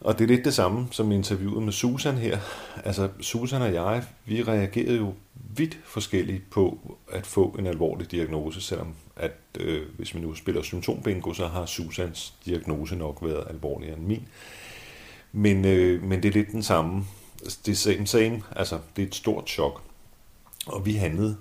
Og 0.00 0.18
det 0.18 0.24
er 0.24 0.28
lidt 0.28 0.44
det 0.44 0.54
samme 0.54 0.88
som 0.90 1.12
interviewet 1.12 1.62
med 1.62 1.72
Susan 1.72 2.14
her. 2.14 2.38
Altså, 2.84 3.08
Susan 3.20 3.62
og 3.62 3.74
jeg, 3.74 4.04
vi 4.24 4.42
reagerede 4.42 4.96
jo 4.96 5.14
vidt 5.56 5.78
forskelligt 5.84 6.50
på 6.50 6.78
at 7.12 7.26
få 7.26 7.56
en 7.58 7.66
alvorlig 7.66 8.10
diagnose, 8.10 8.60
selvom 8.60 8.94
at 9.20 9.32
øh, 9.60 9.86
hvis 9.96 10.14
man 10.14 10.22
nu 10.22 10.34
spiller 10.34 10.62
symptombingo, 10.62 11.32
så 11.32 11.46
har 11.46 11.66
Susans 11.66 12.34
diagnose 12.44 12.96
nok 12.96 13.18
været 13.22 13.46
alvorligere 13.50 13.96
end 13.96 14.06
min. 14.06 14.28
Men, 15.32 15.64
øh, 15.64 16.02
men 16.02 16.22
det 16.22 16.28
er 16.28 16.32
lidt 16.32 16.52
den 16.52 16.62
samme. 16.62 17.04
Det 17.66 17.72
er 17.72 17.76
same 17.76 18.06
same, 18.06 18.42
altså 18.56 18.78
det 18.96 19.02
er 19.02 19.06
et 19.06 19.14
stort 19.14 19.48
chok. 19.48 19.82
Og 20.66 20.86
vi 20.86 20.94
handlede 20.94 21.36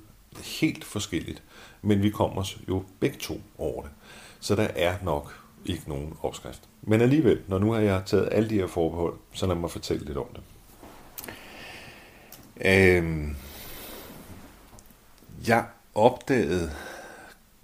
helt 0.59 0.83
forskelligt, 0.83 1.43
men 1.81 2.01
vi 2.01 2.09
kom 2.09 2.37
os 2.37 2.57
jo 2.69 2.83
begge 2.99 3.17
to 3.17 3.41
over 3.57 3.81
det. 3.81 3.91
Så 4.39 4.55
der 4.55 4.67
er 4.75 4.95
nok 5.03 5.33
ikke 5.65 5.89
nogen 5.89 6.13
opskrift. 6.21 6.61
Men 6.81 7.01
alligevel, 7.01 7.41
når 7.47 7.59
nu 7.59 7.71
har 7.71 7.79
jeg 7.79 8.01
taget 8.05 8.29
alle 8.31 8.49
de 8.49 8.55
her 8.55 8.67
forbehold, 8.67 9.13
så 9.33 9.47
lad 9.47 9.55
mig 9.55 9.71
fortælle 9.71 10.05
lidt 10.05 10.17
om 10.17 10.27
det. 10.35 10.41
Øhm, 12.65 13.35
jeg 15.47 15.65
opdagede 15.95 16.71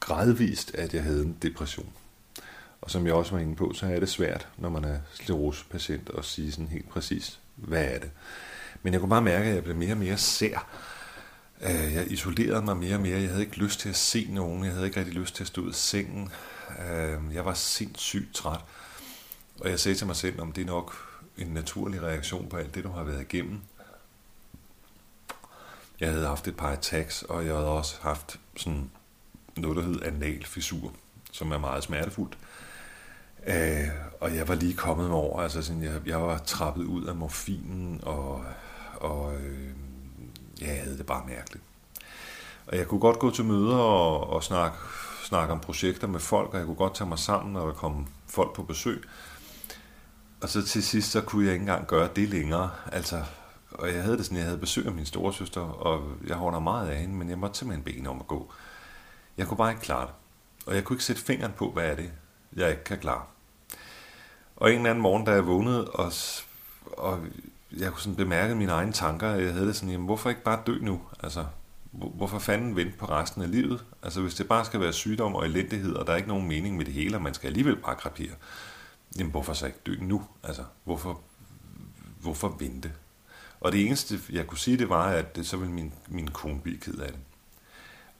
gradvist, 0.05 0.75
at 0.75 0.93
jeg 0.93 1.03
havde 1.03 1.21
en 1.21 1.37
depression. 1.41 1.93
Og 2.81 2.91
som 2.91 3.05
jeg 3.05 3.13
også 3.13 3.31
var 3.31 3.39
inde 3.39 3.55
på, 3.55 3.73
så 3.73 3.85
er 3.85 3.99
det 3.99 4.09
svært, 4.09 4.47
når 4.57 4.69
man 4.69 4.83
er 4.83 4.99
sklerosepatient, 5.13 6.09
at 6.17 6.25
sige 6.25 6.51
sådan 6.51 6.67
helt 6.67 6.89
præcis, 6.89 7.39
hvad 7.55 7.83
er 7.83 7.99
det. 7.99 8.11
Men 8.83 8.93
jeg 8.93 9.01
kunne 9.01 9.09
bare 9.09 9.21
mærke, 9.21 9.49
at 9.49 9.55
jeg 9.55 9.63
blev 9.63 9.75
mere 9.75 9.91
og 9.91 9.97
mere 9.97 10.17
sær. 10.17 10.67
Øh, 11.61 11.93
jeg 11.93 12.11
isolerede 12.11 12.61
mig 12.61 12.77
mere 12.77 12.95
og 12.95 13.01
mere. 13.01 13.19
Jeg 13.19 13.29
havde 13.29 13.41
ikke 13.41 13.57
lyst 13.57 13.79
til 13.79 13.89
at 13.89 13.95
se 13.95 14.27
nogen. 14.31 14.63
Jeg 14.63 14.73
havde 14.73 14.85
ikke 14.85 14.99
rigtig 14.99 15.15
lyst 15.15 15.35
til 15.35 15.43
at 15.43 15.47
stå 15.47 15.61
ud 15.61 15.69
af 15.69 15.75
sengen. 15.75 16.31
Øh, 16.79 17.35
jeg 17.35 17.45
var 17.45 17.53
sindssygt 17.53 18.35
træt. 18.35 18.59
Og 19.59 19.69
jeg 19.69 19.79
sagde 19.79 19.97
til 19.97 20.07
mig 20.07 20.15
selv, 20.15 20.41
om 20.41 20.51
det 20.51 20.61
er 20.61 20.65
nok 20.65 20.95
en 21.37 21.47
naturlig 21.47 22.01
reaktion 22.01 22.49
på 22.49 22.57
alt 22.57 22.75
det, 22.75 22.83
du 22.83 22.89
har 22.89 23.03
været 23.03 23.21
igennem. 23.21 23.59
Jeg 25.99 26.11
havde 26.11 26.27
haft 26.27 26.47
et 26.47 26.57
par 26.57 26.69
attacks, 26.69 27.23
og 27.23 27.45
jeg 27.45 27.55
havde 27.55 27.67
også 27.67 27.95
haft 28.01 28.39
sådan 28.57 28.89
noget, 29.57 29.77
der 29.77 29.83
hed 29.83 30.01
anal 30.01 30.45
fissur, 30.45 30.93
som 31.31 31.51
er 31.51 31.57
meget 31.57 31.83
smertefuldt. 31.83 32.37
Øh, 33.47 33.87
og 34.19 34.35
jeg 34.35 34.47
var 34.47 34.55
lige 34.55 34.73
kommet 34.73 35.09
mig 35.09 35.17
over, 35.17 35.41
altså 35.41 35.61
sådan, 35.61 35.83
jeg, 35.83 36.01
jeg 36.05 36.21
var 36.21 36.37
trappet 36.37 36.83
ud 36.83 37.03
af 37.05 37.15
morfinen, 37.15 37.99
og, 38.03 38.45
og 38.95 39.35
øh, 39.35 39.69
ja, 40.61 40.73
jeg 40.73 40.83
havde 40.83 40.97
det 40.97 41.05
bare 41.05 41.23
mærkeligt. 41.27 41.63
Og 42.67 42.77
jeg 42.77 42.87
kunne 42.87 42.99
godt 42.99 43.19
gå 43.19 43.31
til 43.31 43.45
møder 43.45 43.77
og, 43.77 44.29
og 44.29 44.43
snakke, 44.43 44.77
snakke 45.23 45.53
om 45.53 45.59
projekter 45.59 46.07
med 46.07 46.19
folk, 46.19 46.53
og 46.53 46.57
jeg 46.57 46.65
kunne 46.65 46.75
godt 46.75 46.95
tage 46.95 47.07
mig 47.07 47.19
sammen, 47.19 47.53
når 47.53 47.65
der 47.65 47.73
kom 47.73 48.07
folk 48.27 48.55
på 48.55 48.63
besøg. 48.63 49.03
Og 50.41 50.49
så 50.49 50.65
til 50.65 50.83
sidst, 50.83 51.11
så 51.11 51.21
kunne 51.21 51.45
jeg 51.45 51.53
ikke 51.53 51.63
engang 51.63 51.87
gøre 51.87 52.09
det 52.15 52.29
længere. 52.29 52.69
Altså, 52.91 53.23
og 53.71 53.93
jeg 53.93 54.03
havde 54.03 54.17
det 54.17 54.25
sådan, 54.25 54.37
jeg 54.37 54.45
havde 54.45 54.57
besøg 54.57 54.86
af 54.86 54.91
min 54.91 55.05
storesøster, 55.05 55.61
og 55.61 56.03
jeg 56.27 56.36
holder 56.36 56.59
meget 56.59 56.89
af 56.89 56.97
hende, 56.97 57.15
men 57.15 57.30
jeg 57.30 57.38
måtte 57.38 57.57
simpelthen 57.57 57.84
bede 57.84 58.09
om 58.09 58.19
at 58.19 58.27
gå. 58.27 58.53
Jeg 59.38 59.47
kunne 59.47 59.57
bare 59.57 59.71
ikke 59.71 59.81
klare 59.81 60.05
det. 60.05 60.13
Og 60.65 60.75
jeg 60.75 60.83
kunne 60.83 60.95
ikke 60.95 61.03
sætte 61.03 61.21
fingeren 61.21 61.53
på, 61.57 61.71
hvad 61.71 61.91
er 61.91 61.95
det, 61.95 62.11
jeg 62.55 62.69
ikke 62.69 62.83
kan 62.83 62.99
klare. 62.99 63.23
Og 64.55 64.71
en 64.71 64.77
eller 64.77 64.89
anden 64.89 65.01
morgen, 65.01 65.25
da 65.25 65.31
jeg 65.31 65.47
vågnede, 65.47 65.91
og, 65.91 66.11
og 66.97 67.25
jeg 67.77 67.91
kunne 67.91 68.01
sådan 68.01 68.15
bemærke 68.15 68.55
mine 68.55 68.71
egne 68.71 68.91
tanker, 68.91 69.29
jeg 69.29 69.53
havde 69.53 69.67
det 69.67 69.75
sådan, 69.75 69.89
jamen, 69.89 70.05
hvorfor 70.05 70.29
ikke 70.29 70.43
bare 70.43 70.63
dø 70.67 70.77
nu? 70.81 71.01
Altså, 71.23 71.45
hvorfor 71.91 72.39
fanden 72.39 72.75
vente 72.75 72.97
på 72.97 73.05
resten 73.05 73.41
af 73.41 73.51
livet? 73.51 73.86
Altså, 74.03 74.21
hvis 74.21 74.36
det 74.36 74.47
bare 74.47 74.65
skal 74.65 74.79
være 74.79 74.93
sygdom 74.93 75.36
og 75.36 75.45
elendighed, 75.45 75.93
og 75.93 76.07
der 76.07 76.13
er 76.13 76.17
ikke 76.17 76.29
nogen 76.29 76.47
mening 76.47 76.77
med 76.77 76.86
det 76.86 76.93
hele, 76.93 77.17
og 77.17 77.21
man 77.21 77.33
skal 77.33 77.47
alligevel 77.47 77.75
bare 77.75 77.95
krapere, 77.95 78.33
jamen, 79.17 79.31
hvorfor 79.31 79.53
så 79.53 79.65
ikke 79.65 79.79
dø 79.86 79.95
nu? 80.01 80.23
Altså, 80.43 80.63
hvorfor, 80.83 81.21
hvorfor 82.21 82.55
vente? 82.59 82.91
Og 83.59 83.71
det 83.71 83.86
eneste, 83.86 84.19
jeg 84.29 84.47
kunne 84.47 84.57
sige, 84.57 84.77
det 84.77 84.89
var, 84.89 85.07
at 85.07 85.36
det, 85.36 85.47
så 85.47 85.57
ville 85.57 85.73
min, 85.73 85.93
min 86.07 86.27
kone 86.27 86.59
blive 86.61 86.77
ked 86.77 86.97
af 86.97 87.11
det. 87.11 87.19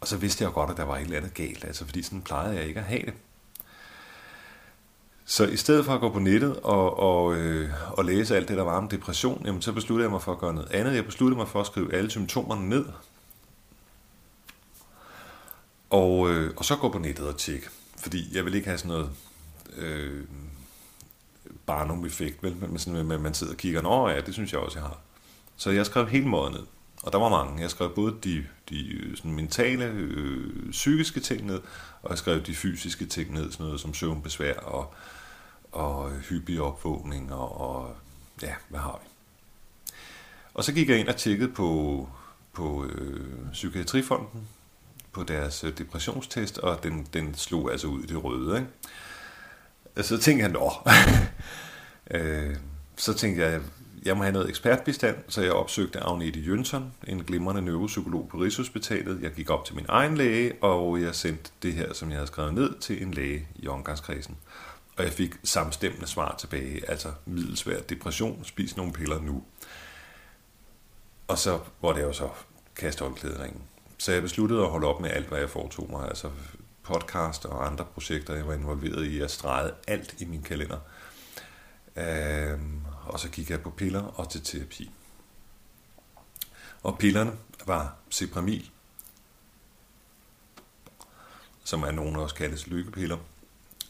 Og 0.02 0.08
så 0.08 0.18
vidste 0.18 0.43
jeg 0.43 0.50
jo 0.50 0.54
godt, 0.54 0.70
at 0.70 0.78
der 0.78 0.84
var 0.84 0.98
et 0.98 1.02
eller 1.02 1.18
andet 1.18 1.34
galt, 1.34 1.66
altså 1.66 1.86
fordi 1.86 2.04
sådan 2.04 2.22
plejede 2.22 2.56
jeg 2.56 2.68
ikke 2.68 2.80
at 2.80 2.86
have 2.86 3.02
det. 3.06 3.14
Så 5.26 5.46
i 5.46 5.58
stedet 5.58 5.86
for 5.86 5.93
at 5.93 6.00
gå 6.00 6.10
på 6.10 6.20
nettet 6.20 6.60
og, 6.60 7.00
og, 7.00 7.36
øh, 7.36 7.70
og 7.91 8.06
læse 8.06 8.36
alt 8.36 8.48
det, 8.48 8.58
der 8.58 8.64
var 8.64 8.78
om 8.78 8.89
depression, 8.89 9.46
jamen, 9.46 9.62
så 9.62 9.72
besluttede 9.72 10.06
jeg 10.06 10.12
mig 10.12 10.22
for 10.22 10.32
at 10.32 10.39
gøre 10.39 10.54
noget 10.54 10.72
andet. 10.72 10.96
Jeg 10.96 11.06
besluttede 11.06 11.38
mig 11.38 11.48
for 11.48 11.62
at 11.62 11.68
skrive 11.68 11.93
alle 11.93 12.10
symptomerne 12.10 12.70
ned. 12.70 12.86
Og, 15.89 16.30
øh, 16.30 16.54
og 16.58 16.66
så 16.66 16.76
gå 16.76 16.89
på 16.89 16.98
nettet 16.98 17.28
og 17.28 17.38
tjekke. 17.38 17.68
Fordi 17.98 18.36
jeg 18.36 18.46
vil 18.46 18.56
ikke 18.56 18.68
have 18.68 18.78
sådan 18.78 18.91
noget 18.91 19.10
øh, 19.78 20.24
Barnum-effekt, 21.66 22.43
vel? 22.43 22.56
Men 22.56 22.80
sådan, 22.80 23.12
at 23.12 23.22
man 23.22 23.34
sidder 23.34 23.54
og 23.54 23.58
kigger, 23.58 23.82
nå 23.82 24.10
ja, 24.10 24.22
det 24.22 24.34
synes 24.34 24.54
jeg 24.54 24.62
også, 24.62 24.80
jeg 24.80 24.88
har. 24.88 24.98
Så 25.58 25.70
jeg 25.70 25.86
skrev 25.86 26.08
hele 26.08 26.28
måden 26.28 26.54
ned. 26.54 26.64
Og 27.06 27.12
der 27.12 27.18
var 27.18 27.30
mange. 27.30 27.62
Jeg 27.62 27.70
skrev 27.70 27.95
både 27.95 28.16
de, 28.24 28.45
de 28.70 28.93
øh, 28.93 29.18
sådan 29.18 29.34
mentale, 29.34 29.86
øh, 29.86 30.72
psykiske 30.72 31.20
ting 31.20 31.45
ned, 31.45 31.62
og 32.01 32.10
jeg 32.10 32.18
skrev 32.18 32.41
de 32.41 32.56
fysiske 32.56 33.06
ting 33.06 33.34
ned, 33.34 33.51
sådan 33.51 33.66
noget 33.66 33.82
som 33.82 33.93
søvnbesvær 33.93 34.53
og, 34.53 34.93
og 35.72 36.12
hyppig 36.12 36.62
opvågning 36.62 37.34
og, 37.34 37.62
og 37.62 37.95
ja, 38.41 38.53
hvad 38.70 38.80
har 38.80 38.99
vi? 39.03 39.10
Og 40.53 40.64
så 40.64 40.74
gik 40.74 40.89
jeg 40.89 40.99
ind 40.99 41.08
og 41.08 41.16
tjekkede 41.16 41.51
på, 41.51 42.10
på 42.53 42.86
øh, 42.86 43.51
Psykiatrifonden, 43.51 44.47
på 45.12 45.24
deres 45.24 45.64
øh, 45.64 45.78
depressionstest, 45.78 46.58
og 46.58 46.84
den, 46.84 47.08
den 47.14 47.36
slog 47.36 47.72
altså 47.72 47.88
ud 47.88 48.03
i 48.03 48.08
det 48.08 48.24
røde. 48.24 48.58
Ikke? 48.58 50.08
Så 50.08 50.18
tænkte 50.18 50.43
jeg, 50.43 50.51
nå. 50.51 50.72
øh, 52.20 52.56
så 52.95 53.14
tænkte 53.14 53.43
jeg, 53.43 53.62
jeg 54.06 54.18
må 54.18 54.24
have 54.24 54.34
noget 54.34 54.49
ekspertbistand, 54.49 55.18
så 55.28 55.41
jeg 55.41 55.51
opsøgte 55.51 55.99
Agnete 55.99 56.39
Jønsson, 56.39 56.93
en 57.08 57.24
glimrende 57.24 57.62
neuropsykolog 57.62 58.28
på 58.30 58.38
Rigshospitalet. 58.38 59.22
Jeg 59.22 59.32
gik 59.32 59.49
op 59.49 59.66
til 59.66 59.76
min 59.76 59.86
egen 59.89 60.18
læge, 60.18 60.53
og 60.64 61.01
jeg 61.01 61.16
sendte 61.16 61.51
det 61.64 61.74
her, 61.74 61.93
som 61.93 62.10
jeg 62.10 62.18
havde 62.18 62.28
skrevet 62.28 62.53
ned, 62.53 62.80
til 62.80 63.01
en 63.01 63.14
læge 63.14 63.47
i 63.56 63.68
omgangskredsen. 63.68 64.38
Og 64.97 65.03
jeg 65.03 65.14
fik 65.14 65.36
samstemmende 65.43 66.08
svar 66.08 66.36
tilbage, 66.39 66.89
altså 66.89 67.12
middelsvær 67.26 67.80
depression, 67.80 68.43
spis 68.43 68.78
nogle 68.78 68.93
piller 68.93 69.22
nu. 69.22 69.43
Og 71.28 71.38
så 71.38 71.60
var 71.82 71.93
det 71.93 72.01
jo 72.01 72.14
så 72.14 72.30
kaste 72.76 73.03
håndklæderingen. 73.03 73.62
Så 73.97 74.12
jeg 74.12 74.22
besluttede 74.22 74.62
at 74.62 74.70
holde 74.70 74.88
op 74.88 75.01
med 75.01 75.10
alt, 75.10 75.28
hvad 75.28 75.39
jeg 75.39 75.49
foretog 75.49 75.91
mig, 75.91 76.08
altså 76.08 76.30
podcast 76.84 77.45
og 77.45 77.68
andre 77.68 77.86
projekter, 77.93 78.36
jeg 78.36 78.47
var 78.47 78.53
involveret 78.53 79.06
i. 79.06 79.20
Jeg 79.20 79.30
stregede 79.30 79.74
alt 79.88 80.16
i 80.22 80.26
min 80.26 80.41
kalender. 80.41 80.78
Øhm, 81.95 82.85
og 83.08 83.20
så 83.20 83.30
gik 83.30 83.49
jeg 83.49 83.62
på 83.62 83.70
piller 83.70 84.03
og 84.03 84.30
til 84.30 84.41
terapi. 84.43 84.91
Og 86.84 86.97
pillerne 86.97 87.38
var 87.66 87.95
Cipramil, 88.12 88.72
som 91.64 91.84
er 91.84 91.91
nogen 91.91 92.16
også 92.16 92.36
kaldes 92.36 92.68
lykkepiller. 92.68 93.18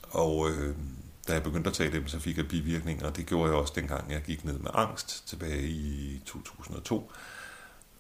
Og 0.03 0.49
øh, 0.49 0.75
da 1.27 1.33
jeg 1.33 1.43
begyndte 1.43 1.69
at 1.69 1.73
tage 1.73 1.91
dem, 1.91 2.07
så 2.07 2.19
fik 2.19 2.37
jeg 2.37 2.47
bivirkninger, 2.47 3.05
og 3.05 3.17
det 3.17 3.25
gjorde 3.25 3.51
jeg 3.51 3.59
også 3.59 3.73
dengang, 3.75 4.11
jeg 4.11 4.21
gik 4.21 4.45
ned 4.45 4.59
med 4.59 4.71
angst 4.73 5.27
tilbage 5.27 5.61
i 5.61 6.21
2002, 6.25 7.11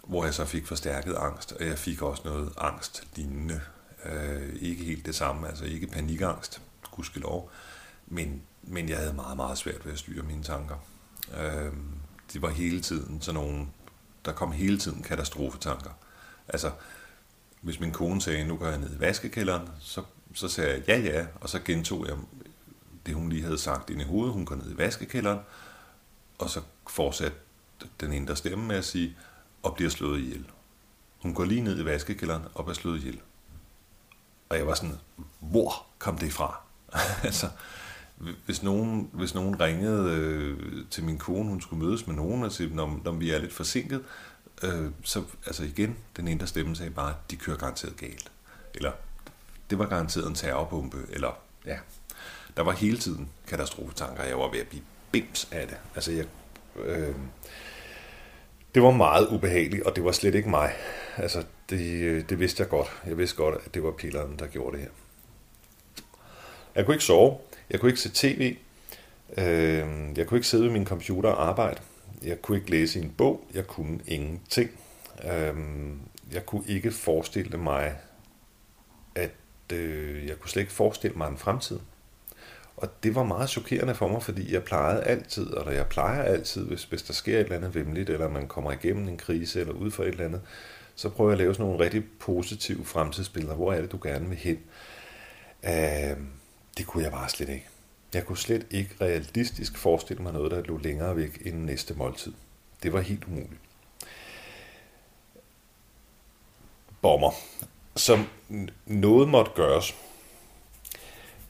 hvor 0.03 0.25
jeg 0.25 0.33
så 0.33 0.45
fik 0.45 0.67
forstærket 0.67 1.15
angst, 1.15 1.51
og 1.51 1.65
jeg 1.65 1.77
fik 1.77 2.01
også 2.01 2.21
noget 2.25 2.53
angst 2.57 3.07
lignende. 3.15 3.61
Øh, 4.05 4.55
ikke 4.61 4.83
helt 4.83 5.05
det 5.05 5.15
samme, 5.15 5.47
altså 5.47 5.65
ikke 5.65 5.87
panikangst, 5.87 6.61
gudskelov, 6.91 7.51
men, 8.07 8.41
men 8.63 8.89
jeg 8.89 8.97
havde 8.97 9.13
meget, 9.13 9.35
meget 9.35 9.57
svært 9.57 9.85
ved 9.85 9.93
at 9.93 9.99
styre 9.99 10.23
mine 10.23 10.43
tanker. 10.43 10.75
Øh, 11.33 11.73
det 12.33 12.41
var 12.41 12.49
hele 12.49 12.81
tiden 12.81 13.21
sådan 13.21 13.41
nogle, 13.41 13.67
der 14.25 14.31
kom 14.31 14.51
hele 14.51 14.77
tiden 14.77 15.03
katastrofetanker. 15.03 15.91
Altså, 16.47 16.71
hvis 17.61 17.79
min 17.79 17.91
kone 17.91 18.21
sagde, 18.21 18.45
nu 18.45 18.57
går 18.57 18.67
jeg 18.67 18.77
ned 18.77 18.95
i 18.95 18.99
vaskekælderen, 18.99 19.69
så, 19.79 20.03
så 20.33 20.47
sagde 20.47 20.71
jeg 20.71 20.83
ja, 20.87 20.97
ja, 20.97 21.25
og 21.41 21.49
så 21.49 21.59
gentog 21.59 22.07
jeg 22.07 22.15
det, 23.05 23.15
hun 23.15 23.29
lige 23.29 23.43
havde 23.43 23.57
sagt 23.57 23.89
ind 23.89 24.01
i 24.01 24.03
hovedet. 24.03 24.33
Hun 24.33 24.45
går 24.45 24.55
ned 24.55 24.71
i 24.71 24.77
vaskekælderen, 24.77 25.39
og 26.37 26.49
så 26.49 26.61
fortsatte 26.89 27.37
den 27.99 28.13
indre 28.13 28.35
stemme 28.35 28.65
med 28.65 28.75
at 28.75 28.85
sige, 28.85 29.17
og 29.63 29.75
bliver 29.75 29.89
slået 29.89 30.19
ihjel. 30.19 30.45
Hun 31.21 31.33
går 31.33 31.45
lige 31.45 31.61
ned 31.61 31.79
i 31.79 31.85
vaskekælderen 31.85 32.43
og 32.53 32.65
bliver 32.65 32.75
slået 32.75 32.97
ihjel. 32.97 33.19
Og 34.49 34.57
jeg 34.57 34.67
var 34.67 34.73
sådan, 34.73 34.99
hvor 35.39 35.85
kom 35.99 36.17
det 36.17 36.33
fra? 36.33 36.59
altså, 37.23 37.49
hvis 38.45 38.63
nogen, 38.63 39.09
hvis 39.13 39.35
nogen 39.35 39.59
ringede 39.59 40.11
øh, 40.11 40.57
til 40.89 41.03
min 41.03 41.17
kone, 41.17 41.49
hun 41.49 41.61
skulle 41.61 41.85
mødes 41.85 42.07
med 42.07 42.15
nogen 42.15 42.43
og 42.43 42.51
sige, 42.51 42.75
når, 42.75 42.99
når 43.03 43.11
vi 43.11 43.31
er 43.31 43.39
lidt 43.39 43.53
forsinket, 43.53 44.03
øh, 44.63 44.91
så 45.03 45.23
altså 45.45 45.63
igen, 45.63 45.97
den 46.17 46.27
indre 46.27 46.47
stemme 46.47 46.75
sagde 46.75 46.91
bare, 46.91 47.13
de 47.31 47.35
kører 47.35 47.57
garanteret 47.57 47.97
galt. 47.97 48.31
Eller, 48.73 48.91
det 49.69 49.79
var 49.79 49.85
garanteret 49.85 50.27
en 50.27 50.35
terrorbombe, 50.35 50.97
eller 51.09 51.37
ja, 51.65 51.77
der 52.57 52.63
var 52.63 52.71
hele 52.71 52.97
tiden 52.97 53.29
katastrofetanker, 53.47 54.23
jeg 54.23 54.39
var 54.39 54.51
ved 54.51 54.59
at 54.59 54.67
blive 54.67 54.83
bims 55.11 55.47
af 55.51 55.67
det. 55.67 55.77
Altså, 55.95 56.11
jeg, 56.11 56.25
øh, 56.85 57.15
det 58.75 58.83
var 58.83 58.91
meget 58.91 59.27
ubehageligt, 59.27 59.83
og 59.83 59.95
det 59.95 60.03
var 60.03 60.11
slet 60.11 60.35
ikke 60.35 60.49
mig. 60.49 60.73
Altså, 61.17 61.43
det, 61.69 62.01
øh, 62.01 62.29
det 62.29 62.39
vidste 62.39 62.61
jeg 62.61 62.69
godt. 62.69 62.87
Jeg 63.05 63.17
vidste 63.17 63.35
godt, 63.35 63.55
at 63.65 63.73
det 63.73 63.83
var 63.83 63.91
pilleren, 63.91 64.39
der 64.39 64.47
gjorde 64.47 64.77
det 64.77 64.83
her. 64.83 64.91
Jeg 66.75 66.85
kunne 66.85 66.95
ikke 66.95 67.05
sove. 67.05 67.37
Jeg 67.69 67.79
kunne 67.79 67.89
ikke 67.89 68.01
se 68.01 68.11
tv. 68.13 68.55
Øh, 69.37 70.17
jeg 70.17 70.27
kunne 70.27 70.37
ikke 70.37 70.47
sidde 70.47 70.63
ved 70.63 70.71
min 70.71 70.85
computer 70.85 71.29
og 71.29 71.47
arbejde. 71.47 71.81
Jeg 72.23 72.41
kunne 72.41 72.57
ikke 72.57 72.71
læse 72.71 72.99
en 72.99 73.13
bog. 73.17 73.47
Jeg 73.53 73.67
kunne 73.67 73.99
ingenting. 74.07 74.69
Øh, 75.23 75.55
jeg 76.33 76.45
kunne 76.45 76.63
ikke 76.67 76.91
forestille 76.91 77.57
mig, 77.57 77.95
at 79.15 79.31
øh, 79.73 80.27
jeg 80.27 80.39
kunne 80.39 80.49
slet 80.49 80.61
ikke 80.61 80.73
forestille 80.73 81.17
mig 81.17 81.27
en 81.27 81.37
fremtid. 81.37 81.79
Og 82.77 83.03
det 83.03 83.15
var 83.15 83.23
meget 83.23 83.49
chokerende 83.49 83.95
for 83.95 84.07
mig, 84.07 84.23
fordi 84.23 84.53
jeg 84.53 84.63
plejede 84.63 85.03
altid, 85.03 85.47
og 85.47 85.75
jeg 85.75 85.87
plejer 85.87 86.23
altid, 86.23 86.65
hvis, 86.65 86.83
hvis 86.83 87.03
der 87.03 87.13
sker 87.13 87.37
et 87.37 87.43
eller 87.43 87.55
andet 87.55 87.75
vemmeligt, 87.75 88.09
eller 88.09 88.29
man 88.29 88.47
kommer 88.47 88.71
igennem 88.71 89.07
en 89.07 89.17
krise, 89.17 89.59
eller 89.59 89.73
ud 89.73 89.91
for 89.91 90.03
et 90.03 90.09
eller 90.09 90.25
andet, 90.25 90.41
så 90.95 91.09
prøver 91.09 91.29
jeg 91.29 91.33
at 91.33 91.37
lave 91.37 91.53
sådan 91.53 91.65
nogle 91.65 91.83
rigtig 91.83 92.03
positive 92.19 92.85
fremtidsbilleder. 92.85 93.55
Hvor 93.55 93.73
er 93.73 93.81
det, 93.81 93.91
du 93.91 93.99
gerne 94.03 94.29
vil 94.29 94.37
hen? 94.37 94.59
Øh, 95.63 96.17
det 96.77 96.87
kunne 96.87 97.03
jeg 97.03 97.11
bare 97.11 97.29
slet 97.29 97.49
ikke. 97.49 97.67
Jeg 98.13 98.25
kunne 98.25 98.37
slet 98.37 98.67
ikke 98.71 98.95
realistisk 99.01 99.77
forestille 99.77 100.23
mig 100.23 100.33
noget, 100.33 100.51
der 100.51 100.63
lå 100.63 100.77
længere 100.77 101.15
væk 101.15 101.41
end 101.45 101.63
næste 101.63 101.93
måltid. 101.93 102.33
Det 102.83 102.93
var 102.93 103.01
helt 103.01 103.23
umuligt. 103.25 103.61
Bomber. 107.01 107.31
Som 107.95 108.27
noget 108.85 109.29
måtte 109.29 109.51
gøres. 109.55 109.95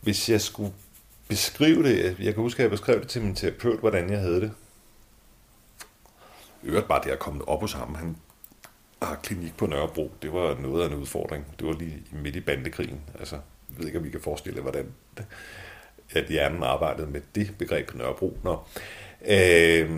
Hvis 0.02 0.30
jeg 0.30 0.42
skulle 0.42 0.74
beskrive 1.28 1.84
det, 1.84 2.20
jeg 2.20 2.34
kan 2.34 2.44
huske, 2.44 2.60
at 2.60 2.64
jeg 2.64 2.72
beskrev 2.72 3.00
det 3.00 3.08
til 3.08 3.22
min 3.22 3.36
terapeut, 3.36 3.80
hvordan 3.80 4.10
jeg 4.10 4.20
havde 4.20 4.42
det. 4.42 4.54
Øvrigt 6.64 6.88
bare 6.88 7.04
det 7.04 7.12
at 7.12 7.20
komme 7.20 7.48
op 7.48 7.62
hos 7.62 7.74
ham. 7.74 7.96
Han 7.96 8.18
har 9.02 9.16
klinik 9.16 9.58
på 9.58 9.66
Nørrebro. 9.66 10.12
Det 10.22 10.34
var 10.34 10.56
noget 10.56 10.84
af 10.84 10.88
en 10.88 10.94
udfordring. 10.94 11.46
Det 11.60 11.68
var 11.68 11.74
lige 11.74 12.04
midt 12.12 12.36
i 12.36 12.40
bandekrigen. 12.40 13.02
Altså, 13.20 13.40
jeg 13.70 13.78
ved 13.78 13.86
ikke, 13.86 14.00
om 14.00 14.06
vi 14.06 14.10
kan 14.10 14.22
forestille 14.22 14.62
hvordan 14.62 14.94
at 16.12 16.26
hjernen 16.26 16.64
arbejdede 16.64 17.08
med 17.08 17.22
det 17.36 17.56
begreb 17.58 17.88
på 17.88 17.98
Nørrebro. 17.98 18.38
Nå. 18.44 18.60
Øh, 19.28 19.90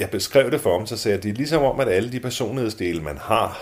jeg 0.00 0.10
beskrev 0.10 0.50
det 0.50 0.60
for 0.60 0.78
ham, 0.78 0.86
så 0.86 0.96
sagde 0.96 1.12
jeg, 1.12 1.18
at 1.18 1.22
det 1.22 1.30
er 1.30 1.34
ligesom 1.34 1.62
om, 1.62 1.80
at 1.80 1.88
alle 1.88 2.12
de 2.12 2.20
personlighedsdele, 2.20 3.02
man 3.02 3.18
har, 3.18 3.60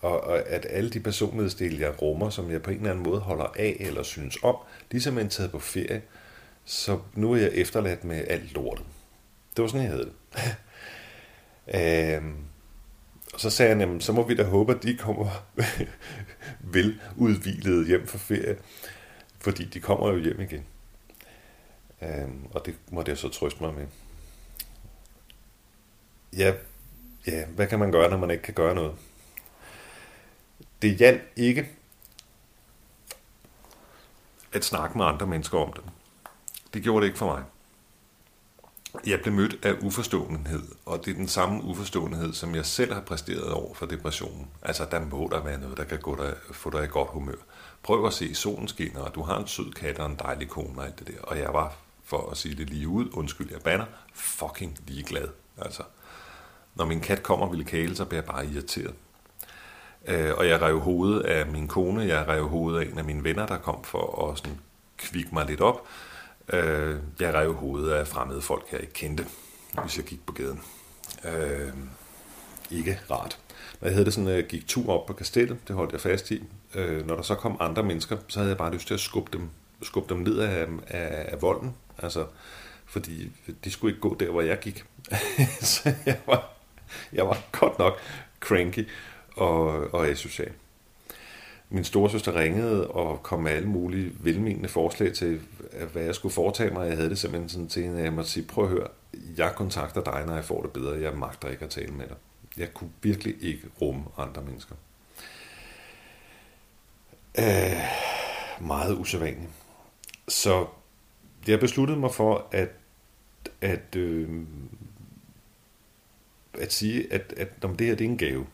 og, 0.00 0.20
og 0.20 0.48
at 0.48 0.66
alle 0.70 0.90
de 0.90 1.00
personlighedsdele, 1.00 1.80
jeg 1.80 2.02
rummer, 2.02 2.30
som 2.30 2.50
jeg 2.50 2.62
på 2.62 2.70
en 2.70 2.76
eller 2.76 2.90
anden 2.90 3.04
måde 3.04 3.20
holder 3.20 3.52
af 3.56 3.76
eller 3.80 4.02
synes 4.02 4.38
om, 4.42 4.56
ligesom 4.90 5.18
en 5.18 5.28
taget 5.28 5.50
på 5.50 5.58
ferie, 5.58 6.02
så 6.64 6.98
nu 7.14 7.32
er 7.32 7.36
jeg 7.36 7.50
efterladt 7.52 8.04
med 8.04 8.24
alt 8.28 8.54
lortet. 8.54 8.84
Det 9.56 9.62
var 9.62 9.68
sådan, 9.68 9.82
jeg 9.82 9.90
havde 9.90 10.10
det. 10.34 10.56
øhm, 12.16 12.36
og 13.36 13.40
så 13.40 13.50
sagde 13.50 13.68
han, 13.68 13.80
jamen, 13.80 14.00
så 14.00 14.12
må 14.12 14.22
vi 14.22 14.34
da 14.34 14.44
håbe, 14.44 14.74
at 14.74 14.82
de 14.82 14.96
kommer 14.96 15.30
veludvilede 16.74 17.86
hjem 17.86 18.06
fra 18.06 18.18
ferie, 18.18 18.56
fordi 19.38 19.64
de 19.64 19.80
kommer 19.80 20.08
jo 20.08 20.18
hjem 20.18 20.40
igen. 20.40 20.66
Øhm, 22.02 22.46
og 22.50 22.66
det 22.66 22.74
måtte 22.90 23.10
jeg 23.10 23.18
så 23.18 23.28
trøste 23.28 23.62
mig 23.62 23.74
med. 23.74 23.86
Ja, 26.36 26.52
ja, 27.26 27.46
hvad 27.46 27.66
kan 27.66 27.78
man 27.78 27.92
gøre, 27.92 28.10
når 28.10 28.16
man 28.16 28.30
ikke 28.30 28.42
kan 28.42 28.54
gøre 28.54 28.74
noget? 28.74 28.94
det 30.82 30.96
hjalp 30.96 31.22
ikke 31.36 31.68
at 34.52 34.64
snakke 34.64 34.98
med 34.98 35.06
andre 35.06 35.26
mennesker 35.26 35.58
om 35.58 35.72
det. 35.72 35.82
Det 36.74 36.82
gjorde 36.82 37.00
det 37.00 37.06
ikke 37.06 37.18
for 37.18 37.26
mig. 37.26 37.44
Jeg 39.06 39.20
blev 39.20 39.34
mødt 39.34 39.64
af 39.64 39.74
uforståenhed, 39.82 40.62
og 40.86 41.04
det 41.04 41.10
er 41.10 41.14
den 41.14 41.28
samme 41.28 41.62
uforståenhed, 41.64 42.32
som 42.32 42.54
jeg 42.54 42.66
selv 42.66 42.92
har 42.92 43.00
præsteret 43.00 43.52
over 43.52 43.74
for 43.74 43.86
depressionen. 43.86 44.48
Altså, 44.62 44.86
der 44.90 45.00
må 45.00 45.28
der 45.32 45.42
være 45.42 45.60
noget, 45.60 45.76
der 45.76 45.84
kan 45.84 45.98
gå 45.98 46.16
dig, 46.16 46.34
få 46.52 46.70
dig 46.70 46.84
i 46.84 46.86
godt 46.86 47.08
humør. 47.10 47.36
Prøv 47.82 48.06
at 48.06 48.12
se, 48.12 48.34
solen 48.34 48.68
skinner, 48.68 49.00
og 49.00 49.14
du 49.14 49.22
har 49.22 49.38
en 49.38 49.46
sød 49.46 49.72
kat 49.72 49.98
og 49.98 50.06
en 50.06 50.16
dejlig 50.18 50.48
kone 50.48 50.78
og 50.78 50.86
alt 50.86 50.98
det 50.98 51.06
der. 51.06 51.22
Og 51.22 51.38
jeg 51.38 51.52
var, 51.52 51.76
for 52.04 52.30
at 52.30 52.36
sige 52.36 52.54
det 52.54 52.70
lige 52.70 52.88
ud, 52.88 53.08
undskyld, 53.12 53.50
jeg 53.50 53.60
banner, 53.60 53.86
fucking 54.14 54.78
ligeglad. 54.86 55.28
Altså, 55.58 55.82
når 56.74 56.84
min 56.84 57.00
kat 57.00 57.22
kommer 57.22 57.46
og 57.46 57.52
vil 57.52 57.66
kæle, 57.66 57.96
så 57.96 58.04
bliver 58.04 58.22
jeg 58.22 58.30
bare 58.30 58.46
irriteret. 58.46 58.94
Øh, 60.06 60.34
og 60.36 60.48
jeg 60.48 60.60
rev 60.60 60.80
hovedet 60.80 61.20
af 61.20 61.46
min 61.46 61.68
kone, 61.68 62.06
jeg 62.06 62.28
rev 62.28 62.48
hovedet 62.48 62.80
af 62.80 62.90
en 62.90 62.98
af 62.98 63.04
mine 63.04 63.24
venner, 63.24 63.46
der 63.46 63.58
kom 63.58 63.84
for 63.84 64.30
at 64.30 64.38
sådan 64.38 64.58
kvikke 64.96 65.30
mig 65.32 65.46
lidt 65.46 65.60
op. 65.60 65.86
Øh, 66.52 66.96
jeg 67.20 67.34
rev 67.34 67.54
hovedet 67.54 67.90
af 67.90 68.06
fremmede 68.06 68.42
folk, 68.42 68.64
jeg 68.72 68.80
ikke 68.80 68.92
kendte, 68.92 69.26
hvis 69.82 69.96
jeg 69.96 70.04
gik 70.04 70.26
på 70.26 70.32
gaden. 70.32 70.62
Øh, 71.24 71.72
ikke 72.70 73.00
rart. 73.10 73.38
Når 73.80 73.88
jeg 73.88 73.94
havde 73.94 74.04
det 74.04 74.14
sådan, 74.14 74.28
at 74.28 74.36
jeg 74.36 74.46
gik 74.46 74.66
tur 74.66 74.92
op 74.92 75.06
på 75.06 75.12
kastellet, 75.12 75.58
det 75.68 75.76
holdt 75.76 75.92
jeg 75.92 76.00
fast 76.00 76.30
i. 76.30 76.44
Øh, 76.74 77.06
når 77.06 77.14
der 77.14 77.22
så 77.22 77.34
kom 77.34 77.56
andre 77.60 77.82
mennesker, 77.82 78.16
så 78.28 78.38
havde 78.38 78.48
jeg 78.48 78.58
bare 78.58 78.72
lyst 78.72 78.86
til 78.86 78.94
at 78.94 79.00
skubbe 79.00 79.38
dem, 79.38 79.48
skubbe 79.82 80.14
dem 80.14 80.22
ned 80.22 80.38
af, 80.38 80.66
af, 80.86 81.26
af 81.28 81.42
volden. 81.42 81.74
Altså, 81.98 82.26
fordi 82.86 83.32
de 83.64 83.70
skulle 83.70 83.92
ikke 83.92 84.00
gå 84.00 84.16
der, 84.20 84.30
hvor 84.30 84.42
jeg 84.42 84.58
gik. 84.58 84.84
så 85.60 85.94
jeg 86.06 86.20
var, 86.26 86.50
jeg 87.12 87.26
var 87.26 87.38
godt 87.52 87.78
nok 87.78 87.98
cranky 88.40 88.88
og, 89.36 89.94
og 89.94 90.06
asocial. 90.08 90.52
Min 91.68 91.84
storesøster 91.84 92.34
ringede 92.40 92.90
og 92.90 93.22
kom 93.22 93.42
med 93.42 93.52
alle 93.52 93.68
mulige 93.68 94.12
velmenende 94.20 94.68
forslag 94.68 95.12
til, 95.12 95.40
hvad 95.92 96.02
jeg 96.02 96.14
skulle 96.14 96.32
foretage 96.32 96.70
mig. 96.70 96.88
Jeg 96.88 96.96
havde 96.96 97.10
det 97.10 97.18
simpelthen 97.18 97.48
sådan 97.48 97.68
til 97.68 97.80
at 97.80 98.04
jeg 98.04 98.12
måtte 98.12 98.30
sige, 98.30 98.46
prøv 98.46 98.64
at 98.64 98.70
høre, 98.70 98.88
jeg 99.36 99.52
kontakter 99.56 100.04
dig, 100.04 100.26
når 100.26 100.34
jeg 100.34 100.44
får 100.44 100.62
det 100.62 100.72
bedre. 100.72 101.00
Jeg 101.00 101.14
magter 101.18 101.48
ikke 101.48 101.64
at 101.64 101.70
tale 101.70 101.92
med 101.92 102.06
dig. 102.06 102.16
Jeg 102.56 102.74
kunne 102.74 102.90
virkelig 103.02 103.34
ikke 103.40 103.68
rumme 103.80 104.04
andre 104.16 104.42
mennesker. 104.42 104.74
Øh, 107.38 108.66
meget 108.66 108.96
usædvanligt. 108.98 109.50
Så 110.28 110.66
jeg 111.48 111.60
besluttede 111.60 111.98
mig 111.98 112.14
for 112.14 112.46
at, 112.52 112.68
at, 113.60 113.96
øh, 113.96 114.28
at 116.54 116.72
sige, 116.72 117.12
at, 117.12 117.34
at 117.36 117.48
om 117.64 117.76
det 117.76 117.86
her 117.86 117.94
det 117.94 118.04
er 118.04 118.08
en 118.08 118.18
gave. 118.18 118.46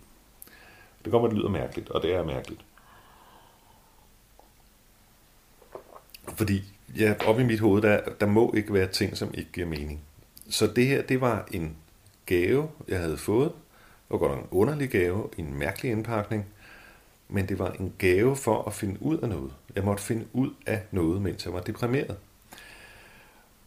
Det 1.04 1.10
kommer, 1.10 1.28
det 1.28 1.36
lyder 1.36 1.48
mærkeligt, 1.48 1.88
og 1.88 2.02
det 2.02 2.14
er 2.14 2.24
mærkeligt. 2.24 2.64
Fordi 6.28 6.62
ja, 6.98 7.14
op 7.26 7.40
i 7.40 7.44
mit 7.44 7.60
hoved, 7.60 7.82
der, 7.82 8.00
der 8.20 8.26
må 8.26 8.52
ikke 8.56 8.74
være 8.74 8.86
ting, 8.86 9.16
som 9.16 9.30
ikke 9.34 9.52
giver 9.52 9.66
mening. 9.66 10.00
Så 10.48 10.66
det 10.66 10.86
her, 10.86 11.02
det 11.02 11.20
var 11.20 11.48
en 11.52 11.76
gave, 12.26 12.68
jeg 12.88 13.00
havde 13.00 13.16
fået. 13.16 13.52
Det 13.52 14.10
var 14.10 14.18
godt 14.18 14.38
en 14.38 14.46
underlig 14.50 14.90
gave, 14.90 15.28
en 15.38 15.58
mærkelig 15.58 15.92
indpakning. 15.92 16.46
Men 17.28 17.48
det 17.48 17.58
var 17.58 17.70
en 17.70 17.92
gave 17.98 18.36
for 18.36 18.62
at 18.62 18.74
finde 18.74 19.02
ud 19.02 19.18
af 19.18 19.28
noget. 19.28 19.52
Jeg 19.74 19.84
måtte 19.84 20.02
finde 20.02 20.26
ud 20.32 20.50
af 20.66 20.82
noget, 20.90 21.22
mens 21.22 21.44
jeg 21.44 21.52
var 21.52 21.60
deprimeret. 21.60 22.16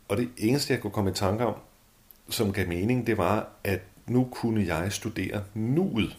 Og 0.08 0.18
det 0.18 0.30
eneste, 0.38 0.74
jeg 0.74 0.82
kunne 0.82 0.91
komme 0.91 1.12
i 1.12 1.14
tanke 1.14 1.45
om, 1.45 1.56
som 2.30 2.53
gav 2.53 2.68
mening, 2.68 3.08
det 3.08 3.18
var, 3.18 3.47
at 3.64 3.82
nu 4.08 4.28
kunne 4.32 4.66
jeg 4.68 4.91
studere 4.91 5.43
nuet. 5.53 6.18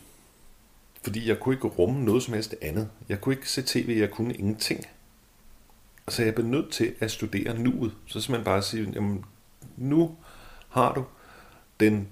Fordi 1.03 1.29
jeg 1.29 1.41
kunne 1.41 1.55
ikke 1.55 1.69
rumme 1.69 2.05
noget 2.05 2.23
som 2.23 2.35
helst 2.35 2.55
andet. 2.63 2.89
Jeg 3.09 3.21
kunne 3.21 3.35
ikke 3.35 3.51
se 3.51 3.63
tv, 3.63 3.97
jeg 3.99 4.11
kunne 4.11 4.35
ingenting. 4.35 4.87
Så 6.09 6.23
jeg 6.23 6.35
blev 6.35 6.47
nødt 6.47 6.73
til 6.73 6.95
at 7.01 7.11
studere 7.11 7.59
nuet. 7.59 7.93
Så 8.07 8.21
simpelthen 8.21 8.45
bare 8.45 8.63
sige, 8.63 8.91
jamen, 8.95 9.25
nu 9.77 10.17
har 10.69 10.95
du 10.95 11.05
den 11.81 12.09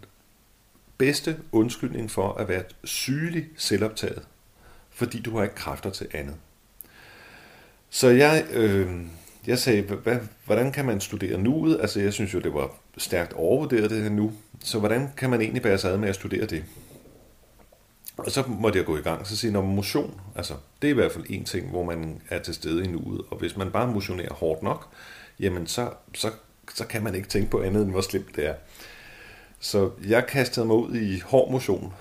bedste 0.98 1.36
undskyldning 1.52 2.10
for 2.10 2.32
at 2.32 2.48
være 2.48 2.62
sygelig 2.84 3.48
selvoptaget, 3.56 4.22
fordi 4.90 5.20
du 5.20 5.36
har 5.36 5.42
ikke 5.42 5.54
kræfter 5.54 5.90
til 5.90 6.08
andet. 6.12 6.36
Så 7.90 8.08
jeg, 8.08 8.46
øh, 8.52 9.00
jeg 9.46 9.58
sagde, 9.58 9.82
hvad, 9.82 10.18
hvordan 10.44 10.72
kan 10.72 10.84
man 10.84 11.00
studere 11.00 11.38
nuet? 11.38 11.80
Altså 11.80 12.00
jeg 12.00 12.12
synes 12.12 12.34
jo, 12.34 12.38
det 12.38 12.54
var 12.54 12.70
stærkt 12.98 13.32
overvurderet 13.32 13.90
det 13.90 14.02
her 14.02 14.10
nu. 14.10 14.32
Så 14.60 14.78
hvordan 14.78 15.08
kan 15.16 15.30
man 15.30 15.40
egentlig 15.40 15.62
bære 15.62 15.78
sig 15.78 15.92
ad 15.92 15.98
med 15.98 16.08
at 16.08 16.14
studere 16.14 16.46
det? 16.46 16.64
Og 18.16 18.30
så 18.30 18.44
måtte 18.48 18.78
jeg 18.78 18.86
gå 18.86 18.98
i 18.98 19.00
gang, 19.00 19.26
så 19.26 19.36
sige, 19.36 19.58
at 19.58 19.64
motion, 19.64 20.20
altså, 20.36 20.54
det 20.82 20.88
er 20.88 20.92
i 20.92 20.94
hvert 20.94 21.12
fald 21.12 21.24
en 21.28 21.44
ting, 21.44 21.70
hvor 21.70 21.84
man 21.84 22.20
er 22.30 22.38
til 22.38 22.54
stede 22.54 22.84
i 22.84 22.86
nuet, 22.86 23.20
og 23.30 23.38
hvis 23.38 23.56
man 23.56 23.70
bare 23.70 23.86
motionerer 23.86 24.34
hårdt 24.34 24.62
nok, 24.62 24.88
jamen 25.40 25.66
så, 25.66 25.90
så, 26.14 26.30
så 26.74 26.86
kan 26.86 27.02
man 27.02 27.14
ikke 27.14 27.28
tænke 27.28 27.50
på 27.50 27.62
andet, 27.62 27.82
end 27.82 27.90
hvor 27.90 28.00
slemt 28.00 28.36
det 28.36 28.46
er. 28.46 28.54
Så 29.60 29.90
jeg 30.08 30.26
kastede 30.26 30.66
mig 30.66 30.76
ud 30.76 30.94
i 30.94 31.20
hård 31.20 31.50
motion, 31.50 31.92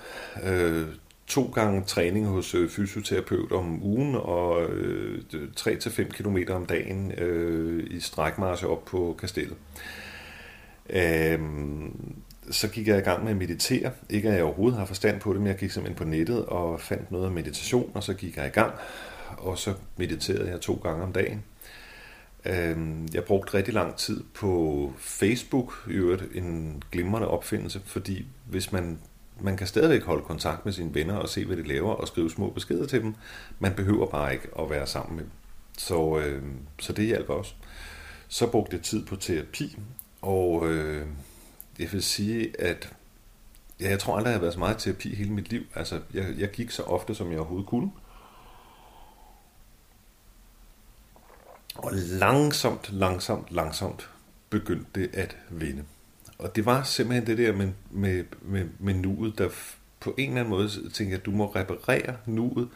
øh, 0.42 0.86
to 1.26 1.44
gange 1.54 1.82
træning 1.84 2.26
hos 2.26 2.54
øh, 2.54 2.70
fysioterapeut 2.70 3.52
om 3.52 3.82
ugen, 3.82 4.14
og 4.14 4.62
øh, 4.62 5.22
3-5 5.60 6.02
km 6.02 6.38
om 6.48 6.66
dagen 6.66 7.12
øh, 7.12 7.86
i 7.90 8.00
strækmarche 8.00 8.68
op 8.68 8.84
på 8.84 9.16
kastellet. 9.20 9.56
Øh, 10.90 11.40
så 12.50 12.68
gik 12.68 12.88
jeg 12.88 12.98
i 12.98 13.00
gang 13.00 13.24
med 13.24 13.30
at 13.30 13.36
meditere. 13.36 13.90
Ikke 14.10 14.28
at 14.28 14.34
jeg 14.34 14.44
overhovedet 14.44 14.78
har 14.78 14.86
forstand 14.86 15.20
på 15.20 15.32
det, 15.32 15.40
men 15.40 15.48
jeg 15.48 15.56
gik 15.56 15.70
simpelthen 15.70 15.96
på 15.96 16.04
nettet 16.04 16.46
og 16.46 16.80
fandt 16.80 17.10
noget 17.10 17.26
om 17.26 17.32
meditation, 17.32 17.90
og 17.94 18.02
så 18.02 18.14
gik 18.14 18.36
jeg 18.36 18.46
i 18.46 18.50
gang. 18.50 18.74
Og 19.38 19.58
så 19.58 19.74
mediterede 19.96 20.50
jeg 20.50 20.60
to 20.60 20.74
gange 20.74 21.02
om 21.02 21.12
dagen. 21.12 21.44
Øhm, 22.46 23.08
jeg 23.14 23.24
brugte 23.24 23.54
rigtig 23.54 23.74
lang 23.74 23.96
tid 23.96 24.22
på 24.34 24.92
Facebook, 24.98 25.86
i 25.90 25.92
øvrigt 25.92 26.24
en 26.34 26.82
glimrende 26.92 27.28
opfindelse, 27.28 27.80
fordi 27.84 28.26
hvis 28.44 28.72
man, 28.72 28.98
man 29.40 29.56
kan 29.56 29.66
stadigvæk 29.66 30.02
holde 30.02 30.22
kontakt 30.22 30.64
med 30.64 30.72
sine 30.72 30.94
venner 30.94 31.16
og 31.16 31.28
se, 31.28 31.44
hvad 31.44 31.56
de 31.56 31.62
laver, 31.62 31.92
og 31.92 32.08
skrive 32.08 32.30
små 32.30 32.50
beskeder 32.50 32.86
til 32.86 33.02
dem. 33.02 33.14
Man 33.58 33.74
behøver 33.74 34.06
bare 34.06 34.32
ikke 34.32 34.48
at 34.58 34.70
være 34.70 34.86
sammen 34.86 35.16
med 35.16 35.24
dem. 35.24 35.32
Så, 35.78 36.18
øh, 36.18 36.42
så 36.78 36.92
det 36.92 37.06
hjælper 37.06 37.34
også. 37.34 37.54
Så 38.28 38.46
brugte 38.46 38.76
jeg 38.76 38.82
tid 38.82 39.06
på 39.06 39.16
terapi, 39.16 39.78
og 40.22 40.68
øh, 40.68 41.06
jeg 41.78 41.92
vil 41.92 42.02
sige, 42.02 42.60
at 42.60 42.92
ja, 43.80 43.90
jeg 43.90 43.98
tror 43.98 44.16
aldrig, 44.16 44.30
jeg 44.30 44.34
har 44.34 44.40
været 44.40 44.52
så 44.52 44.58
meget 44.58 44.78
terapi 44.78 45.14
hele 45.14 45.30
mit 45.30 45.50
liv. 45.50 45.62
Altså, 45.74 46.00
jeg, 46.14 46.34
jeg 46.38 46.50
gik 46.50 46.70
så 46.70 46.82
ofte, 46.82 47.14
som 47.14 47.30
jeg 47.30 47.38
overhovedet 47.38 47.68
kunne. 47.68 47.90
Og 51.74 51.90
langsomt, 51.94 52.92
langsomt, 52.92 53.50
langsomt 53.50 54.10
begyndte 54.50 55.00
det 55.00 55.10
at 55.14 55.36
vinde. 55.50 55.84
Og 56.38 56.56
det 56.56 56.66
var 56.66 56.82
simpelthen 56.82 57.26
det 57.26 57.38
der 57.38 57.52
med, 57.52 57.72
med, 57.90 58.24
med, 58.42 58.68
med 58.78 58.94
nuet, 58.94 59.38
der 59.38 59.48
på 60.00 60.14
en 60.18 60.28
eller 60.28 60.40
anden 60.40 60.50
måde 60.50 60.90
tænkte 60.90 61.16
at 61.16 61.26
du 61.26 61.30
må 61.30 61.46
reparere 61.46 62.16
nuet, 62.26 62.68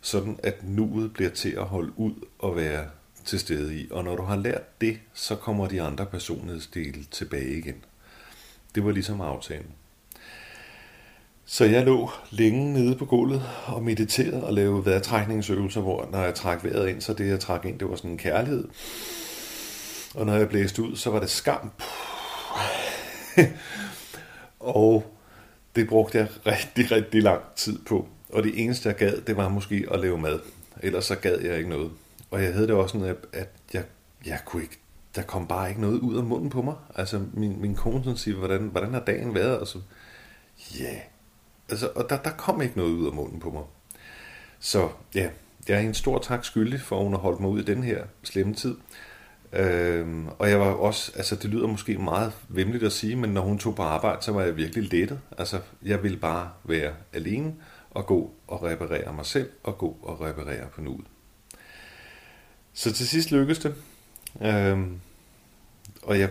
sådan 0.00 0.38
at 0.42 0.62
nuet 0.62 1.12
bliver 1.12 1.30
til 1.30 1.50
at 1.50 1.64
holde 1.64 1.92
ud 1.96 2.14
og 2.38 2.56
være 2.56 2.88
til 3.24 3.40
stede 3.40 3.80
i. 3.80 3.88
Og 3.90 4.04
når 4.04 4.16
du 4.16 4.22
har 4.22 4.36
lært 4.36 4.80
det, 4.80 5.00
så 5.12 5.36
kommer 5.36 5.66
de 5.68 5.82
andre 5.82 6.06
personlighedsdele 6.06 7.04
tilbage 7.04 7.58
igen. 7.58 7.84
Det 8.74 8.84
var 8.84 8.90
ligesom 8.90 9.20
aftalen. 9.20 9.70
Så 11.44 11.64
jeg 11.64 11.84
lå 11.84 12.10
længe 12.30 12.72
nede 12.72 12.96
på 12.96 13.04
gulvet 13.04 13.42
og 13.66 13.82
mediterede 13.82 14.44
og 14.44 14.52
lavede 14.52 14.86
vejrtrækningsøvelser, 14.86 15.80
hvor 15.80 16.08
når 16.12 16.22
jeg 16.22 16.34
trak 16.34 16.64
vejret 16.64 16.88
ind, 16.88 17.00
så 17.00 17.14
det 17.14 17.28
jeg 17.28 17.40
trak 17.40 17.64
ind, 17.64 17.78
det 17.78 17.90
var 17.90 17.96
sådan 17.96 18.10
en 18.10 18.18
kærlighed. 18.18 18.68
Og 20.14 20.26
når 20.26 20.34
jeg 20.34 20.48
blæste 20.48 20.82
ud, 20.82 20.96
så 20.96 21.10
var 21.10 21.20
det 21.20 21.30
skam. 21.30 21.70
og 24.60 25.04
det 25.76 25.88
brugte 25.88 26.18
jeg 26.18 26.28
rigtig, 26.46 26.90
rigtig 26.90 27.22
lang 27.22 27.42
tid 27.56 27.78
på. 27.78 28.08
Og 28.32 28.42
det 28.42 28.62
eneste, 28.64 28.88
jeg 28.88 28.96
gad, 28.96 29.20
det 29.20 29.36
var 29.36 29.48
måske 29.48 29.86
at 29.90 30.00
lave 30.00 30.18
mad. 30.18 30.38
Ellers 30.82 31.04
så 31.04 31.14
gad 31.14 31.40
jeg 31.40 31.56
ikke 31.56 31.70
noget. 31.70 31.90
Og 32.30 32.42
jeg 32.42 32.52
havde 32.52 32.66
det 32.66 32.74
også 32.74 32.98
sådan, 32.98 33.16
at 33.32 33.48
jeg, 33.72 33.84
jeg 34.26 34.38
kunne 34.44 34.62
ikke 34.62 34.81
der 35.14 35.22
kom 35.22 35.46
bare 35.46 35.68
ikke 35.68 35.80
noget 35.80 36.00
ud 36.00 36.16
af 36.16 36.24
munden 36.24 36.50
på 36.50 36.62
mig. 36.62 36.74
Altså, 36.94 37.22
min, 37.32 37.60
min 37.60 37.74
kone 37.74 38.04
sådan 38.04 38.16
siger, 38.18 38.36
hvordan, 38.36 38.60
hvordan 38.60 38.94
har 38.94 39.00
dagen 39.00 39.34
været? 39.34 39.58
Og 39.58 39.66
så, 39.66 39.78
ja, 40.78 40.84
yeah. 40.84 41.02
altså, 41.68 41.90
og 41.94 42.10
der, 42.10 42.16
der 42.16 42.30
kom 42.30 42.62
ikke 42.62 42.76
noget 42.76 42.90
ud 42.90 43.06
af 43.06 43.12
munden 43.12 43.40
på 43.40 43.50
mig. 43.50 43.62
Så 44.60 44.88
ja, 45.14 45.28
jeg 45.68 45.76
er 45.76 45.80
en 45.80 45.94
stor 45.94 46.18
tak 46.18 46.44
skyldig 46.44 46.80
for, 46.80 46.96
at 46.96 47.04
hun 47.04 47.12
har 47.12 47.20
holdt 47.20 47.40
mig 47.40 47.50
ud 47.50 47.60
i 47.60 47.64
den 47.64 47.82
her 47.82 48.04
slemme 48.22 48.54
tid. 48.54 48.76
Øhm, 49.52 50.28
og 50.28 50.50
jeg 50.50 50.60
var 50.60 50.66
også, 50.66 51.12
altså 51.16 51.36
det 51.36 51.50
lyder 51.50 51.66
måske 51.66 51.98
meget 51.98 52.32
vemmeligt 52.48 52.84
at 52.84 52.92
sige, 52.92 53.16
men 53.16 53.30
når 53.30 53.40
hun 53.40 53.58
tog 53.58 53.74
på 53.74 53.82
arbejde, 53.82 54.22
så 54.22 54.32
var 54.32 54.42
jeg 54.42 54.56
virkelig 54.56 54.92
lettet. 54.92 55.20
Altså, 55.38 55.60
jeg 55.82 56.02
ville 56.02 56.16
bare 56.16 56.50
være 56.64 56.92
alene 57.12 57.54
og 57.90 58.06
gå 58.06 58.30
og 58.46 58.62
reparere 58.62 59.12
mig 59.12 59.26
selv 59.26 59.50
og 59.62 59.78
gå 59.78 59.96
og 60.02 60.20
reparere 60.20 60.66
på 60.74 60.80
nuet. 60.80 61.06
Så 62.72 62.92
til 62.92 63.08
sidst 63.08 63.30
lykkedes 63.30 63.58
det. 63.58 63.74
Øhm, 64.40 65.00
og 66.02 66.18
jeg, 66.18 66.30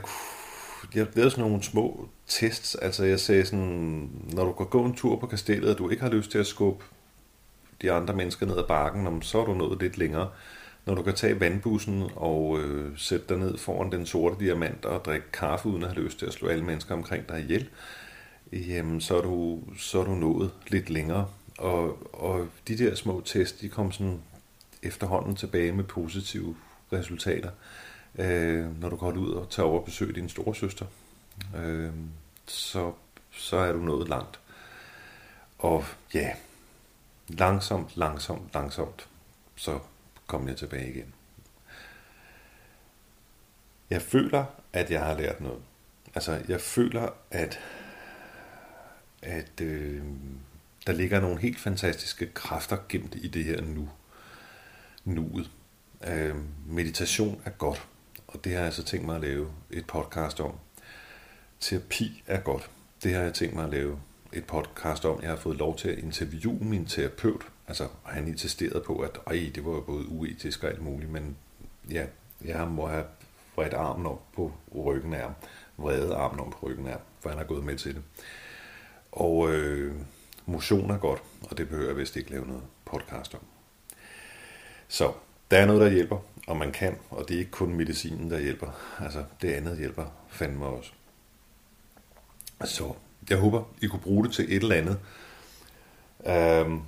jeg 0.95 1.08
lavede 1.16 1.32
sådan 1.32 1.45
nogle 1.45 1.64
små 1.64 2.10
tests. 2.28 2.76
Altså 2.76 3.04
jeg 3.04 3.20
sagde 3.20 3.45
sådan, 3.45 4.10
når 4.34 4.45
du 4.45 4.52
går 4.52 4.66
gå 4.66 4.86
en 4.86 4.95
tur 4.95 5.16
på 5.16 5.28
kastellet, 5.28 5.70
og 5.70 5.78
du 5.78 5.89
ikke 5.89 6.04
har 6.04 6.12
lyst 6.12 6.32
til 6.32 6.38
at 6.38 6.47
skubbe 6.47 6.86
de 7.82 7.91
andre 7.91 8.14
mennesker 8.14 8.45
ned 8.45 8.58
ad 8.58 8.68
bakken, 8.68 9.22
så 9.22 9.41
er 9.41 9.45
du 9.45 9.54
nået 9.54 9.82
lidt 9.82 9.97
længere. 9.97 10.30
Når 10.86 10.95
du 10.95 11.02
kan 11.02 11.14
tage 11.14 11.39
vandbussen 11.39 12.04
og 12.16 12.60
øh, 12.60 12.97
sætte 12.97 13.26
dig 13.30 13.38
ned 13.38 13.58
foran 13.58 13.91
den 13.91 14.06
sorte 14.06 14.45
diamant 14.45 14.86
og 14.86 15.06
drikke 15.06 15.32
kaffe 15.32 15.70
uden 15.70 15.84
at 15.84 15.89
have 15.89 16.04
lyst 16.04 16.20
til 16.20 16.26
at 16.26 16.34
slå 16.34 16.47
alle 16.47 16.64
mennesker 16.64 16.93
omkring 16.93 17.30
dig 17.30 17.39
ihjel, 17.39 17.70
jamen 18.52 19.02
så 19.02 19.18
er 19.18 19.22
du, 19.22 19.60
så 19.78 19.99
er 19.99 20.06
du 20.06 20.16
nået 20.16 20.52
lidt 20.68 20.89
længere. 20.89 21.28
Og, 21.58 22.14
og 22.14 22.47
de 22.68 22.78
der 22.78 22.95
små 22.95 23.22
tests, 23.26 23.60
de 23.60 23.70
kom 23.70 23.91
sådan 23.91 24.20
efterhånden 24.84 25.36
tilbage 25.36 25.72
med 25.72 25.84
positive 25.84 26.56
resultater 26.93 27.49
øh, 27.49 27.91
Øh, 28.20 28.82
når 28.82 28.89
du 28.89 28.95
går 28.95 29.12
ud 29.12 29.32
og 29.32 29.49
tager 29.49 29.68
over 29.68 29.80
og 29.80 29.86
besøger 29.86 30.14
din 30.14 30.30
store 30.30 30.55
søster, 30.55 30.86
øh, 31.55 31.93
så, 32.47 32.93
så 33.32 33.57
er 33.57 33.72
du 33.72 33.80
nået 33.80 34.09
langt. 34.09 34.39
Og 35.59 35.86
ja, 36.14 36.34
langsomt, 37.28 37.97
langsomt, 37.97 38.53
langsomt, 38.53 39.07
så 39.55 39.80
kom 40.28 40.47
jeg 40.47 40.57
tilbage 40.57 40.89
igen. 40.89 41.14
Jeg 43.89 44.01
føler, 44.01 44.45
at 44.74 44.91
jeg 44.91 45.05
har 45.05 45.18
lært 45.18 45.41
noget. 45.41 45.62
Altså, 46.16 46.41
jeg 46.47 46.62
føler, 46.62 47.09
at, 47.32 47.59
at 49.22 49.62
øh, 49.62 50.03
der 50.88 50.93
ligger 50.93 51.20
nogle 51.20 51.41
helt 51.41 51.59
fantastiske 51.59 52.28
kræfter 52.34 52.78
gemt 52.89 53.16
i 53.16 53.28
det 53.28 53.43
her 53.43 53.62
nu. 53.62 53.89
Nuet. 55.05 55.51
Øh, 56.07 56.36
meditation 56.68 57.41
er 57.45 57.49
godt, 57.49 57.88
og 58.34 58.43
det 58.43 58.55
har 58.55 58.63
jeg 58.63 58.73
så 58.73 58.84
tænkt 58.84 59.05
mig 59.05 59.15
at 59.15 59.21
lave 59.21 59.47
et 59.71 59.88
podcast 59.88 60.39
om. 60.39 60.55
Terapi 61.59 62.23
er 62.27 62.39
godt. 62.39 62.69
Det 63.03 63.13
har 63.13 63.21
jeg 63.21 63.34
tænkt 63.34 63.55
mig 63.55 63.63
at 63.63 63.69
lave 63.69 63.99
et 64.34 64.45
podcast 64.45 65.05
om. 65.05 65.21
Jeg 65.21 65.29
har 65.29 65.38
fået 65.38 65.57
lov 65.57 65.77
til 65.77 65.89
at 65.89 65.97
interviewe 65.97 66.65
min 66.65 66.86
terapeut. 66.86 67.41
Altså, 67.67 67.88
han 68.03 68.27
insisterede 68.27 68.84
på, 68.88 68.99
at 68.99 69.19
Ej, 69.27 69.51
det 69.55 69.65
var 69.65 69.71
jo 69.71 69.82
både 69.82 70.07
uetisk 70.07 70.63
og 70.63 70.69
alt 70.69 70.82
muligt, 70.82 71.11
men 71.11 71.38
ja, 71.91 72.05
jeg 72.45 72.67
må 72.67 72.88
have 72.88 73.05
vredt 73.55 73.73
armen 73.73 74.05
op 74.05 74.32
på 74.34 74.53
ryggen 74.75 75.13
af 75.13 75.21
ham. 75.21 75.34
Vrede 75.77 76.15
armen 76.15 76.39
op 76.39 76.51
på 76.51 76.67
ryggen 76.67 76.86
af 76.86 76.91
ham, 76.91 77.01
for 77.19 77.29
han 77.29 77.38
har 77.38 77.45
gået 77.45 77.63
med 77.63 77.77
til 77.77 77.95
det. 77.95 78.03
Og 79.11 79.51
øh, 79.51 79.95
motion 80.45 80.91
er 80.91 80.97
godt, 80.97 81.23
og 81.49 81.57
det 81.57 81.69
behøver 81.69 81.88
jeg 81.88 81.97
vist 81.97 82.15
ikke 82.15 82.32
lave 82.32 82.47
noget 82.47 82.63
podcast 82.86 83.34
om. 83.34 83.41
Så 84.88 85.13
der 85.51 85.57
er 85.57 85.65
noget, 85.65 85.82
der 85.82 85.89
hjælper, 85.89 86.17
og 86.52 86.58
man 86.58 86.72
kan, 86.72 86.97
og 87.10 87.28
det 87.28 87.36
er 87.36 87.39
ikke 87.39 87.52
kun 87.52 87.74
medicinen, 87.74 88.32
der 88.32 88.39
hjælper. 88.39 88.68
Altså, 88.99 89.24
det 89.41 89.54
andet 89.54 89.78
hjælper 89.78 90.06
fandme 90.30 90.66
også. 90.66 90.91
Så 92.66 92.93
jeg 93.30 93.38
håber, 93.38 93.64
I 93.82 93.88
kunne 93.88 93.99
bruge 94.02 94.26
det 94.26 94.34
til 94.34 94.45
et 94.56 94.64
eller 94.64 94.76
andet. 94.76 94.99
Øhm. 96.26 96.82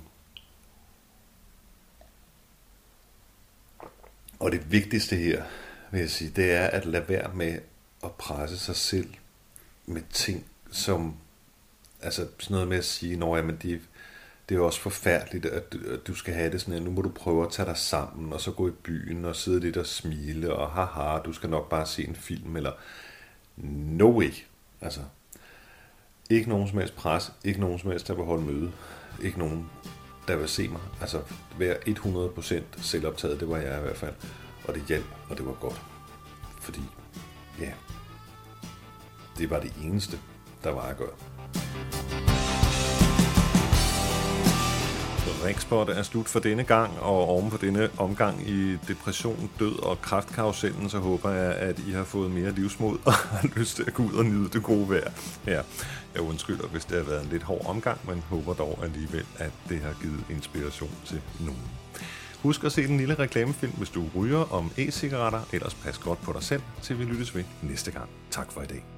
og 4.38 4.52
det 4.52 4.72
vigtigste 4.72 5.16
her, 5.16 5.42
vil 5.90 6.00
jeg 6.00 6.10
sige, 6.10 6.30
det 6.30 6.52
er 6.52 6.66
at 6.66 6.86
lade 6.86 7.08
være 7.08 7.34
med 7.34 7.58
at 8.04 8.12
presse 8.12 8.58
sig 8.58 8.76
selv 8.76 9.14
med 9.86 10.02
ting, 10.12 10.46
som, 10.70 11.16
altså 12.02 12.28
sådan 12.38 12.54
noget 12.54 12.68
med 12.68 12.76
at 12.76 12.84
sige, 12.84 13.16
når 13.16 13.36
jamen, 13.36 13.56
de, 13.62 13.80
det 14.48 14.54
er 14.54 14.58
jo 14.58 14.66
også 14.66 14.80
forfærdeligt, 14.80 15.46
at 15.46 15.72
du, 15.72 15.78
at 15.92 16.06
du 16.06 16.14
skal 16.14 16.34
have 16.34 16.52
det 16.52 16.60
sådan, 16.60 16.74
at 16.74 16.82
nu 16.82 16.90
må 16.90 17.02
du 17.02 17.08
prøve 17.08 17.46
at 17.46 17.52
tage 17.52 17.66
dig 17.66 17.76
sammen, 17.76 18.32
og 18.32 18.40
så 18.40 18.50
gå 18.50 18.68
i 18.68 18.70
byen 18.70 19.24
og 19.24 19.36
sidde 19.36 19.60
lidt 19.60 19.76
og 19.76 19.86
smile, 19.86 20.54
og 20.54 20.70
haha, 20.70 21.18
du 21.18 21.32
skal 21.32 21.50
nok 21.50 21.68
bare 21.70 21.86
se 21.86 22.08
en 22.08 22.14
film, 22.14 22.56
eller 22.56 22.72
no 23.56 24.18
way. 24.18 24.32
Altså, 24.80 25.00
ikke 26.30 26.48
nogen 26.48 26.68
som 26.68 26.78
helst 26.78 26.96
pres, 26.96 27.32
ikke 27.44 27.60
nogen 27.60 27.78
som 27.78 27.90
helst, 27.90 28.08
der 28.08 28.14
vil 28.14 28.24
holde 28.24 28.44
møde, 28.44 28.72
ikke 29.22 29.38
nogen, 29.38 29.70
der 30.28 30.36
vil 30.36 30.48
se 30.48 30.68
mig. 30.68 30.80
Altså, 31.00 31.22
være 31.58 31.76
100% 31.76 32.82
selvoptaget, 32.82 33.40
det 33.40 33.48
var 33.48 33.58
jeg 33.58 33.78
i 33.78 33.82
hvert 33.82 33.96
fald. 33.96 34.14
Og 34.68 34.74
det 34.74 34.84
hjalp, 34.88 35.06
og 35.30 35.36
det 35.36 35.46
var 35.46 35.56
godt. 35.60 35.82
Fordi, 36.60 36.82
ja, 37.60 37.72
det 39.38 39.50
var 39.50 39.60
det 39.60 39.72
eneste, 39.82 40.18
der 40.64 40.70
var 40.70 40.82
at 40.82 40.96
gøre. 40.96 42.03
Ringspot 45.44 45.88
er 45.88 46.02
slut 46.02 46.28
for 46.28 46.40
denne 46.40 46.64
gang, 46.64 46.98
og 47.00 47.28
oven 47.28 47.50
på 47.50 47.56
denne 47.56 47.88
omgang 47.98 48.48
i 48.48 48.76
depression, 48.88 49.50
død 49.58 49.82
og 49.82 50.02
kraftkarusellen, 50.02 50.90
så 50.90 50.98
håber 50.98 51.30
jeg, 51.30 51.54
at 51.54 51.78
I 51.78 51.90
har 51.90 52.04
fået 52.04 52.30
mere 52.30 52.52
livsmod 52.52 52.98
og 53.04 53.12
har 53.32 53.48
lyst 53.56 53.76
til 53.76 53.84
at 53.86 53.94
gå 53.94 54.02
ud 54.02 54.12
og 54.12 54.24
nyde 54.24 54.48
det 54.48 54.62
gode 54.62 54.90
vejr. 54.90 55.10
Ja, 55.46 55.60
jeg 56.14 56.22
undskylder, 56.22 56.66
hvis 56.66 56.84
det 56.84 56.96
har 56.96 57.04
været 57.04 57.22
en 57.22 57.28
lidt 57.30 57.42
hård 57.42 57.66
omgang, 57.66 58.00
men 58.08 58.22
håber 58.28 58.54
dog 58.54 58.78
alligevel, 58.82 59.26
at 59.38 59.52
det 59.68 59.80
har 59.80 59.94
givet 60.02 60.24
inspiration 60.30 60.94
til 61.04 61.20
nogen. 61.40 61.70
Husk 62.42 62.64
at 62.64 62.72
se 62.72 62.86
den 62.86 62.96
lille 62.96 63.14
reklamefilm, 63.14 63.72
hvis 63.72 63.90
du 63.90 64.04
ryger 64.16 64.52
om 64.52 64.70
e-cigaretter. 64.78 65.40
Ellers 65.52 65.74
pas 65.74 65.98
godt 65.98 66.22
på 66.22 66.32
dig 66.32 66.42
selv, 66.42 66.62
til 66.82 66.98
vi 66.98 67.04
lyttes 67.04 67.34
ved 67.34 67.44
næste 67.62 67.90
gang. 67.90 68.08
Tak 68.30 68.52
for 68.52 68.62
i 68.62 68.66
dag. 68.66 68.93